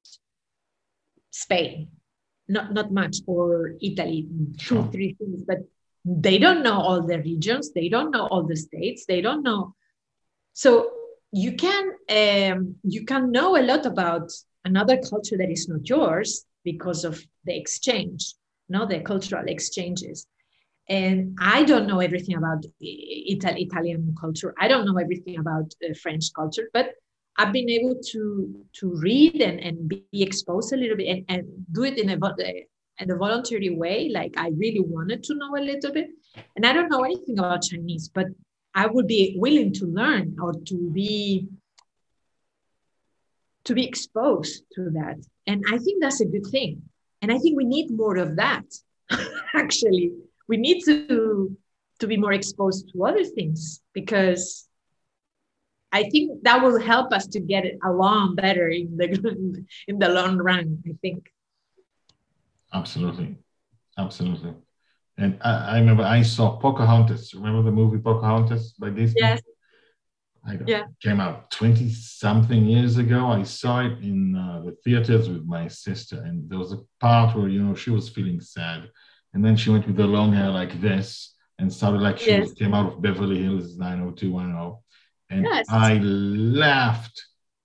spain? 1.30 1.88
Not 2.48 2.72
not 2.72 2.90
much 2.90 3.18
or 3.26 3.74
italy 3.82 4.26
two 4.56 4.88
three 4.88 5.12
things 5.12 5.44
but 5.44 5.58
they 6.06 6.38
don't 6.38 6.62
know 6.62 6.80
all 6.80 7.02
the 7.02 7.18
regions 7.20 7.72
they 7.72 7.90
don't 7.90 8.10
know 8.10 8.26
all 8.28 8.44
the 8.44 8.56
states 8.56 9.04
they 9.04 9.20
don't 9.20 9.42
know. 9.42 9.74
So 10.54 10.97
you 11.32 11.52
can 11.56 11.90
um, 12.10 12.76
you 12.82 13.04
can 13.04 13.30
know 13.30 13.56
a 13.56 13.62
lot 13.62 13.86
about 13.86 14.30
another 14.64 14.96
culture 14.96 15.36
that 15.36 15.50
is 15.50 15.68
not 15.68 15.88
yours 15.88 16.44
because 16.64 17.04
of 17.04 17.22
the 17.44 17.56
exchange 17.56 18.34
no, 18.68 18.86
the 18.86 19.00
cultural 19.00 19.44
exchanges. 19.46 20.26
And 20.88 21.36
I 21.40 21.64
don't 21.64 21.86
know 21.86 22.00
everything 22.00 22.36
about 22.36 22.64
Ital- 22.82 23.56
Italian 23.58 24.14
culture. 24.18 24.54
I 24.58 24.68
don't 24.68 24.86
know 24.86 24.98
everything 24.98 25.38
about 25.38 25.74
uh, 25.84 25.92
French 26.02 26.32
culture, 26.34 26.70
but 26.72 26.92
I've 27.36 27.52
been 27.52 27.68
able 27.68 27.96
to 28.12 28.66
to 28.80 28.96
read 28.96 29.40
and, 29.42 29.60
and 29.60 29.88
be 29.88 30.22
exposed 30.22 30.72
a 30.72 30.76
little 30.76 30.96
bit 30.96 31.08
and, 31.08 31.24
and 31.28 31.66
do 31.72 31.84
it 31.84 31.98
in 31.98 32.08
a, 32.10 32.64
in 33.00 33.10
a 33.10 33.16
voluntary 33.16 33.70
way. 33.70 34.08
Like 34.08 34.34
I 34.36 34.48
really 34.56 34.80
wanted 34.80 35.22
to 35.24 35.34
know 35.34 35.54
a 35.56 35.62
little 35.62 35.92
bit. 35.92 36.08
And 36.56 36.66
I 36.66 36.72
don't 36.72 36.90
know 36.90 37.04
anything 37.04 37.38
about 37.38 37.62
Chinese, 37.62 38.08
but 38.08 38.26
I 38.78 38.86
would 38.86 39.08
be 39.08 39.34
willing 39.36 39.72
to 39.80 39.86
learn 39.86 40.36
or 40.40 40.52
to 40.52 40.76
be 40.98 41.48
to 43.64 43.74
be 43.74 43.84
exposed 43.84 44.62
to 44.74 44.82
that. 44.98 45.18
And 45.48 45.64
I 45.74 45.78
think 45.78 46.00
that's 46.00 46.20
a 46.20 46.32
good 46.34 46.46
thing. 46.46 46.82
And 47.20 47.32
I 47.32 47.38
think 47.38 47.56
we 47.56 47.64
need 47.64 47.90
more 47.90 48.16
of 48.18 48.36
that. 48.36 48.66
Actually, 49.62 50.12
we 50.46 50.56
need 50.58 50.78
to 50.84 51.56
to 52.00 52.06
be 52.06 52.16
more 52.16 52.32
exposed 52.32 52.82
to 52.92 53.04
other 53.04 53.24
things 53.24 53.80
because 53.92 54.68
I 55.90 56.02
think 56.10 56.44
that 56.44 56.62
will 56.62 56.80
help 56.80 57.12
us 57.12 57.26
to 57.34 57.40
get 57.40 57.64
along 57.84 58.36
better 58.36 58.68
in 58.68 58.96
the 58.96 59.08
in 59.88 59.98
the 59.98 60.08
long 60.08 60.36
run. 60.38 60.66
I 60.86 60.94
think. 61.02 61.20
Absolutely, 62.72 63.38
absolutely. 64.04 64.54
And 65.18 65.38
I, 65.42 65.74
I 65.74 65.78
remember 65.80 66.04
I 66.04 66.22
saw 66.22 66.56
Pocahontas. 66.58 67.34
Remember 67.34 67.62
the 67.62 67.72
movie 67.72 67.98
Pocahontas 67.98 68.72
by 68.78 68.90
Disney? 68.90 69.20
Yes. 69.20 69.42
I 70.46 70.56
yeah. 70.66 70.84
came 71.02 71.20
out 71.20 71.50
20 71.50 71.90
something 71.90 72.64
years 72.64 72.96
ago. 72.96 73.26
I 73.26 73.42
saw 73.42 73.80
it 73.80 73.98
in 73.98 74.34
uh, 74.34 74.62
the 74.64 74.76
theaters 74.84 75.28
with 75.28 75.44
my 75.44 75.68
sister, 75.68 76.22
and 76.22 76.48
there 76.48 76.58
was 76.58 76.72
a 76.72 76.78
part 77.00 77.36
where, 77.36 77.48
you 77.48 77.62
know, 77.62 77.74
she 77.74 77.90
was 77.90 78.08
feeling 78.08 78.40
sad. 78.40 78.88
And 79.34 79.44
then 79.44 79.56
she 79.56 79.70
went 79.70 79.86
with 79.86 79.96
the 79.96 80.06
long 80.06 80.32
hair 80.32 80.48
like 80.48 80.80
this 80.80 81.34
and 81.58 81.70
started 81.72 82.00
like 82.00 82.18
she 82.18 82.30
yes. 82.30 82.52
came 82.52 82.72
out 82.72 82.86
of 82.86 83.02
Beverly 83.02 83.42
Hills 83.42 83.76
90210. 83.76 84.78
And 85.30 85.44
yes. 85.44 85.66
I 85.68 85.98
laughed 85.98 87.22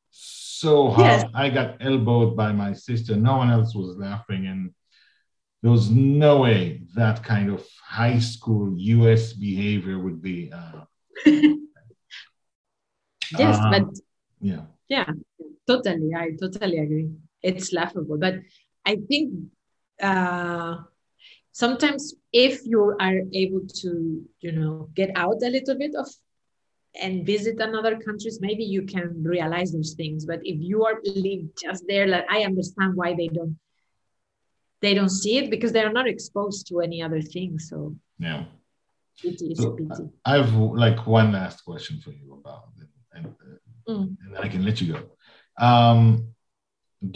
so 0.10 0.90
hard. 0.90 1.22
Yes. 1.22 1.32
I 1.34 1.50
got 1.50 1.78
elbowed 1.80 2.36
by 2.36 2.52
my 2.52 2.74
sister. 2.74 3.16
No 3.16 3.38
one 3.38 3.50
else 3.50 3.74
was 3.74 3.96
laughing. 3.98 4.48
And 4.48 4.72
there 5.64 5.72
was 5.72 5.90
no 5.90 6.42
way 6.42 6.82
that 6.94 7.24
kind 7.24 7.50
of 7.50 7.66
high 7.82 8.20
school 8.20 8.76
US 8.78 9.34
behavior 9.34 9.98
would 9.98 10.22
be. 10.22 10.52
Uh, 10.52 10.84
yes 13.40 13.58
uh, 13.58 13.70
but 13.72 13.86
yeah. 14.42 14.62
Yeah 14.90 15.10
totally. 15.66 16.12
I 16.14 16.32
totally 16.40 16.78
agree. 16.80 17.10
It's 17.42 17.74
laughable 17.74 18.18
but 18.18 18.36
i 18.86 18.98
think 19.10 19.34
uh 20.02 20.76
sometimes 21.54 22.14
if 22.34 22.66
you 22.66 22.96
are 23.00 23.20
able 23.34 23.64
to 23.82 24.22
you 24.42 24.52
know 24.52 24.90
get 24.96 25.12
out 25.16 25.40
a 25.44 25.50
little 25.50 25.78
bit 25.78 25.96
of 25.96 26.08
and 27.02 27.26
visit 27.26 27.60
another 27.60 27.98
countries 27.98 28.40
maybe 28.42 28.64
you 28.64 28.84
can 28.84 29.24
realize 29.24 29.72
those 29.72 29.94
things. 29.94 30.26
But 30.26 30.42
if 30.44 30.58
you 30.62 30.86
are 30.86 31.00
live 31.06 31.44
just 31.64 31.84
there 31.88 32.08
like 32.08 32.26
i 32.30 32.44
understand 32.44 32.96
why 32.96 33.14
they 33.16 33.28
don't 33.28 33.58
they 34.84 34.94
don't 34.98 35.16
see 35.22 35.36
it 35.42 35.48
because 35.54 35.72
they 35.74 35.84
are 35.88 35.96
not 36.00 36.08
exposed 36.16 36.62
to 36.70 36.74
any 36.88 37.00
other 37.06 37.22
thing 37.34 37.52
so 37.70 37.78
yeah 38.28 38.44
it 39.32 39.40
is 39.52 39.58
So, 39.60 39.68
a 39.70 39.72
pity. 39.80 40.06
I 40.30 40.34
have 40.40 40.54
like 40.86 41.00
one 41.20 41.30
last 41.40 41.58
question 41.70 41.96
for 42.04 42.12
you 42.20 42.28
about 42.40 42.66
it, 42.82 42.90
and, 43.16 43.26
uh, 43.28 43.92
Mm. 43.94 44.08
and 44.22 44.30
then 44.34 44.42
I 44.46 44.50
can 44.54 44.64
let 44.68 44.78
you 44.82 44.88
go. 44.94 45.00
Um, 45.70 46.00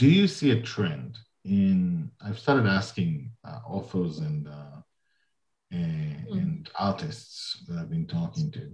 do 0.01 0.07
you 0.19 0.25
see 0.37 0.49
a 0.51 0.59
trend 0.73 1.11
in? 1.57 2.11
I've 2.25 2.39
started 2.45 2.67
asking 2.79 3.11
uh, 3.47 3.59
authors 3.75 4.15
and 4.27 4.41
uh, 4.59 4.77
and, 5.71 6.27
Mm. 6.31 6.37
and 6.41 6.69
artists 6.89 7.35
that 7.67 7.75
I've 7.79 7.93
been 7.97 8.07
talking 8.19 8.47
to. 8.57 8.65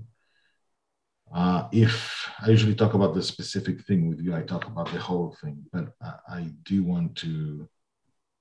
Uh, 1.41 1.61
if 1.85 1.95
I 2.43 2.49
usually 2.55 2.75
talk 2.81 2.93
about 2.93 3.13
the 3.15 3.23
specific 3.33 3.77
thing 3.87 4.01
with 4.09 4.19
you, 4.25 4.31
I 4.35 4.41
talk 4.53 4.63
about 4.71 4.87
the 4.93 4.99
whole 5.07 5.31
thing, 5.41 5.57
but 5.73 5.85
I, 6.09 6.11
I 6.39 6.41
do 6.71 6.77
want 6.83 7.09
to, 7.23 7.67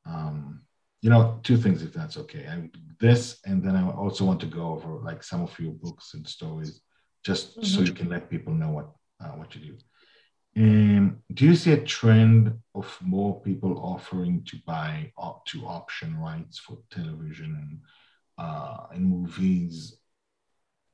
um, 0.07 0.63
you 1.01 1.11
know, 1.11 1.41
two 1.43 1.57
things 1.57 1.83
if 1.83 1.93
that's 1.93 2.17
okay. 2.17 2.47
I, 2.47 2.71
this, 3.01 3.41
and 3.45 3.63
then 3.63 3.75
I 3.77 3.89
also 3.91 4.25
want 4.25 4.41
to 4.41 4.47
go 4.47 4.69
over 4.73 5.01
like 5.01 5.23
some 5.23 5.43
of 5.43 5.59
your 5.59 5.73
books 5.73 6.15
and 6.15 6.27
stories, 6.27 6.81
just 7.25 7.55
so 7.65 7.81
Mhm. 7.81 7.87
you 7.89 7.93
can 7.93 8.09
let 8.09 8.31
people 8.31 8.55
know 8.55 8.71
what 8.71 8.89
uh, 9.21 9.33
what 9.39 9.55
you 9.55 9.61
do. 9.73 9.79
And 10.55 11.23
do 11.33 11.47
you 11.47 11.55
see 11.57 11.73
a 11.73 11.83
trend 11.83 12.53
of 12.75 12.99
more 13.01 13.41
people 13.41 13.79
offering 13.79 14.45
to 14.45 14.57
buy 14.67 15.13
op- 15.17 15.47
to 15.47 15.65
option 15.67 16.19
rights 16.19 16.59
for 16.59 16.79
television 16.91 17.57
and, 17.57 17.81
uh, 18.39 18.87
and 18.93 19.03
movies 19.09 19.97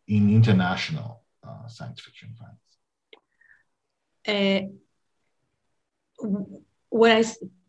in 0.06 0.30
international 0.32 1.24
uh, 1.46 1.66
science 1.66 2.00
fiction 2.00 2.34
fans? 2.38 2.62
uh, 4.28 4.60
what 6.90 7.10
I 7.12 7.22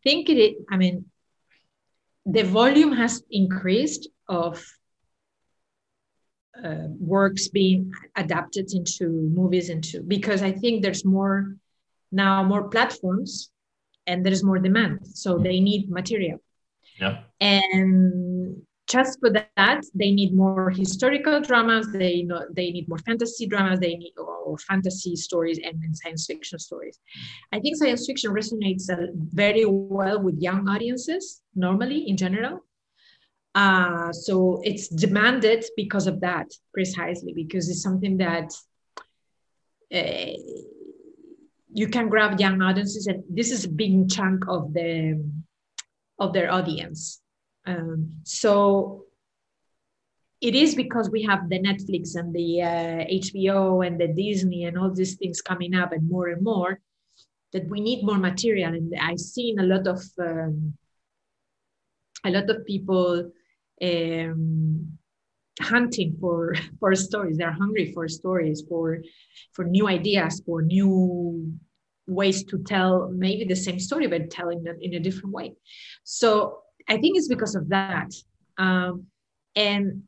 think 0.03 0.29
it 0.29 0.37
is, 0.37 0.55
I 0.69 0.77
mean, 0.77 1.05
the 2.31 2.43
volume 2.43 2.91
has 2.91 3.23
increased 3.31 4.07
of 4.27 4.63
uh, 6.63 6.87
works 6.99 7.47
being 7.47 7.91
adapted 8.15 8.73
into 8.73 9.09
movies 9.09 9.69
into 9.69 10.01
because 10.01 10.41
I 10.43 10.51
think 10.51 10.83
there's 10.83 11.05
more 11.05 11.55
now 12.11 12.43
more 12.43 12.69
platforms 12.69 13.51
and 14.07 14.25
there's 14.25 14.43
more 14.43 14.59
demand, 14.59 14.99
so 15.05 15.37
they 15.37 15.59
need 15.59 15.89
material. 15.89 16.39
Yeah. 16.99 17.21
and 17.39 18.38
just 18.89 19.19
for 19.19 19.29
that 19.29 19.81
they 19.93 20.11
need 20.11 20.33
more 20.33 20.71
historical 20.71 21.39
dramas 21.39 21.87
they 21.93 22.23
know 22.23 22.43
they 22.51 22.71
need 22.71 22.89
more 22.89 22.97
fantasy 22.97 23.45
dramas 23.45 23.79
they 23.79 23.95
need 23.95 24.13
or, 24.17 24.57
fantasy 24.67 25.15
stories 25.15 25.59
and, 25.63 25.81
and 25.83 25.95
science 25.95 26.25
fiction 26.25 26.57
stories. 26.57 26.99
I 27.53 27.59
think 27.59 27.77
science 27.77 28.07
fiction 28.07 28.31
resonates 28.31 28.89
uh, 28.89 29.11
very 29.13 29.63
well 29.65 30.19
with 30.21 30.41
young 30.41 30.67
audiences 30.67 31.43
normally 31.55 32.09
in 32.09 32.17
general. 32.17 32.65
Uh, 33.53 34.11
so 34.11 34.59
it's 34.63 34.87
demanded 34.87 35.63
because 35.77 36.07
of 36.07 36.19
that 36.21 36.47
precisely 36.73 37.31
because 37.33 37.69
it's 37.69 37.83
something 37.83 38.17
that 38.17 38.51
uh, 39.93 40.33
you 41.71 41.87
can 41.87 42.09
grab 42.09 42.39
young 42.39 42.59
audiences 42.61 43.05
and 43.05 43.23
this 43.29 43.51
is 43.51 43.65
a 43.65 43.69
big 43.69 44.09
chunk 44.09 44.47
of 44.47 44.73
the 44.73 45.23
of 46.17 46.33
their 46.33 46.51
audience 46.51 47.21
um, 47.69 48.11
so 48.23 49.05
it 50.41 50.55
is 50.55 50.73
because 50.73 51.09
we 51.09 51.21
have 51.23 51.49
the 51.49 51.59
Netflix 51.59 52.15
and 52.15 52.33
the 52.33 52.61
uh, 52.61 53.03
HBO 53.21 53.85
and 53.85 53.99
the 53.99 54.07
Disney 54.07 54.63
and 54.65 54.77
all 54.77 54.91
these 54.91 55.15
things 55.15 55.41
coming 55.41 55.75
up 55.75 55.91
and 55.91 56.09
more 56.09 56.29
and 56.29 56.41
more 56.41 56.79
that 57.51 57.67
we 57.67 57.79
need 57.81 58.03
more 58.03 58.17
material. 58.17 58.73
And 58.73 58.93
I've 58.99 59.19
seen 59.19 59.59
a 59.59 59.63
lot 59.63 59.85
of 59.87 60.01
um, 60.19 60.73
a 62.25 62.31
lot 62.31 62.49
of 62.49 62.65
people 62.65 63.31
um, 63.81 64.97
hunting 65.59 66.17
for 66.19 66.55
for 66.79 66.95
stories. 66.95 67.37
They're 67.37 67.51
hungry 67.51 67.91
for 67.93 68.07
stories, 68.07 68.63
for 68.67 69.03
for 69.53 69.65
new 69.65 69.87
ideas, 69.87 70.41
for 70.45 70.61
new 70.61 71.53
ways 72.07 72.43
to 72.45 72.57
tell 72.63 73.11
maybe 73.13 73.45
the 73.45 73.55
same 73.55 73.79
story 73.79 74.07
but 74.07 74.31
telling 74.31 74.63
them 74.63 74.77
in 74.81 74.95
a 74.95 74.99
different 74.99 75.35
way. 75.35 75.53
So 76.03 76.63
I 76.89 76.97
think 76.97 77.17
it's 77.17 77.27
because 77.27 77.55
of 77.55 77.69
that. 77.69 78.11
Um, 78.57 79.05
and 79.55 80.03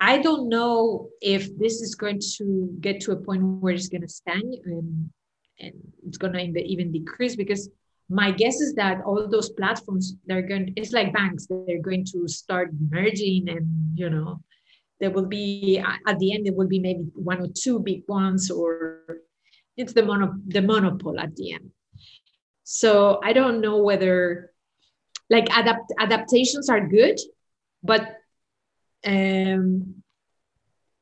I 0.00 0.18
don't 0.18 0.48
know 0.48 1.08
if 1.20 1.56
this 1.58 1.80
is 1.80 1.94
going 1.96 2.20
to 2.36 2.74
get 2.80 3.00
to 3.02 3.12
a 3.12 3.16
point 3.16 3.42
where 3.42 3.74
it's 3.74 3.88
going 3.88 4.02
to 4.02 4.08
stand 4.08 4.54
and, 4.64 5.10
and 5.58 5.72
it's 6.06 6.18
going 6.18 6.32
to 6.32 6.62
even 6.62 6.92
decrease 6.92 7.34
because 7.34 7.68
my 8.08 8.30
guess 8.30 8.60
is 8.60 8.74
that 8.74 9.02
all 9.04 9.28
those 9.28 9.50
platforms 9.50 10.14
they're 10.26 10.42
going 10.42 10.72
it's 10.76 10.92
like 10.92 11.12
banks 11.12 11.46
they're 11.46 11.82
going 11.82 12.04
to 12.04 12.26
start 12.26 12.70
merging 12.90 13.48
and 13.50 13.66
you 13.94 14.08
know 14.08 14.40
there 14.98 15.10
will 15.10 15.26
be 15.26 15.78
at 15.78 16.18
the 16.18 16.32
end 16.32 16.46
there 16.46 16.54
will 16.54 16.66
be 16.66 16.78
maybe 16.78 17.04
one 17.14 17.40
or 17.42 17.48
two 17.48 17.78
big 17.78 18.02
ones 18.08 18.50
or 18.50 19.02
it's 19.76 19.92
the 19.92 20.02
mono 20.02 20.34
the 20.46 20.62
monopole 20.62 21.20
at 21.20 21.36
the 21.36 21.52
end 21.52 21.70
so 22.64 23.20
i 23.22 23.32
don't 23.32 23.60
know 23.60 23.76
whether 23.82 24.52
like 25.30 25.46
adapt 25.56 25.92
adaptations 25.98 26.68
are 26.68 26.86
good 26.86 27.18
but 27.82 28.16
um 29.06 29.94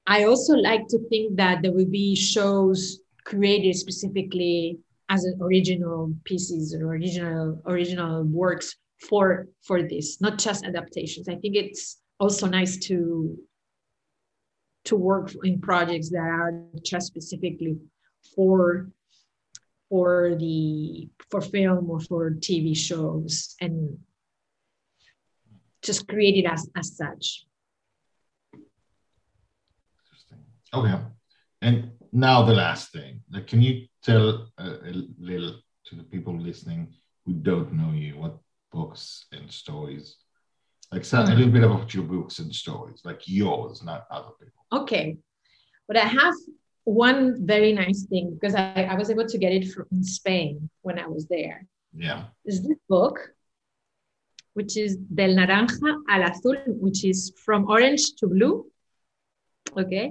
i 0.07 0.24
also 0.24 0.55
like 0.55 0.87
to 0.89 0.99
think 1.09 1.37
that 1.37 1.62
there 1.62 1.72
will 1.72 1.91
be 1.91 2.14
shows 2.14 3.01
created 3.24 3.74
specifically 3.74 4.79
as 5.09 5.24
an 5.24 5.39
original 5.41 6.12
pieces 6.24 6.74
or 6.74 6.89
original 6.89 7.61
original 7.66 8.24
works 8.24 8.77
for 9.09 9.49
for 9.62 9.83
this 9.83 10.20
not 10.20 10.39
just 10.39 10.64
adaptations. 10.64 11.29
I 11.29 11.37
think 11.37 11.57
it's 11.57 12.01
also 12.18 12.47
nice 12.47 12.79
to 12.89 13.37
to 14.85 14.97
work 14.97 15.33
in 15.43 15.61
projects 15.61 16.11
that 16.11 16.18
are 16.18 16.64
just 16.83 17.09
specifically 17.09 17.77
for 18.35 18.89
for 19.89 20.37
the 20.39 21.09
for 21.31 21.41
film 21.41 21.91
or 21.91 22.01
for 22.01 22.31
tv 22.31 22.77
shows 22.77 23.55
and 23.61 23.99
just 25.83 26.07
create 26.09 26.37
it 26.45 26.49
as 26.49 26.68
as 26.77 26.97
such 26.97 27.47
Interesting. 30.05 30.39
Okay. 30.74 30.99
And 31.62 31.91
now 32.12 32.43
the 32.45 32.53
last 32.55 32.93
thing. 32.93 33.20
Like, 33.31 33.47
can 33.47 33.61
you 33.62 33.87
tell 34.03 34.49
a, 34.59 34.64
a 34.64 34.93
little 35.18 35.57
to 35.87 35.95
the 35.97 36.03
people 36.05 36.37
listening 36.39 36.95
who 37.24 37.33
don't 37.33 37.72
know 37.72 37.93
you 37.93 38.18
what 38.18 38.39
books 38.72 39.27
and 39.33 39.51
stories, 39.51 40.16
like 40.93 41.05
so, 41.05 41.22
a 41.22 41.24
little 41.35 41.51
bit 41.53 41.62
about 41.64 41.93
your 41.95 42.05
books 42.05 42.39
and 42.39 42.55
stories, 42.55 43.01
like 43.05 43.22
yours, 43.27 43.83
not 43.83 44.07
other 44.11 44.31
people. 44.41 44.62
okay 44.72 45.16
but 45.89 45.97
i 45.97 46.01
have 46.01 46.35
one 46.85 47.47
very 47.47 47.72
nice 47.72 48.03
thing 48.11 48.35
because 48.35 48.55
i, 48.55 48.83
I 48.93 48.95
was 48.97 49.11
able 49.11 49.27
to 49.27 49.39
get 49.39 49.53
it 49.53 49.72
from 49.72 49.87
spain 50.03 50.68
when 50.83 50.99
i 50.99 51.07
was 51.07 51.27
there 51.29 51.66
Yeah. 51.95 52.24
is 52.45 52.62
this 52.66 52.79
book 52.89 53.16
which 54.57 54.76
is 54.84 54.96
del 55.18 55.34
naranja 55.40 55.90
al 56.14 56.22
azul 56.30 56.59
which 56.84 57.00
is 57.12 57.32
from 57.44 57.68
orange 57.76 58.04
to 58.18 58.26
blue 58.34 58.54
okay 59.82 60.07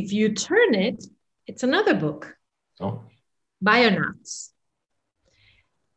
if 0.00 0.12
you 0.18 0.26
turn 0.48 0.74
it 0.86 0.98
it's 1.46 1.62
another 1.70 1.94
book 2.04 2.22
Oh. 2.82 3.04
Bionauts. 3.64 4.50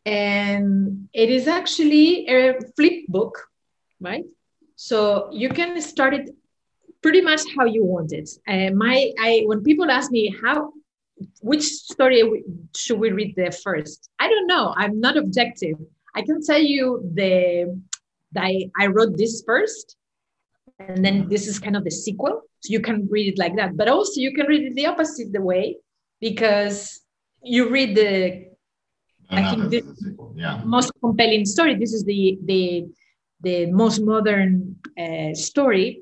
And 0.05 1.09
it 1.13 1.29
is 1.29 1.47
actually 1.47 2.27
a 2.27 2.59
flip 2.75 3.07
book, 3.07 3.47
right? 3.99 4.23
So 4.75 5.29
you 5.31 5.49
can 5.49 5.81
start 5.81 6.13
it 6.13 6.29
pretty 7.01 7.21
much 7.21 7.41
how 7.57 7.65
you 7.65 7.83
want 7.83 8.11
it. 8.13 8.29
Uh, 8.47 8.71
my, 8.75 9.11
I 9.19 9.43
when 9.45 9.63
people 9.63 9.89
ask 9.89 10.11
me 10.11 10.35
how, 10.43 10.73
which 11.41 11.63
story 11.63 12.43
should 12.75 12.99
we 12.99 13.11
read 13.11 13.35
the 13.35 13.51
first? 13.51 14.09
I 14.19 14.29
don't 14.29 14.47
know. 14.47 14.73
I'm 14.77 14.99
not 14.99 15.17
objective. 15.17 15.77
I 16.15 16.21
can 16.21 16.41
tell 16.43 16.61
you 16.61 16.85
the, 17.13 17.79
that 18.33 18.43
I, 18.43 18.69
I 18.79 18.87
wrote 18.87 19.17
this 19.17 19.43
first, 19.45 19.97
and 20.79 21.03
then 21.03 21.27
this 21.29 21.47
is 21.47 21.59
kind 21.59 21.75
of 21.75 21.83
the 21.83 21.91
sequel. 21.91 22.41
So 22.61 22.71
you 22.71 22.79
can 22.81 23.07
read 23.09 23.27
it 23.33 23.37
like 23.37 23.55
that. 23.57 23.77
But 23.77 23.87
also 23.89 24.19
you 24.21 24.33
can 24.33 24.47
read 24.47 24.63
it 24.63 24.75
the 24.75 24.87
opposite 24.87 25.31
the 25.31 25.41
way 25.41 25.77
because 26.19 27.01
you 27.43 27.69
read 27.69 27.95
the 27.95 28.45
I 29.29 29.49
think 29.51 29.69
this- 29.71 29.85
sequel. 29.99 30.33
Yeah. 30.35 30.61
most 30.65 30.91
compelling 31.01 31.45
story. 31.45 31.75
This 31.75 31.93
is 31.93 32.03
the 32.03 32.37
the 32.45 32.87
the 33.41 33.65
most 33.67 33.99
modern 34.01 34.75
uh, 34.97 35.33
story, 35.33 36.01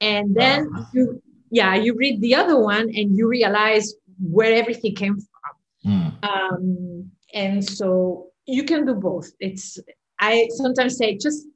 and 0.00 0.34
then 0.34 0.66
Uh-huh. 0.68 0.84
you 0.94 1.22
yeah 1.50 1.74
you 1.84 1.94
read 1.94 2.20
the 2.20 2.34
other 2.34 2.58
one 2.58 2.86
and 2.98 3.16
you 3.16 3.28
realize 3.28 3.94
where 4.36 4.52
everything 4.54 4.94
came 4.94 5.16
from. 5.26 5.54
Mm. 5.90 6.08
Um, 6.30 7.10
and 7.32 7.64
so 7.64 8.28
you 8.46 8.64
can 8.64 8.86
do 8.86 8.94
both. 8.94 9.30
It's 9.40 9.78
I 10.18 10.48
sometimes 10.50 10.96
say 10.96 11.16
just 11.16 11.46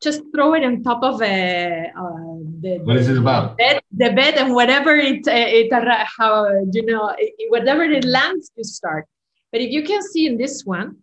just 0.00 0.22
throw 0.34 0.54
it 0.54 0.64
on 0.64 0.82
top 0.82 1.02
of 1.02 1.20
a, 1.22 1.90
uh, 1.96 2.38
the, 2.60 2.78
what 2.84 2.96
is 2.96 3.08
it 3.08 3.18
about? 3.18 3.56
Bed, 3.56 3.80
the 3.90 4.12
bed 4.12 4.34
and 4.34 4.54
whatever 4.54 4.94
it, 4.94 5.26
it 5.26 5.72
how, 6.16 6.48
you 6.72 6.86
know, 6.86 7.14
whatever 7.48 7.82
it 7.82 8.04
lands, 8.04 8.50
you 8.56 8.64
start. 8.64 9.06
But 9.50 9.60
if 9.60 9.70
you 9.70 9.82
can 9.82 10.02
see 10.02 10.26
in 10.26 10.38
this 10.38 10.64
one, 10.64 10.98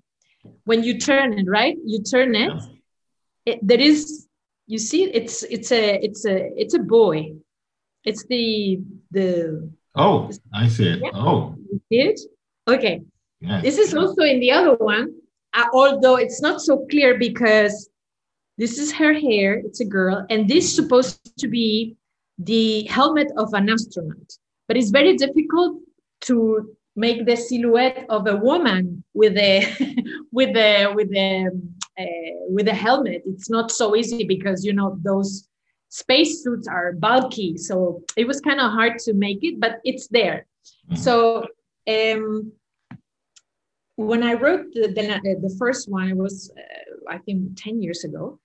when 0.64 0.84
you 0.84 0.98
turn 0.98 1.38
it, 1.38 1.48
right, 1.50 1.76
you 1.84 2.04
turn 2.04 2.36
it, 2.36 2.54
it 3.46 3.60
there 3.62 3.82
is, 3.82 4.28
you 4.68 4.78
see, 4.78 5.04
it's, 5.04 5.44
it's 5.44 5.72
a, 5.72 5.96
it's 6.04 6.26
a, 6.26 6.52
it's 6.56 6.74
a 6.74 6.80
boy. 6.80 7.34
It's 8.06 8.26
the, 8.26 8.80
the, 9.12 9.70
Oh, 9.96 10.30
I 10.54 10.68
see 10.68 10.90
it. 10.90 11.00
Yeah. 11.04 11.10
Oh, 11.14 11.56
you 11.72 11.82
see 11.90 12.00
it? 12.02 12.20
Okay. 12.68 13.02
Yes. 13.42 13.64
This 13.64 13.78
is 13.78 13.94
also 13.94 14.24
in 14.24 14.40
the 14.40 14.52
other 14.52 14.76
one, 14.76 15.16
uh, 15.56 15.66
although 15.74 16.16
it's 16.16 16.42
not 16.42 16.62
so 16.62 16.86
clear 16.90 17.18
because 17.18 17.90
this 18.58 18.78
is 18.78 18.92
her 18.94 19.14
hair, 19.14 19.56
it's 19.56 19.80
a 19.80 19.86
girl, 19.86 20.26
and 20.30 20.50
this 20.50 20.66
is 20.66 20.76
supposed 20.76 21.38
to 21.40 21.48
be 21.48 21.96
the 22.38 22.84
helmet 22.84 23.32
of 23.38 23.54
an 23.54 23.70
astronaut. 23.70 24.38
But 24.68 24.78
it's 24.78 24.90
very 24.90 25.16
difficult 25.16 25.80
to 26.22 26.76
make 26.96 27.26
the 27.26 27.36
silhouette 27.36 28.06
of 28.10 28.28
a 28.28 28.38
woman 28.38 29.04
with 29.14 29.38
a 29.38 29.66
with 30.32 30.56
a 30.56 30.94
with 30.94 31.14
a 31.14 31.50
uh, 32.00 32.04
with 32.50 32.68
a 32.68 32.74
helmet. 32.74 33.24
It's 33.26 33.50
not 33.50 33.72
so 33.72 33.96
easy 33.96 34.24
because 34.24 34.66
you 34.66 34.74
know 34.74 34.98
those 35.04 35.48
spacesuits 35.90 36.68
are 36.68 36.94
bulky, 36.94 37.58
so 37.58 38.04
it 38.18 38.28
was 38.28 38.42
kind 38.42 38.60
of 38.60 38.72
hard 38.72 39.00
to 39.00 39.14
make 39.14 39.44
it, 39.44 39.60
but 39.60 39.80
it's 39.84 40.08
there. 40.08 40.46
Mm-hmm. 40.90 40.96
So 40.96 41.48
um, 41.88 42.52
when 43.96 44.24
I 44.24 44.34
wrote 44.34 44.74
the, 44.74 44.88
the, 44.88 45.48
the 45.48 45.56
first 45.58 45.90
one, 45.90 46.10
it 46.10 46.18
was, 46.18 46.52
uh, 46.58 47.14
I 47.14 47.18
think, 47.20 47.62
10 47.62 47.82
years 47.82 48.04
ago. 48.04 48.40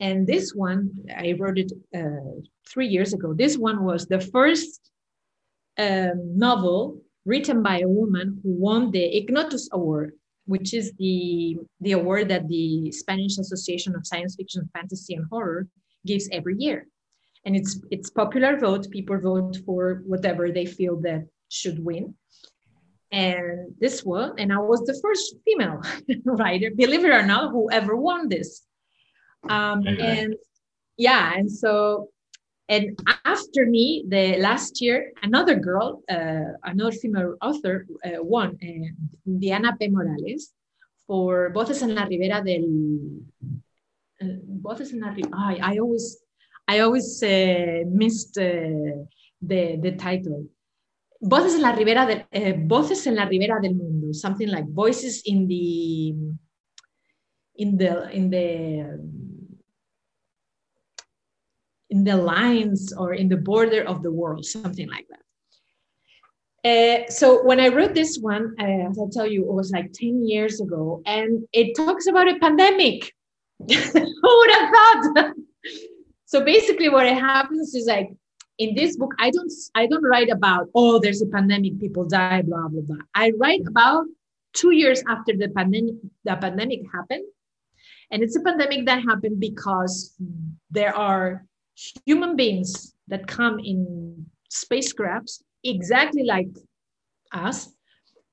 And 0.00 0.26
this 0.26 0.52
one, 0.54 0.90
I 1.16 1.34
wrote 1.38 1.58
it 1.58 1.72
uh, 1.94 2.40
three 2.68 2.88
years 2.88 3.12
ago. 3.12 3.34
This 3.34 3.56
one 3.56 3.84
was 3.84 4.06
the 4.06 4.20
first 4.20 4.90
um, 5.78 6.38
novel 6.38 7.00
written 7.24 7.62
by 7.62 7.80
a 7.80 7.88
woman 7.88 8.40
who 8.42 8.52
won 8.52 8.90
the 8.90 9.16
Ignotus 9.16 9.68
Award, 9.72 10.12
which 10.46 10.74
is 10.74 10.92
the, 10.98 11.58
the 11.80 11.92
award 11.92 12.28
that 12.28 12.48
the 12.48 12.90
Spanish 12.92 13.38
Association 13.38 13.94
of 13.94 14.06
Science 14.06 14.36
Fiction, 14.36 14.68
Fantasy, 14.74 15.14
and 15.14 15.26
Horror 15.30 15.68
gives 16.06 16.28
every 16.32 16.56
year. 16.58 16.86
And 17.46 17.54
it's, 17.54 17.78
it's 17.90 18.10
popular 18.10 18.58
vote. 18.58 18.90
People 18.90 19.18
vote 19.18 19.58
for 19.66 20.02
whatever 20.06 20.50
they 20.50 20.66
feel 20.66 20.96
that 21.02 21.26
should 21.50 21.82
win 21.84 22.14
and 23.14 23.72
this 23.78 24.04
one 24.04 24.32
and 24.40 24.52
i 24.52 24.58
was 24.58 24.80
the 24.90 24.98
first 25.04 25.36
female 25.44 25.80
writer 26.40 26.68
believe 26.82 27.04
it 27.04 27.16
or 27.20 27.24
not 27.24 27.52
who 27.52 27.70
ever 27.70 27.94
won 27.96 28.28
this. 28.28 28.50
Um, 29.48 29.86
and 29.86 30.34
yeah 30.96 31.34
and 31.36 31.50
so 31.50 32.08
and 32.68 32.98
after 33.24 33.66
me 33.66 34.04
the 34.08 34.38
last 34.38 34.80
year 34.80 35.12
another 35.22 35.56
girl 35.68 36.02
uh, 36.10 36.50
another 36.64 36.92
female 37.02 37.36
author 37.40 37.86
uh, 38.06 38.22
won 38.34 38.48
uh, 38.68 38.88
diana 39.38 39.76
p. 39.78 39.88
Morales 39.88 40.52
for 41.06 41.50
voces 41.52 41.82
en 41.82 41.94
la 41.94 42.04
ribera 42.06 42.42
del 42.42 42.66
uh, 44.22 44.38
voces 44.66 44.92
en 44.92 45.00
la 45.00 45.10
ribera 45.10 45.36
I, 45.52 45.74
I 45.74 45.78
always 45.78 46.06
i 46.66 46.80
always 46.80 47.22
uh, 47.22 47.84
missed 48.02 48.38
uh, 48.38 48.96
the 49.50 49.62
the 49.84 49.92
title 50.06 50.40
Voces 51.26 51.54
en 51.54 51.62
la 51.62 51.72
ribera 51.72 52.04
de, 52.04 52.26
uh, 52.32 52.66
Voces 52.66 53.06
en 53.06 53.14
la 53.14 53.24
ribera 53.24 53.58
del 53.58 53.74
mundo, 53.74 54.12
something 54.12 54.48
like 54.48 54.66
voices 54.68 55.22
in 55.24 55.48
the 55.48 56.14
in 57.56 57.78
the 57.78 58.10
in 58.12 58.28
the 58.28 59.00
in 61.88 62.04
the 62.04 62.16
lines 62.16 62.92
or 62.92 63.14
in 63.14 63.28
the 63.28 63.38
border 63.38 63.82
of 63.84 64.02
the 64.02 64.10
world, 64.10 64.44
something 64.44 64.88
like 64.88 65.06
that. 65.08 65.24
Uh, 66.64 67.10
so 67.10 67.42
when 67.44 67.60
I 67.60 67.68
wrote 67.68 67.94
this 67.94 68.18
one, 68.18 68.54
uh, 68.58 68.88
as 68.90 68.98
I 68.98 69.04
tell 69.10 69.26
you, 69.26 69.42
it 69.42 69.52
was 69.52 69.70
like 69.70 69.92
10 69.92 70.26
years 70.26 70.60
ago, 70.60 71.02
and 71.06 71.46
it 71.52 71.74
talks 71.74 72.06
about 72.06 72.28
a 72.28 72.38
pandemic. 72.38 73.12
Who 73.68 74.38
would 74.38 74.50
have 74.50 74.70
thought? 74.74 75.32
so 76.26 76.44
basically, 76.44 76.88
what 76.88 77.06
happens 77.06 77.74
is 77.74 77.86
like 77.86 78.10
in 78.58 78.74
this 78.74 78.96
book 78.96 79.12
i 79.18 79.30
don't 79.30 79.52
i 79.74 79.86
don't 79.86 80.04
write 80.04 80.30
about 80.30 80.68
oh 80.74 80.98
there's 80.98 81.22
a 81.22 81.26
pandemic 81.26 81.78
people 81.80 82.04
die 82.04 82.42
blah 82.42 82.68
blah 82.68 82.82
blah. 82.82 83.04
I 83.14 83.32
write 83.38 83.62
about 83.66 84.06
two 84.54 84.70
years 84.70 85.02
after 85.08 85.36
the 85.36 85.48
pandemic 85.50 85.96
the 86.24 86.36
pandemic 86.36 86.80
happened. 86.92 87.24
And 88.10 88.22
it's 88.22 88.36
a 88.36 88.40
pandemic 88.40 88.86
that 88.86 89.02
happened 89.02 89.40
because 89.40 90.14
there 90.70 90.96
are 90.96 91.44
human 92.06 92.36
beings 92.36 92.94
that 93.08 93.26
come 93.26 93.58
in 93.58 94.26
spacecrafts 94.50 95.42
exactly 95.64 96.22
like 96.22 96.48
us 97.32 97.72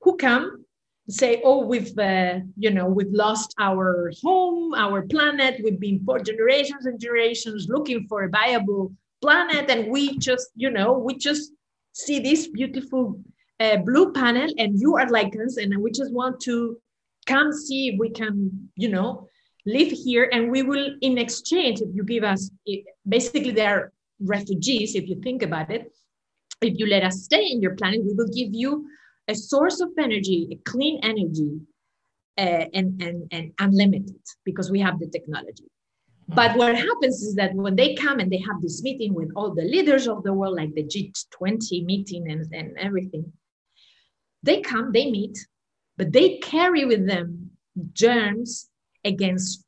who 0.01 0.15
come 0.17 0.65
say 1.09 1.41
oh 1.43 1.65
we've 1.65 1.97
uh, 1.97 2.39
you 2.57 2.69
know 2.69 2.85
we've 2.85 3.11
lost 3.11 3.55
our 3.59 4.11
home 4.21 4.73
our 4.75 5.01
planet 5.07 5.59
we've 5.63 5.79
been 5.79 5.99
for 6.05 6.19
generations 6.19 6.85
and 6.85 6.99
generations 6.99 7.67
looking 7.67 8.05
for 8.07 8.23
a 8.23 8.29
viable 8.29 8.93
planet 9.21 9.69
and 9.69 9.91
we 9.91 10.17
just 10.17 10.49
you 10.55 10.69
know 10.69 10.93
we 10.93 11.15
just 11.15 11.51
see 11.93 12.19
this 12.19 12.47
beautiful 12.47 13.19
uh, 13.59 13.77
blue 13.77 14.11
panel 14.13 14.49
and 14.57 14.79
you 14.79 14.97
are 14.97 15.09
like 15.09 15.33
us 15.45 15.57
and 15.57 15.75
we 15.81 15.91
just 15.91 16.11
want 16.13 16.39
to 16.39 16.77
come 17.27 17.51
see 17.53 17.89
if 17.89 17.99
we 17.99 18.09
can 18.09 18.69
you 18.75 18.89
know 18.89 19.27
live 19.65 19.91
here 19.91 20.27
and 20.31 20.49
we 20.49 20.63
will 20.63 20.95
in 21.01 21.17
exchange 21.17 21.81
if 21.81 21.89
you 21.93 22.03
give 22.03 22.23
us 22.23 22.49
basically 23.07 23.51
they 23.51 23.65
are 23.65 23.91
refugees 24.19 24.95
if 24.95 25.07
you 25.07 25.19
think 25.21 25.43
about 25.43 25.71
it. 25.71 25.91
If 26.61 26.77
you 26.77 26.85
let 26.85 27.03
us 27.03 27.23
stay 27.23 27.47
in 27.47 27.61
your 27.61 27.75
planet 27.75 28.01
we 28.03 28.13
will 28.13 28.27
give 28.27 28.49
you 28.53 28.87
a 29.27 29.35
source 29.35 29.81
of 29.81 29.89
energy 29.97 30.47
a 30.51 30.69
clean 30.69 30.99
energy 31.03 31.59
uh, 32.37 32.65
and, 32.73 33.01
and, 33.01 33.27
and 33.31 33.51
unlimited 33.59 34.21
because 34.45 34.71
we 34.71 34.79
have 34.79 34.99
the 34.99 35.07
technology 35.07 35.65
but 36.27 36.55
what 36.55 36.75
happens 36.75 37.21
is 37.21 37.35
that 37.35 37.53
when 37.53 37.75
they 37.75 37.95
come 37.95 38.19
and 38.19 38.31
they 38.31 38.37
have 38.37 38.61
this 38.61 38.81
meeting 38.81 39.13
with 39.13 39.31
all 39.35 39.53
the 39.53 39.63
leaders 39.63 40.07
of 40.07 40.23
the 40.23 40.33
world, 40.33 40.55
like 40.55 40.73
the 40.73 40.83
G20 40.83 41.85
meeting 41.85 42.31
and, 42.31 42.45
and 42.53 42.77
everything, 42.77 43.31
they 44.43 44.61
come, 44.61 44.91
they 44.91 45.11
meet, 45.11 45.37
but 45.97 46.11
they 46.11 46.37
carry 46.37 46.85
with 46.85 47.07
them 47.07 47.51
germs 47.93 48.69
against 49.03 49.65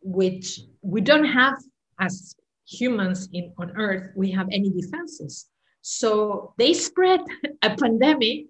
which 0.00 0.60
we 0.82 1.00
don't 1.00 1.24
have 1.24 1.54
as 2.00 2.34
humans 2.66 3.28
in, 3.32 3.52
on 3.58 3.72
earth, 3.76 4.12
we 4.14 4.30
have 4.30 4.48
any 4.52 4.70
defenses. 4.70 5.46
So 5.82 6.54
they 6.58 6.72
spread 6.72 7.20
a 7.62 7.76
pandemic 7.76 8.46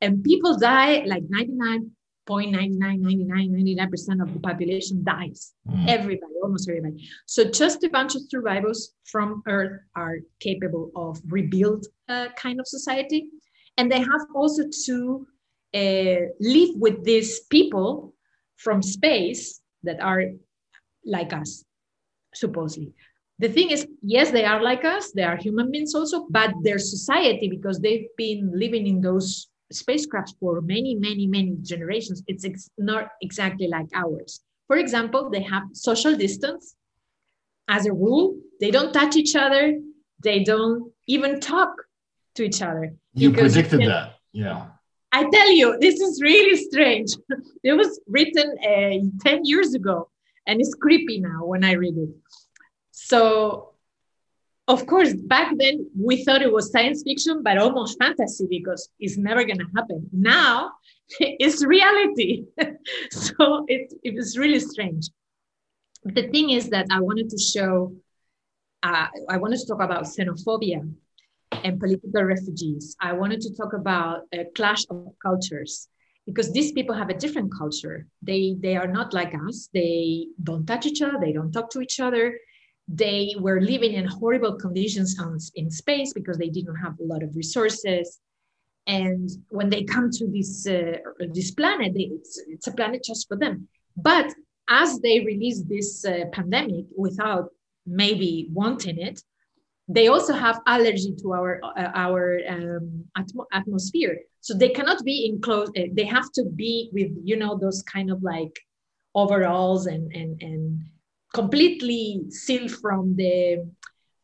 and 0.00 0.24
people 0.24 0.58
die 0.58 1.04
like 1.06 1.24
99 1.28 1.90
0.99, 2.30 3.00
99, 3.00 3.50
99% 3.50 4.22
of 4.22 4.32
the 4.32 4.40
population 4.40 5.02
dies. 5.02 5.52
Mm. 5.68 5.88
Everybody, 5.88 6.32
almost 6.42 6.68
everybody. 6.68 7.08
So 7.26 7.44
just 7.44 7.82
a 7.82 7.90
bunch 7.90 8.14
of 8.14 8.22
survivors 8.28 8.94
from 9.04 9.42
Earth 9.48 9.80
are 9.96 10.18
capable 10.38 10.92
of 10.94 11.20
rebuild 11.26 11.86
a 12.08 12.28
kind 12.36 12.60
of 12.60 12.68
society. 12.68 13.28
And 13.76 13.90
they 13.90 13.98
have 13.98 14.24
also 14.34 14.64
to 14.86 15.26
uh, 15.74 16.26
live 16.40 16.70
with 16.76 17.04
these 17.04 17.40
people 17.50 18.14
from 18.56 18.82
space 18.82 19.60
that 19.82 20.00
are 20.00 20.24
like 21.04 21.32
us, 21.32 21.64
supposedly. 22.34 22.92
The 23.38 23.48
thing 23.48 23.70
is, 23.70 23.86
yes, 24.02 24.30
they 24.30 24.44
are 24.44 24.62
like 24.62 24.84
us, 24.84 25.12
they 25.12 25.22
are 25.22 25.36
human 25.36 25.70
beings 25.70 25.94
also, 25.94 26.26
but 26.28 26.52
their 26.62 26.78
society, 26.78 27.48
because 27.48 27.80
they've 27.80 28.08
been 28.16 28.52
living 28.54 28.86
in 28.86 29.00
those 29.00 29.49
spacecraft 29.72 30.34
for 30.40 30.60
many, 30.60 30.94
many, 30.94 31.26
many 31.26 31.56
generations, 31.62 32.22
it's 32.26 32.44
ex 32.44 32.70
not 32.78 33.08
exactly 33.20 33.68
like 33.68 33.86
ours. 33.94 34.40
For 34.66 34.76
example, 34.76 35.30
they 35.30 35.42
have 35.42 35.64
social 35.72 36.14
distance. 36.16 36.76
As 37.68 37.86
a 37.86 37.92
rule, 37.92 38.36
they 38.60 38.70
don't 38.70 38.92
touch 38.92 39.16
each 39.16 39.36
other. 39.36 39.78
They 40.22 40.42
don't 40.44 40.92
even 41.06 41.40
talk 41.40 41.70
to 42.34 42.44
each 42.44 42.62
other. 42.62 42.94
You 43.14 43.32
predicted 43.32 43.72
you 43.72 43.78
can, 43.78 43.88
that. 43.88 44.14
Yeah. 44.32 44.66
I 45.12 45.28
tell 45.30 45.50
you, 45.50 45.76
this 45.80 46.00
is 46.00 46.20
really 46.22 46.56
strange. 46.56 47.10
it 47.64 47.72
was 47.72 48.00
written 48.06 48.56
uh, 48.62 49.28
10 49.28 49.44
years 49.44 49.74
ago 49.74 50.08
and 50.46 50.60
it's 50.60 50.74
creepy 50.74 51.20
now 51.20 51.44
when 51.44 51.64
I 51.64 51.72
read 51.72 51.96
it. 51.96 52.10
So 52.90 53.69
of 54.70 54.86
course, 54.86 55.12
back 55.14 55.52
then 55.58 55.90
we 55.98 56.24
thought 56.24 56.42
it 56.42 56.52
was 56.52 56.70
science 56.70 57.02
fiction, 57.02 57.42
but 57.42 57.58
almost 57.58 57.98
fantasy 57.98 58.46
because 58.48 58.88
it's 59.00 59.18
never 59.18 59.44
going 59.44 59.58
to 59.58 59.66
happen. 59.76 60.08
Now 60.12 60.72
it's 61.20 61.64
reality. 61.64 62.44
so 63.10 63.64
it, 63.68 63.92
it 64.04 64.14
was 64.14 64.38
really 64.38 64.60
strange. 64.60 65.08
The 66.04 66.28
thing 66.28 66.50
is 66.50 66.70
that 66.70 66.86
I 66.90 67.00
wanted 67.00 67.28
to 67.30 67.38
show, 67.38 67.94
uh, 68.82 69.08
I 69.28 69.36
wanted 69.36 69.58
to 69.60 69.66
talk 69.66 69.82
about 69.82 70.04
xenophobia 70.04 70.80
and 71.52 71.80
political 71.80 72.22
refugees. 72.22 72.96
I 73.00 73.12
wanted 73.12 73.40
to 73.42 73.54
talk 73.54 73.72
about 73.72 74.22
a 74.32 74.44
clash 74.54 74.84
of 74.90 75.12
cultures. 75.22 75.88
because 76.26 76.52
these 76.52 76.70
people 76.72 76.94
have 76.94 77.10
a 77.10 77.18
different 77.24 77.50
culture. 77.60 77.96
They 78.28 78.42
they 78.64 78.74
are 78.80 78.90
not 78.98 79.08
like 79.18 79.32
us. 79.46 79.56
They 79.78 80.28
don't 80.48 80.66
touch 80.70 80.84
each 80.90 81.02
other. 81.02 81.18
They 81.20 81.34
don't 81.38 81.52
talk 81.56 81.68
to 81.70 81.80
each 81.86 81.98
other. 82.06 82.24
They 82.92 83.34
were 83.38 83.60
living 83.60 83.92
in 83.92 84.06
horrible 84.06 84.54
conditions 84.54 85.18
on, 85.20 85.38
in 85.54 85.70
space 85.70 86.12
because 86.12 86.38
they 86.38 86.48
didn't 86.48 86.76
have 86.76 86.98
a 86.98 87.04
lot 87.04 87.22
of 87.22 87.36
resources. 87.36 88.18
And 88.86 89.30
when 89.50 89.70
they 89.70 89.84
come 89.84 90.10
to 90.10 90.26
this 90.26 90.66
uh, 90.66 90.96
this 91.32 91.50
planet, 91.52 91.94
they, 91.94 92.10
it's, 92.16 92.42
it's 92.48 92.66
a 92.66 92.72
planet 92.72 93.04
just 93.04 93.28
for 93.28 93.36
them. 93.36 93.68
But 93.96 94.34
as 94.68 94.98
they 95.00 95.20
release 95.20 95.62
this 95.62 96.04
uh, 96.04 96.24
pandemic 96.32 96.86
without 96.96 97.50
maybe 97.86 98.48
wanting 98.50 98.98
it, 98.98 99.22
they 99.90 100.06
also 100.06 100.32
have 100.32 100.60
allergy 100.66 101.14
to 101.20 101.32
our 101.32 101.60
uh, 101.64 101.90
our 101.94 102.40
um, 102.48 103.04
atmo- 103.18 103.50
atmosphere 103.52 104.16
so 104.40 104.54
they 104.54 104.68
cannot 104.68 105.04
be 105.04 105.26
enclosed 105.26 105.76
uh, 105.76 105.82
they 105.92 106.04
have 106.04 106.30
to 106.32 106.44
be 106.44 106.90
with 106.92 107.10
you 107.24 107.36
know 107.36 107.58
those 107.58 107.82
kind 107.82 108.10
of 108.10 108.22
like 108.22 108.56
overalls 109.14 109.86
and 109.86 110.12
and 110.14 110.40
and 110.42 110.80
completely 111.32 112.22
sealed 112.30 112.70
from 112.70 113.16
the 113.16 113.66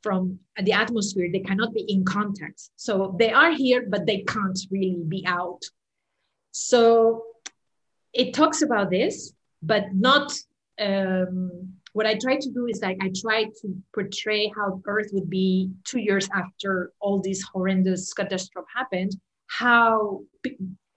from 0.03 0.39
the 0.63 0.73
atmosphere. 0.73 1.29
They 1.33 1.41
cannot 1.41 1.75
be 1.75 1.85
in 1.89 2.05
contact. 2.05 2.71
So 2.77 3.17
they 3.19 3.33
are 3.33 3.53
here 3.53 3.87
but 3.89 4.07
they 4.07 4.19
can't 4.23 4.59
really 4.71 5.03
be 5.07 5.25
out. 5.27 5.63
So 6.53 7.25
it 8.13 8.35
talks 8.35 8.63
about 8.63 8.91
this 8.91 9.33
but 9.63 9.95
not 9.95 10.33
um, 10.81 11.77
what 11.97 12.07
I 12.07 12.15
try 12.15 12.37
to 12.37 12.51
do 12.51 12.67
is 12.67 12.83
like 12.83 12.99
I 13.01 13.11
try 13.17 13.45
to 13.45 13.83
portray 13.95 14.53
how 14.55 14.83
Earth 14.87 15.09
would 15.13 15.31
be 15.31 15.71
two 15.85 15.99
years 15.99 16.29
after 16.35 16.93
all 17.01 17.21
this 17.21 17.43
horrendous 17.43 18.13
catastrophe 18.13 18.69
happened, 18.75 19.13
how 19.47 20.21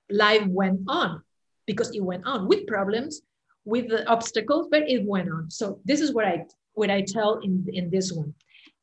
life 0.10 0.46
went 0.48 0.82
on, 0.90 1.24
because 1.66 1.96
it 1.96 2.04
went 2.04 2.26
on 2.26 2.50
with 2.50 2.68
problems, 2.68 3.22
with 3.66 3.90
the 3.90 4.08
obstacles, 4.08 4.68
but 4.72 4.90
it 4.90 5.06
went 5.06 5.30
on. 5.30 5.50
So 5.50 5.80
this 5.86 6.02
is 6.02 6.14
what 6.14 6.26
I 6.26 6.46
what 6.74 6.90
I 6.90 7.02
tell 7.02 7.40
in 7.40 7.66
in 7.72 7.90
this 7.90 8.12
one. 8.12 8.34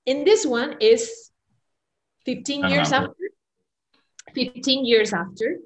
In 0.05 0.25
this 0.25 0.47
one 0.47 0.77
is 0.81 1.31
15 2.25 2.65
uh-huh. 2.65 2.75
years 2.75 2.93
after. 2.93 3.15
15 4.35 4.85
years 4.85 5.15
after, 5.15 5.57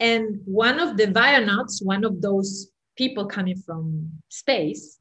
and 0.00 0.40
one 0.44 0.80
of 0.80 0.96
the 0.96 1.06
Bionauts, 1.06 1.84
one 1.84 2.02
of 2.04 2.20
those 2.20 2.68
people 2.96 3.26
coming 3.26 3.56
from 3.56 4.10
space, 4.28 4.98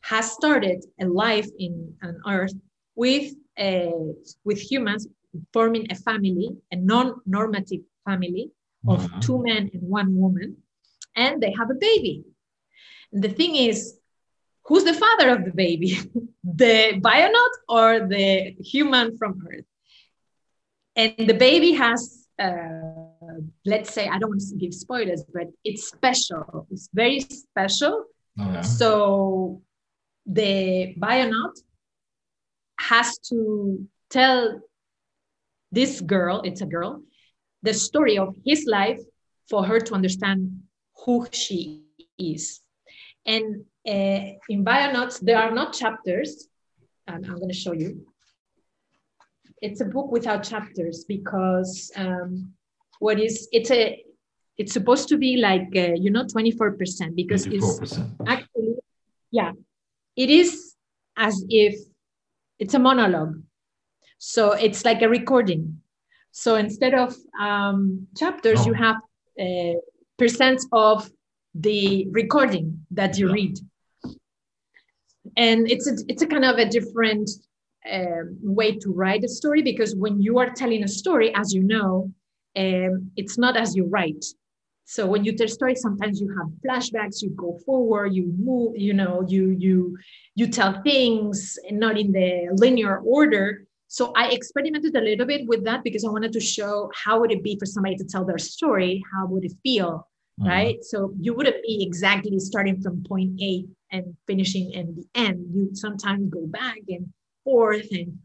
has 0.00 0.32
started 0.32 0.84
a 1.00 1.06
life 1.06 1.48
in 1.58 1.94
on 2.02 2.20
Earth 2.26 2.54
with 2.96 3.32
uh, 3.58 4.10
with 4.44 4.58
humans 4.58 5.06
forming 5.52 5.86
a 5.90 5.94
family, 5.94 6.50
a 6.72 6.76
non-normative 6.76 7.82
family 8.04 8.50
of 8.86 9.02
mm-hmm. 9.02 9.20
two 9.20 9.42
men 9.42 9.70
and 9.72 9.82
one 9.82 10.16
woman, 10.16 10.56
and 11.14 11.42
they 11.42 11.52
have 11.52 11.70
a 11.70 11.74
baby. 11.74 12.24
The 13.12 13.28
thing 13.28 13.56
is, 13.56 13.98
who's 14.64 14.84
the 14.84 14.94
father 14.94 15.30
of 15.30 15.44
the 15.44 15.52
baby? 15.52 15.98
the 16.44 17.00
bionaut 17.00 17.54
or 17.68 18.06
the 18.06 18.54
human 18.60 19.16
from 19.16 19.46
Earth? 19.50 19.64
And 20.94 21.28
the 21.28 21.34
baby 21.34 21.72
has, 21.72 22.26
uh, 22.38 23.38
let's 23.64 23.92
say, 23.92 24.08
I 24.08 24.18
don't 24.18 24.30
want 24.30 24.42
to 24.50 24.56
give 24.56 24.74
spoilers, 24.74 25.24
but 25.32 25.46
it's 25.64 25.88
special. 25.88 26.66
It's 26.70 26.88
very 26.92 27.20
special. 27.20 28.04
Oh, 28.38 28.52
yeah. 28.52 28.60
So 28.62 29.62
the 30.26 30.94
bionaut 30.98 31.56
has 32.80 33.18
to 33.30 33.86
tell 34.10 34.60
this 35.70 36.00
girl, 36.00 36.40
it's 36.44 36.60
a 36.60 36.66
girl, 36.66 37.02
the 37.62 37.74
story 37.74 38.18
of 38.18 38.34
his 38.44 38.66
life 38.66 39.00
for 39.48 39.64
her 39.64 39.80
to 39.80 39.94
understand 39.94 40.62
who 41.04 41.26
she 41.32 41.84
is. 42.18 42.60
And 43.28 43.64
uh, 43.86 44.20
in 44.48 44.64
Bionauts, 44.64 45.20
there 45.20 45.38
are 45.38 45.52
not 45.52 45.74
chapters, 45.74 46.48
and 47.06 47.26
I'm 47.26 47.36
going 47.36 47.48
to 47.48 47.54
show 47.64 47.72
you. 47.72 48.06
It's 49.60 49.80
a 49.82 49.84
book 49.84 50.10
without 50.10 50.42
chapters 50.42 51.04
because 51.04 51.92
um, 51.96 52.54
what 53.00 53.20
is 53.20 53.48
it's 53.52 53.70
a 53.70 54.02
it's 54.56 54.72
supposed 54.72 55.08
to 55.10 55.18
be 55.18 55.36
like 55.36 55.68
uh, 55.76 55.94
you 55.94 56.10
know 56.10 56.24
24% 56.24 57.14
because 57.14 57.46
24%. 57.46 57.82
it's 57.82 57.98
actually 58.26 58.74
yeah 59.30 59.52
it 60.16 60.30
is 60.30 60.74
as 61.16 61.44
if 61.50 61.74
it's 62.58 62.74
a 62.74 62.78
monologue. 62.78 63.42
So 64.18 64.52
it's 64.52 64.84
like 64.84 65.02
a 65.02 65.08
recording. 65.08 65.80
So 66.32 66.56
instead 66.56 66.94
of 66.94 67.14
um, 67.40 68.06
chapters, 68.16 68.60
oh. 68.62 68.66
you 68.66 68.74
have 68.74 68.96
uh, 69.40 69.78
percent 70.18 70.60
of 70.72 71.08
the 71.60 72.06
recording 72.10 72.86
that 72.90 73.18
you 73.18 73.28
yeah. 73.28 73.34
read. 73.34 73.58
And 75.36 75.70
it's 75.70 75.86
a, 75.86 75.94
it's 76.08 76.22
a 76.22 76.26
kind 76.26 76.44
of 76.44 76.56
a 76.56 76.68
different 76.68 77.30
um, 77.90 78.38
way 78.42 78.76
to 78.76 78.90
write 78.90 79.24
a 79.24 79.28
story 79.28 79.62
because 79.62 79.94
when 79.94 80.20
you 80.20 80.38
are 80.38 80.50
telling 80.50 80.82
a 80.82 80.88
story, 80.88 81.34
as 81.34 81.52
you 81.54 81.62
know, 81.62 82.12
um, 82.56 83.10
it's 83.16 83.38
not 83.38 83.56
as 83.56 83.76
you 83.76 83.84
write. 83.86 84.24
So 84.84 85.06
when 85.06 85.22
you 85.22 85.36
tell 85.36 85.48
stories, 85.48 85.82
sometimes 85.82 86.18
you 86.20 86.34
have 86.36 86.48
flashbacks, 86.64 87.20
you 87.22 87.30
go 87.30 87.58
forward, 87.66 88.14
you 88.14 88.32
move, 88.38 88.74
you 88.76 88.94
know, 88.94 89.22
you 89.28 89.50
you 89.50 89.98
you 90.34 90.46
tell 90.46 90.80
things 90.82 91.58
and 91.68 91.78
not 91.78 91.98
in 91.98 92.10
the 92.10 92.48
linear 92.52 92.98
order. 92.98 93.66
So 93.88 94.12
I 94.16 94.28
experimented 94.28 94.96
a 94.96 95.00
little 95.00 95.26
bit 95.26 95.46
with 95.46 95.64
that 95.64 95.84
because 95.84 96.04
I 96.04 96.10
wanted 96.10 96.32
to 96.32 96.40
show 96.40 96.90
how 96.94 97.20
would 97.20 97.32
it 97.32 97.42
be 97.42 97.56
for 97.58 97.66
somebody 97.66 97.96
to 97.96 98.04
tell 98.04 98.24
their 98.24 98.38
story, 98.38 99.02
how 99.12 99.26
would 99.26 99.44
it 99.44 99.52
feel, 99.62 100.06
mm-hmm. 100.38 100.48
right? 100.48 100.84
So 100.84 101.12
you 101.18 101.34
wouldn't 101.34 101.62
be 101.62 101.82
exactly 101.82 102.38
starting 102.38 102.80
from 102.80 103.04
point 103.04 103.40
A 103.40 103.64
and 103.90 104.16
finishing 104.26 104.72
in 104.72 104.94
the 104.96 105.06
end. 105.14 105.46
You 105.52 105.70
sometimes 105.74 106.30
go 106.30 106.46
back 106.46 106.78
and 106.88 107.12
forth, 107.44 107.88
and 107.90 108.18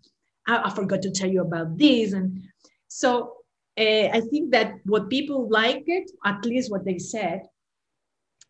I, 0.48 0.64
I 0.66 0.70
forgot 0.74 1.02
to 1.04 1.12
tell 1.12 1.30
you 1.30 1.42
about 1.42 1.78
this, 1.78 2.14
and 2.14 2.42
so 2.88 3.38
uh, 3.80 4.10
I 4.14 4.22
think 4.30 4.52
that 4.52 4.74
what 4.86 5.10
people 5.10 5.50
like 5.50 5.84
it, 5.88 6.12
at 6.26 6.46
least 6.46 6.72
what 6.72 6.86
they 6.86 7.00
said, 7.00 7.42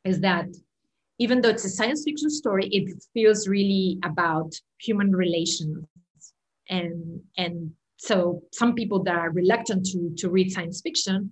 is 0.03 0.19
that 0.19 0.47
even 1.19 1.41
though 1.41 1.49
it's 1.49 1.63
a 1.63 1.69
science 1.69 2.03
fiction 2.03 2.29
story, 2.29 2.67
it 2.67 3.01
feels 3.13 3.47
really 3.47 3.99
about 4.03 4.53
human 4.79 5.15
relations. 5.15 5.85
And, 6.69 7.21
and 7.37 7.71
so 7.97 8.41
some 8.51 8.73
people 8.73 9.03
that 9.03 9.15
are 9.15 9.31
reluctant 9.31 9.85
to, 9.87 10.13
to 10.17 10.29
read 10.29 10.51
science 10.51 10.81
fiction 10.81 11.31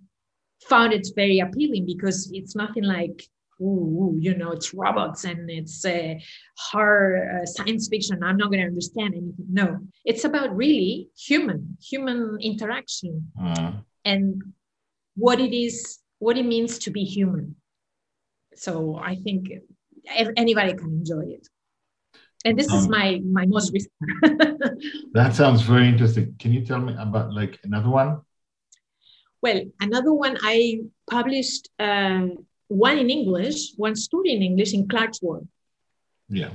found 0.69 0.93
it 0.93 1.07
very 1.15 1.39
appealing 1.39 1.85
because 1.85 2.29
it's 2.33 2.55
nothing 2.55 2.83
like 2.83 3.23
ooh, 3.61 4.15
you 4.19 4.35
know, 4.35 4.51
it's 4.51 4.73
robots 4.73 5.23
and 5.23 5.49
it's 5.49 5.85
uh, 5.85 6.15
hard 6.57 7.29
uh, 7.29 7.45
science 7.45 7.87
fiction. 7.87 8.23
I'm 8.23 8.37
not 8.37 8.49
going 8.49 8.61
to 8.61 8.67
understand 8.67 9.13
anything. 9.13 9.47
No, 9.51 9.79
it's 10.03 10.25
about 10.25 10.55
really 10.55 11.09
human, 11.17 11.77
human 11.81 12.37
interaction 12.41 13.31
uh. 13.41 13.73
and 14.03 14.41
what 15.15 15.39
it 15.39 15.55
is, 15.55 15.99
what 16.19 16.37
it 16.37 16.45
means 16.45 16.79
to 16.79 16.91
be 16.91 17.03
human. 17.03 17.55
So 18.55 18.99
I 19.01 19.15
think 19.15 19.51
anybody 20.35 20.73
can 20.73 20.89
enjoy 20.89 21.23
it. 21.27 21.47
And 22.43 22.57
this 22.57 22.71
um, 22.71 22.79
is 22.79 22.87
my 22.87 23.21
my 23.23 23.45
most 23.45 23.71
recent. 23.71 23.93
that 25.13 25.35
sounds 25.35 25.61
very 25.61 25.87
interesting. 25.87 26.35
Can 26.39 26.51
you 26.51 26.65
tell 26.65 26.79
me 26.79 26.95
about 26.97 27.31
like 27.31 27.59
another 27.63 27.89
one? 27.89 28.21
Well, 29.41 29.61
another 29.79 30.13
one 30.13 30.37
I 30.41 30.81
published 31.09 31.69
uh, 31.79 32.27
one 32.67 32.97
in 32.99 33.09
English, 33.09 33.73
one 33.75 33.95
story 33.95 34.31
in 34.33 34.41
English 34.41 34.73
in 34.73 34.87
Clarkesworld. 34.87 35.47
Yeah. 36.29 36.51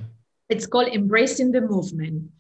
It's 0.48 0.66
called 0.66 0.88
Embracing 0.88 1.52
the 1.52 1.60
Movement. 1.60 2.30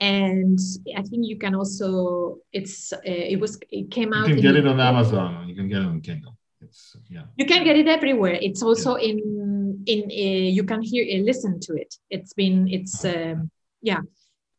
And 0.00 0.58
I 0.96 1.02
think 1.02 1.28
you 1.28 1.38
can 1.38 1.54
also, 1.54 2.38
it's, 2.52 2.92
uh, 2.92 2.98
it 3.04 3.38
was, 3.38 3.60
it 3.70 3.90
came 3.90 4.12
out. 4.12 4.28
You 4.28 4.34
can 4.34 4.42
get 4.42 4.56
it 4.56 4.66
on 4.66 4.80
Amazon. 4.80 5.48
You 5.48 5.54
can 5.54 5.68
get 5.68 5.78
it 5.78 5.86
on 5.86 6.00
Kindle. 6.00 6.36
It's, 6.60 6.96
yeah. 7.08 7.22
You 7.36 7.46
can 7.46 7.62
get 7.62 7.76
it 7.76 7.86
everywhere. 7.86 8.36
It's 8.42 8.62
also 8.62 8.96
yeah. 8.96 9.10
in, 9.10 9.84
in, 9.86 10.02
uh, 10.10 10.48
you 10.58 10.64
can 10.64 10.82
hear, 10.82 11.04
uh, 11.04 11.22
listen 11.22 11.60
to 11.60 11.74
it. 11.74 11.94
It's 12.10 12.32
been, 12.32 12.66
it's, 12.68 13.04
um, 13.04 13.50
yeah. 13.80 14.00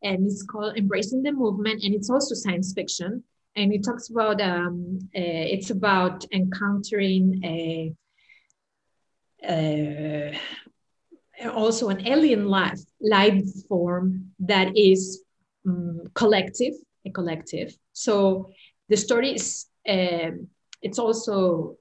And 0.02 0.26
it's 0.26 0.42
called 0.42 0.78
Embracing 0.78 1.22
the 1.22 1.32
Movement. 1.32 1.84
And 1.84 1.94
it's 1.94 2.08
also 2.08 2.34
science 2.34 2.72
fiction. 2.72 3.22
And 3.56 3.72
it 3.72 3.84
talks 3.84 4.10
about, 4.10 4.40
um, 4.40 4.98
uh, 5.16 5.46
it's 5.54 5.70
about 5.70 6.24
encountering 6.32 7.40
a, 7.44 7.94
uh, 9.46 10.36
also 11.50 11.88
an 11.88 12.06
alien 12.06 12.46
life 12.46 12.80
life 13.00 13.44
form 13.68 14.30
that 14.38 14.76
is 14.76 15.22
um, 15.66 16.02
collective 16.14 16.74
a 17.06 17.10
collective 17.10 17.76
so 17.92 18.50
the 18.88 18.96
story 18.96 19.34
is 19.34 19.66
uh, 19.88 20.30
it's 20.82 20.98
also 20.98 21.76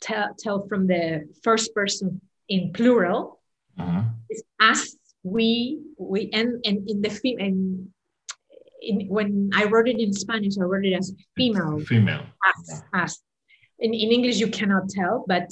tell, 0.00 0.28
tell 0.38 0.66
from 0.68 0.86
the 0.86 1.28
first 1.42 1.74
person 1.74 2.20
in 2.48 2.72
plural 2.72 3.40
uh-huh. 3.78 4.02
it's 4.28 4.42
us 4.60 4.96
we 5.22 5.80
we 5.98 6.30
and 6.32 6.64
and 6.64 6.88
in 6.88 7.00
the 7.00 7.10
film 7.10 7.38
and 7.38 7.88
in, 8.88 9.08
when 9.08 9.50
I 9.54 9.64
wrote 9.64 9.88
it 9.88 9.98
in 9.98 10.12
Spanish, 10.12 10.54
I 10.58 10.64
wrote 10.64 10.84
it 10.84 10.94
as 10.94 11.14
female. 11.36 11.78
Female. 11.80 12.24
Us, 12.48 12.82
us. 12.94 13.22
In, 13.78 13.94
in 13.94 14.10
English, 14.10 14.38
you 14.38 14.48
cannot 14.48 14.88
tell, 14.88 15.24
but 15.28 15.46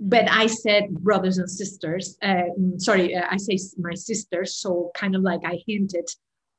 but 0.00 0.30
I 0.30 0.46
said 0.46 0.90
brothers 0.90 1.38
and 1.38 1.50
sisters. 1.50 2.16
Uh, 2.22 2.50
sorry, 2.76 3.16
uh, 3.16 3.26
I 3.30 3.36
say 3.36 3.58
my 3.78 3.94
sisters. 3.94 4.56
So 4.56 4.90
kind 4.94 5.16
of 5.16 5.22
like 5.22 5.40
I 5.44 5.58
hinted 5.66 6.08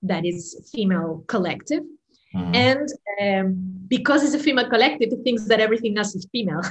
that 0.04 0.26
it's 0.26 0.70
female 0.72 1.24
collective. 1.28 1.84
Mm-hmm. 2.36 2.56
And 2.56 2.88
um, 3.22 3.86
because 3.88 4.24
it's 4.24 4.34
a 4.34 4.40
female 4.40 4.70
collective, 4.70 5.14
it 5.14 5.24
thinks 5.24 5.46
that 5.46 5.60
everything 5.60 5.98
else 5.98 6.16
is 6.16 6.28
female. 6.32 6.62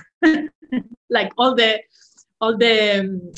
like 1.10 1.32
all 1.38 1.54
the, 1.54 1.80
all 2.40 2.56
the, 2.56 3.00
um, 3.00 3.32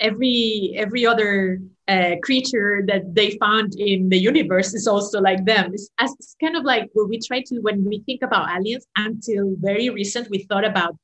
every 0.00 0.74
every 0.76 1.06
other 1.06 1.60
uh, 1.88 2.16
creature 2.22 2.82
that 2.86 3.14
they 3.14 3.38
found 3.38 3.74
in 3.78 4.08
the 4.08 4.18
universe 4.18 4.74
is 4.74 4.86
also 4.86 5.20
like 5.20 5.44
them. 5.44 5.72
It's, 5.72 5.88
it's 6.00 6.36
kind 6.40 6.56
of 6.56 6.64
like 6.64 6.90
when 6.94 7.08
we 7.08 7.20
try 7.20 7.42
to 7.46 7.60
when 7.60 7.84
we 7.84 8.00
think 8.00 8.22
about 8.22 8.48
aliens. 8.50 8.86
Until 8.96 9.54
very 9.58 9.90
recent, 9.90 10.30
we 10.30 10.44
thought 10.44 10.64
about 10.64 10.96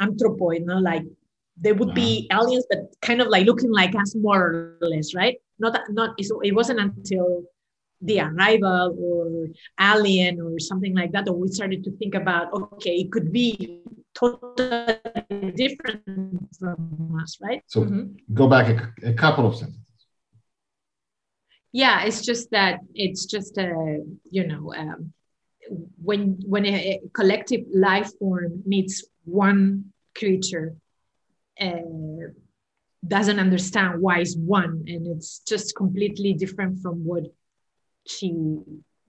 anthropoid, 0.00 0.60
you 0.60 0.66
know, 0.66 0.78
like 0.78 1.04
they 1.56 1.72
would 1.72 1.94
be 1.94 2.28
mm-hmm. 2.30 2.40
aliens, 2.40 2.66
but 2.68 2.80
kind 3.00 3.20
of 3.20 3.28
like 3.28 3.46
looking 3.46 3.70
like 3.70 3.94
us 3.94 4.14
more 4.14 4.76
or 4.80 4.88
less, 4.88 5.14
right? 5.14 5.36
Not 5.58 5.78
not 5.90 6.14
it 6.18 6.54
wasn't 6.54 6.80
until 6.80 7.44
the 8.04 8.20
arrival 8.20 8.94
or 8.98 9.48
alien 9.80 10.40
or 10.40 10.58
something 10.58 10.94
like 10.94 11.12
that 11.12 11.24
that 11.24 11.32
we 11.32 11.48
started 11.48 11.82
to 11.82 11.90
think 11.92 12.14
about 12.14 12.52
okay 12.52 12.96
it 12.96 13.10
could 13.10 13.32
be 13.32 13.80
totally 14.14 14.98
different 15.56 16.48
from 16.58 17.18
us 17.20 17.38
right? 17.40 17.62
So 17.66 17.82
mm-hmm. 17.82 18.34
go 18.34 18.48
back 18.48 18.92
a, 19.02 19.10
a, 19.10 19.14
couple 19.14 19.46
of 19.46 19.56
sentences. 19.56 19.80
Yeah 21.72 22.04
it's 22.04 22.20
just 22.20 22.50
that 22.50 22.80
it's 22.94 23.26
just 23.26 23.58
a 23.58 24.02
you 24.30 24.46
know 24.46 24.74
um, 24.74 25.12
when 26.02 26.38
when 26.46 26.66
a, 26.66 27.00
collective 27.12 27.62
life 27.72 28.10
form 28.18 28.62
meets 28.66 29.04
one 29.24 29.92
creature 30.16 30.76
uh, 31.60 32.28
doesn't 33.06 33.38
understand 33.38 34.00
why 34.00 34.20
it's 34.20 34.36
one 34.36 34.84
and 34.86 35.06
it's 35.06 35.40
just 35.40 35.76
completely 35.76 36.32
different 36.32 36.80
from 36.80 37.04
what 37.04 37.24
she 38.06 38.34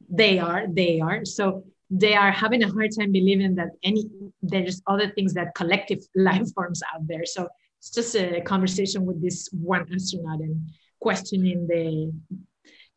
they 0.09 0.39
are 0.39 0.65
they 0.67 0.99
are. 0.99 1.26
So 1.26 1.65
they 1.90 2.16
are 2.16 2.32
having 2.32 2.64
a 2.64 2.72
hard 2.72 2.92
time 2.98 3.12
believing 3.12 3.56
that 3.56 3.70
any 3.84 4.10
there's 4.42 4.82
other 4.88 5.10
things 5.10 5.34
that 5.34 5.56
collective 5.56 6.00
life 6.16 6.48
forms 6.54 6.82
out 6.94 7.08
there. 7.08 7.26
So 7.26 7.48
it's 7.80 7.92
just 7.92 8.16
a 8.16 8.42
conversation 8.42 9.06
with 9.06 9.22
this 9.22 9.50
one 9.52 9.88
astronaut 9.94 10.40
and 10.40 10.70
questioning 11.00 11.68
the 11.68 12.12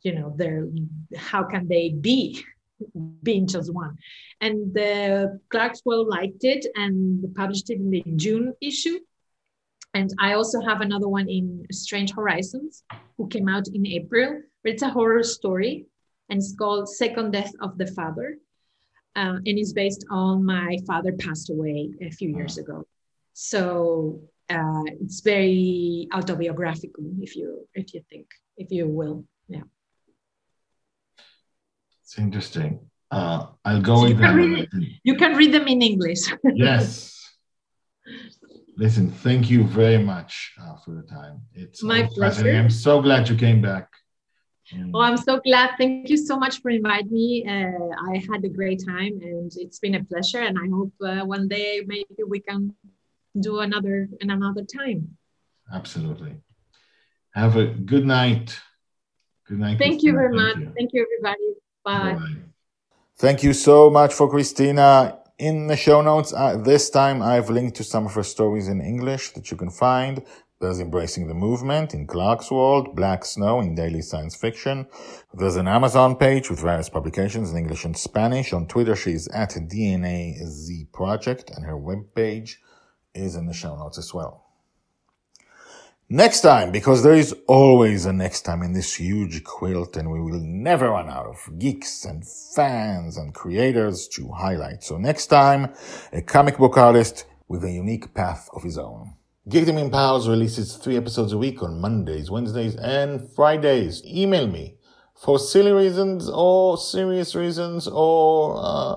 you 0.03 0.15
know 0.15 0.35
their 0.37 0.67
how 1.17 1.43
can 1.43 1.69
they 1.69 1.91
be 1.91 2.43
being 3.23 3.47
just 3.47 3.75
one. 3.75 3.97
And 4.41 4.73
the 4.73 5.41
clarkesworld 5.51 6.09
liked 6.09 6.45
it 6.45 6.65
and 6.77 7.25
published 7.35 7.71
it 7.71 7.79
in 7.79 7.91
the 7.91 8.05
june 8.17 8.55
issue. 8.61 8.99
And 9.95 10.11
i 10.21 10.35
also 10.35 10.61
have 10.61 10.81
another 10.81 11.09
one 11.09 11.29
in 11.29 11.67
strange 11.73 12.13
horizons 12.15 12.85
who 13.17 13.29
came 13.29 13.49
out 13.49 13.67
in 13.69 13.87
april. 13.87 14.41
But 14.63 14.73
it's 14.73 14.83
a 14.83 14.91
horror 14.91 15.23
story 15.23 15.87
and 16.29 16.39
it's 16.39 16.55
called 16.55 16.89
Second 16.89 17.33
Death 17.33 17.53
of 17.61 17.79
the 17.79 17.87
Father. 17.87 18.39
Uh, 19.19 19.35
and 19.49 19.59
it's 19.59 19.73
based 19.73 20.05
on 20.11 20.45
my 20.45 20.79
father 20.87 21.11
passed 21.11 21.51
away 21.51 21.91
a 22.01 22.11
few 22.11 22.29
years 22.29 22.57
ago. 22.57 22.87
So 23.33 24.21
uh, 24.49 24.85
it's 25.03 25.23
very 25.23 26.07
autobiographical, 26.15 27.05
if 27.21 27.35
you 27.35 27.67
if 27.75 27.93
you 27.95 28.01
think, 28.09 28.29
if 28.57 28.71
you 28.71 28.87
will. 28.87 29.25
Yeah. 29.49 29.67
It's 32.05 32.17
interesting. 32.17 32.79
Uh, 33.11 33.47
I'll 33.65 33.83
go 33.83 34.03
with 34.03 34.11
you 34.11 34.17
can, 34.19 34.53
them. 34.71 34.87
you 35.03 35.15
can 35.17 35.35
read 35.35 35.53
them 35.53 35.67
in 35.67 35.83
English. 35.83 36.23
yes. 36.55 37.13
Listen, 38.77 39.11
thank 39.11 39.51
you 39.51 39.65
very 39.65 39.99
much 39.99 40.53
uh, 40.63 40.77
for 40.85 40.93
the 40.95 41.03
time. 41.03 41.41
It's 41.55 41.83
my 41.83 42.09
pleasure. 42.15 42.49
I'm 42.49 42.71
so 42.71 43.03
glad 43.03 43.29
you 43.29 43.35
came 43.35 43.61
back. 43.61 43.89
Mm. 44.75 44.91
Oh, 44.95 45.01
I'm 45.01 45.17
so 45.17 45.41
glad. 45.41 45.77
Thank 45.79 46.09
you 46.11 46.17
so 46.17 46.39
much 46.39 46.61
for 46.61 46.71
inviting 46.71 47.13
me. 47.13 47.47
Uh, 47.47 47.89
I 48.11 48.23
had 48.31 48.45
a 48.45 48.49
great 48.49 48.85
time 48.85 49.21
and 49.23 49.51
it's 49.57 49.79
been 49.79 49.95
a 49.95 50.05
pleasure. 50.05 50.41
And 50.41 50.59
I 50.59 50.69
hope 50.69 50.93
uh, 51.03 51.25
one 51.25 51.49
day 51.49 51.83
maybe 51.87 52.23
we 52.27 52.41
can 52.41 52.75
do 53.41 53.61
another 53.61 54.09
in 54.21 54.31
another 54.31 54.65
time. 54.65 55.17
Absolutely. 55.73 56.37
Have 57.35 57.57
a 57.57 57.67
good 57.67 58.07
night. 58.07 58.59
Good 59.47 59.59
night. 59.59 59.79
Thank 59.79 60.01
Cristina. 60.01 60.13
you 60.13 60.13
very 60.13 60.37
Thank 60.37 60.57
much. 60.57 60.57
You. 60.57 60.73
Thank 60.77 60.91
you, 60.93 61.07
everybody. 61.07 61.49
Bye. 61.85 62.15
Bye. 62.15 62.49
Thank 63.17 63.43
you 63.43 63.53
so 63.53 63.91
much 63.91 64.13
for 64.15 64.29
Cristina. 64.29 65.19
In 65.39 65.69
the 65.69 65.77
show 65.77 66.03
notes, 66.03 66.33
uh, 66.33 66.57
this 66.57 66.91
time 66.91 67.23
I've 67.23 67.49
linked 67.49 67.77
to 67.77 67.85
some 67.85 68.07
of 68.07 68.15
her 68.15 68.25
stories 68.25 68.69
in 68.69 68.81
English 68.81 69.31
that 69.31 69.51
you 69.51 69.57
can 69.57 69.71
find. 69.71 70.23
There's 70.61 70.81
Embracing 70.81 71.29
the 71.29 71.35
Movement 71.35 71.95
in 71.95 72.09
Clarkesworld, 72.09 72.97
Black 72.97 73.25
Snow 73.25 73.61
in 73.61 73.77
Daily 73.77 74.03
Science 74.03 74.35
Fiction. 74.35 74.89
There's 75.33 75.55
an 75.55 75.69
Amazon 75.69 76.17
page 76.17 76.51
with 76.51 76.59
various 76.59 76.89
publications 76.89 77.53
in 77.53 77.57
English 77.57 77.85
and 77.85 77.97
Spanish. 77.97 78.53
On 78.53 78.67
Twitter, 78.67 78.97
she's 78.97 79.29
at 79.29 79.51
DNAZ 79.51 80.91
Project 80.93 81.51
and 81.51 81.65
her 81.65 81.77
webpage 81.77 82.57
is 83.15 83.37
in 83.37 83.47
the 83.47 83.53
show 83.53 83.77
notes 83.77 83.99
as 83.99 84.13
well. 84.13 84.47
Next 86.09 86.41
time, 86.41 86.73
because 86.73 87.05
there 87.05 87.15
is 87.15 87.37
always 87.47 88.05
a 88.05 88.13
next 88.13 88.43
time 88.43 88.63
in 88.63 88.73
this 88.73 88.97
huge 88.97 89.45
quilt 89.45 89.97
and 89.97 90.11
we 90.11 90.21
will 90.21 90.41
never 90.41 90.91
run 90.91 91.09
out 91.09 91.27
of 91.27 91.57
geeks 91.61 92.05
and 92.05 92.27
fans 92.27 93.17
and 93.17 93.33
creators 93.33 94.09
to 94.09 94.33
highlight. 94.33 94.83
So 94.83 94.99
next 94.99 95.29
time, 95.29 95.73
a 96.13 96.21
comic 96.21 96.59
book 96.59 96.77
artist 96.77 97.27
with 97.47 97.63
a 97.63 97.71
unique 97.71 98.13
path 98.13 98.49
of 98.53 98.65
his 98.65 98.77
own. 98.77 99.15
Geekdom 99.49 99.79
Empowers 99.79 100.29
releases 100.29 100.77
three 100.77 100.99
episodes 100.99 101.33
a 101.33 101.39
week 101.39 101.63
on 101.63 101.81
Mondays, 101.81 102.31
Wednesdays, 102.31 102.77
and 102.77 103.33
Fridays. 103.33 104.05
Email 104.05 104.47
me 104.47 104.77
for 105.15 105.39
silly 105.39 105.73
reasons 105.73 106.29
or 106.29 106.77
serious 106.77 107.35
reasons 107.35 107.89
or 107.89 108.61
uh, 108.63 108.97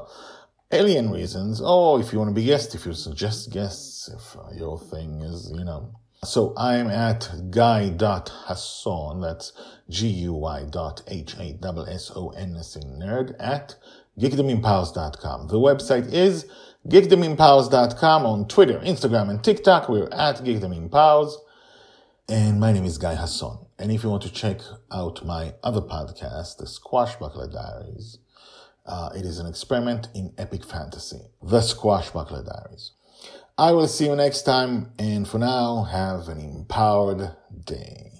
alien 0.74 1.10
reasons, 1.10 1.62
or 1.62 2.02
if 2.02 2.12
you 2.12 2.20
want 2.20 2.32
to 2.32 2.36
be 2.36 2.43
guest, 2.43 2.76
if 2.76 2.86
you 2.86 2.91
suggest 2.91 3.49
guests, 3.54 4.10
if 4.10 4.36
uh, 4.36 4.52
your 4.54 4.78
thing 4.78 5.22
is, 5.22 5.49
you 5.58 5.64
know. 5.64 5.95
So 6.26 6.54
I'm 6.58 6.88
at 6.88 7.30
guy.hasson, 7.49 9.22
that's 9.22 9.54
G-U-Y 9.89 10.66
dot 10.70 11.02
H-A-S-S-O-N 11.08 12.56
nerd, 12.99 13.36
at 13.39 13.76
geekdomempowers.com. 14.20 15.47
The 15.47 15.60
website 15.60 16.12
is 16.12 16.45
geekdomempowers.com 16.88 18.25
on 18.25 18.47
Twitter, 18.47 18.79
Instagram, 18.79 19.29
and 19.29 19.43
TikTok. 19.43 19.88
We're 19.88 20.09
at 20.11 20.38
geekdomempowers. 20.38 21.34
And 22.27 22.59
my 22.59 22.71
name 22.71 22.86
is 22.86 22.97
Guy 22.97 23.15
Hasson. 23.15 23.57
And 23.77 23.91
if 23.91 24.03
you 24.03 24.09
want 24.09 24.23
to 24.23 24.32
check 24.32 24.61
out 24.91 25.25
my 25.25 25.53
other 25.63 25.82
podcast, 25.82 26.57
The 26.57 26.65
Squashbuckler 26.65 27.51
Diaries, 27.51 28.19
uh, 28.86 29.09
it 29.15 29.25
is 29.25 29.38
an 29.38 29.47
experiment 29.47 30.07
in 30.15 30.34
epic 30.38 30.63
fantasy, 30.65 31.21
The 31.41 31.59
Squashbuckler 31.59 32.45
Diaries. 32.45 32.91
I 33.57 33.73
will 33.73 33.88
see 33.88 34.05
you 34.05 34.15
next 34.15 34.43
time, 34.43 34.91
and 34.97 35.27
for 35.27 35.38
now, 35.38 35.84
have 35.84 36.29
an 36.29 36.39
empowered 36.39 37.36
day. 37.63 38.11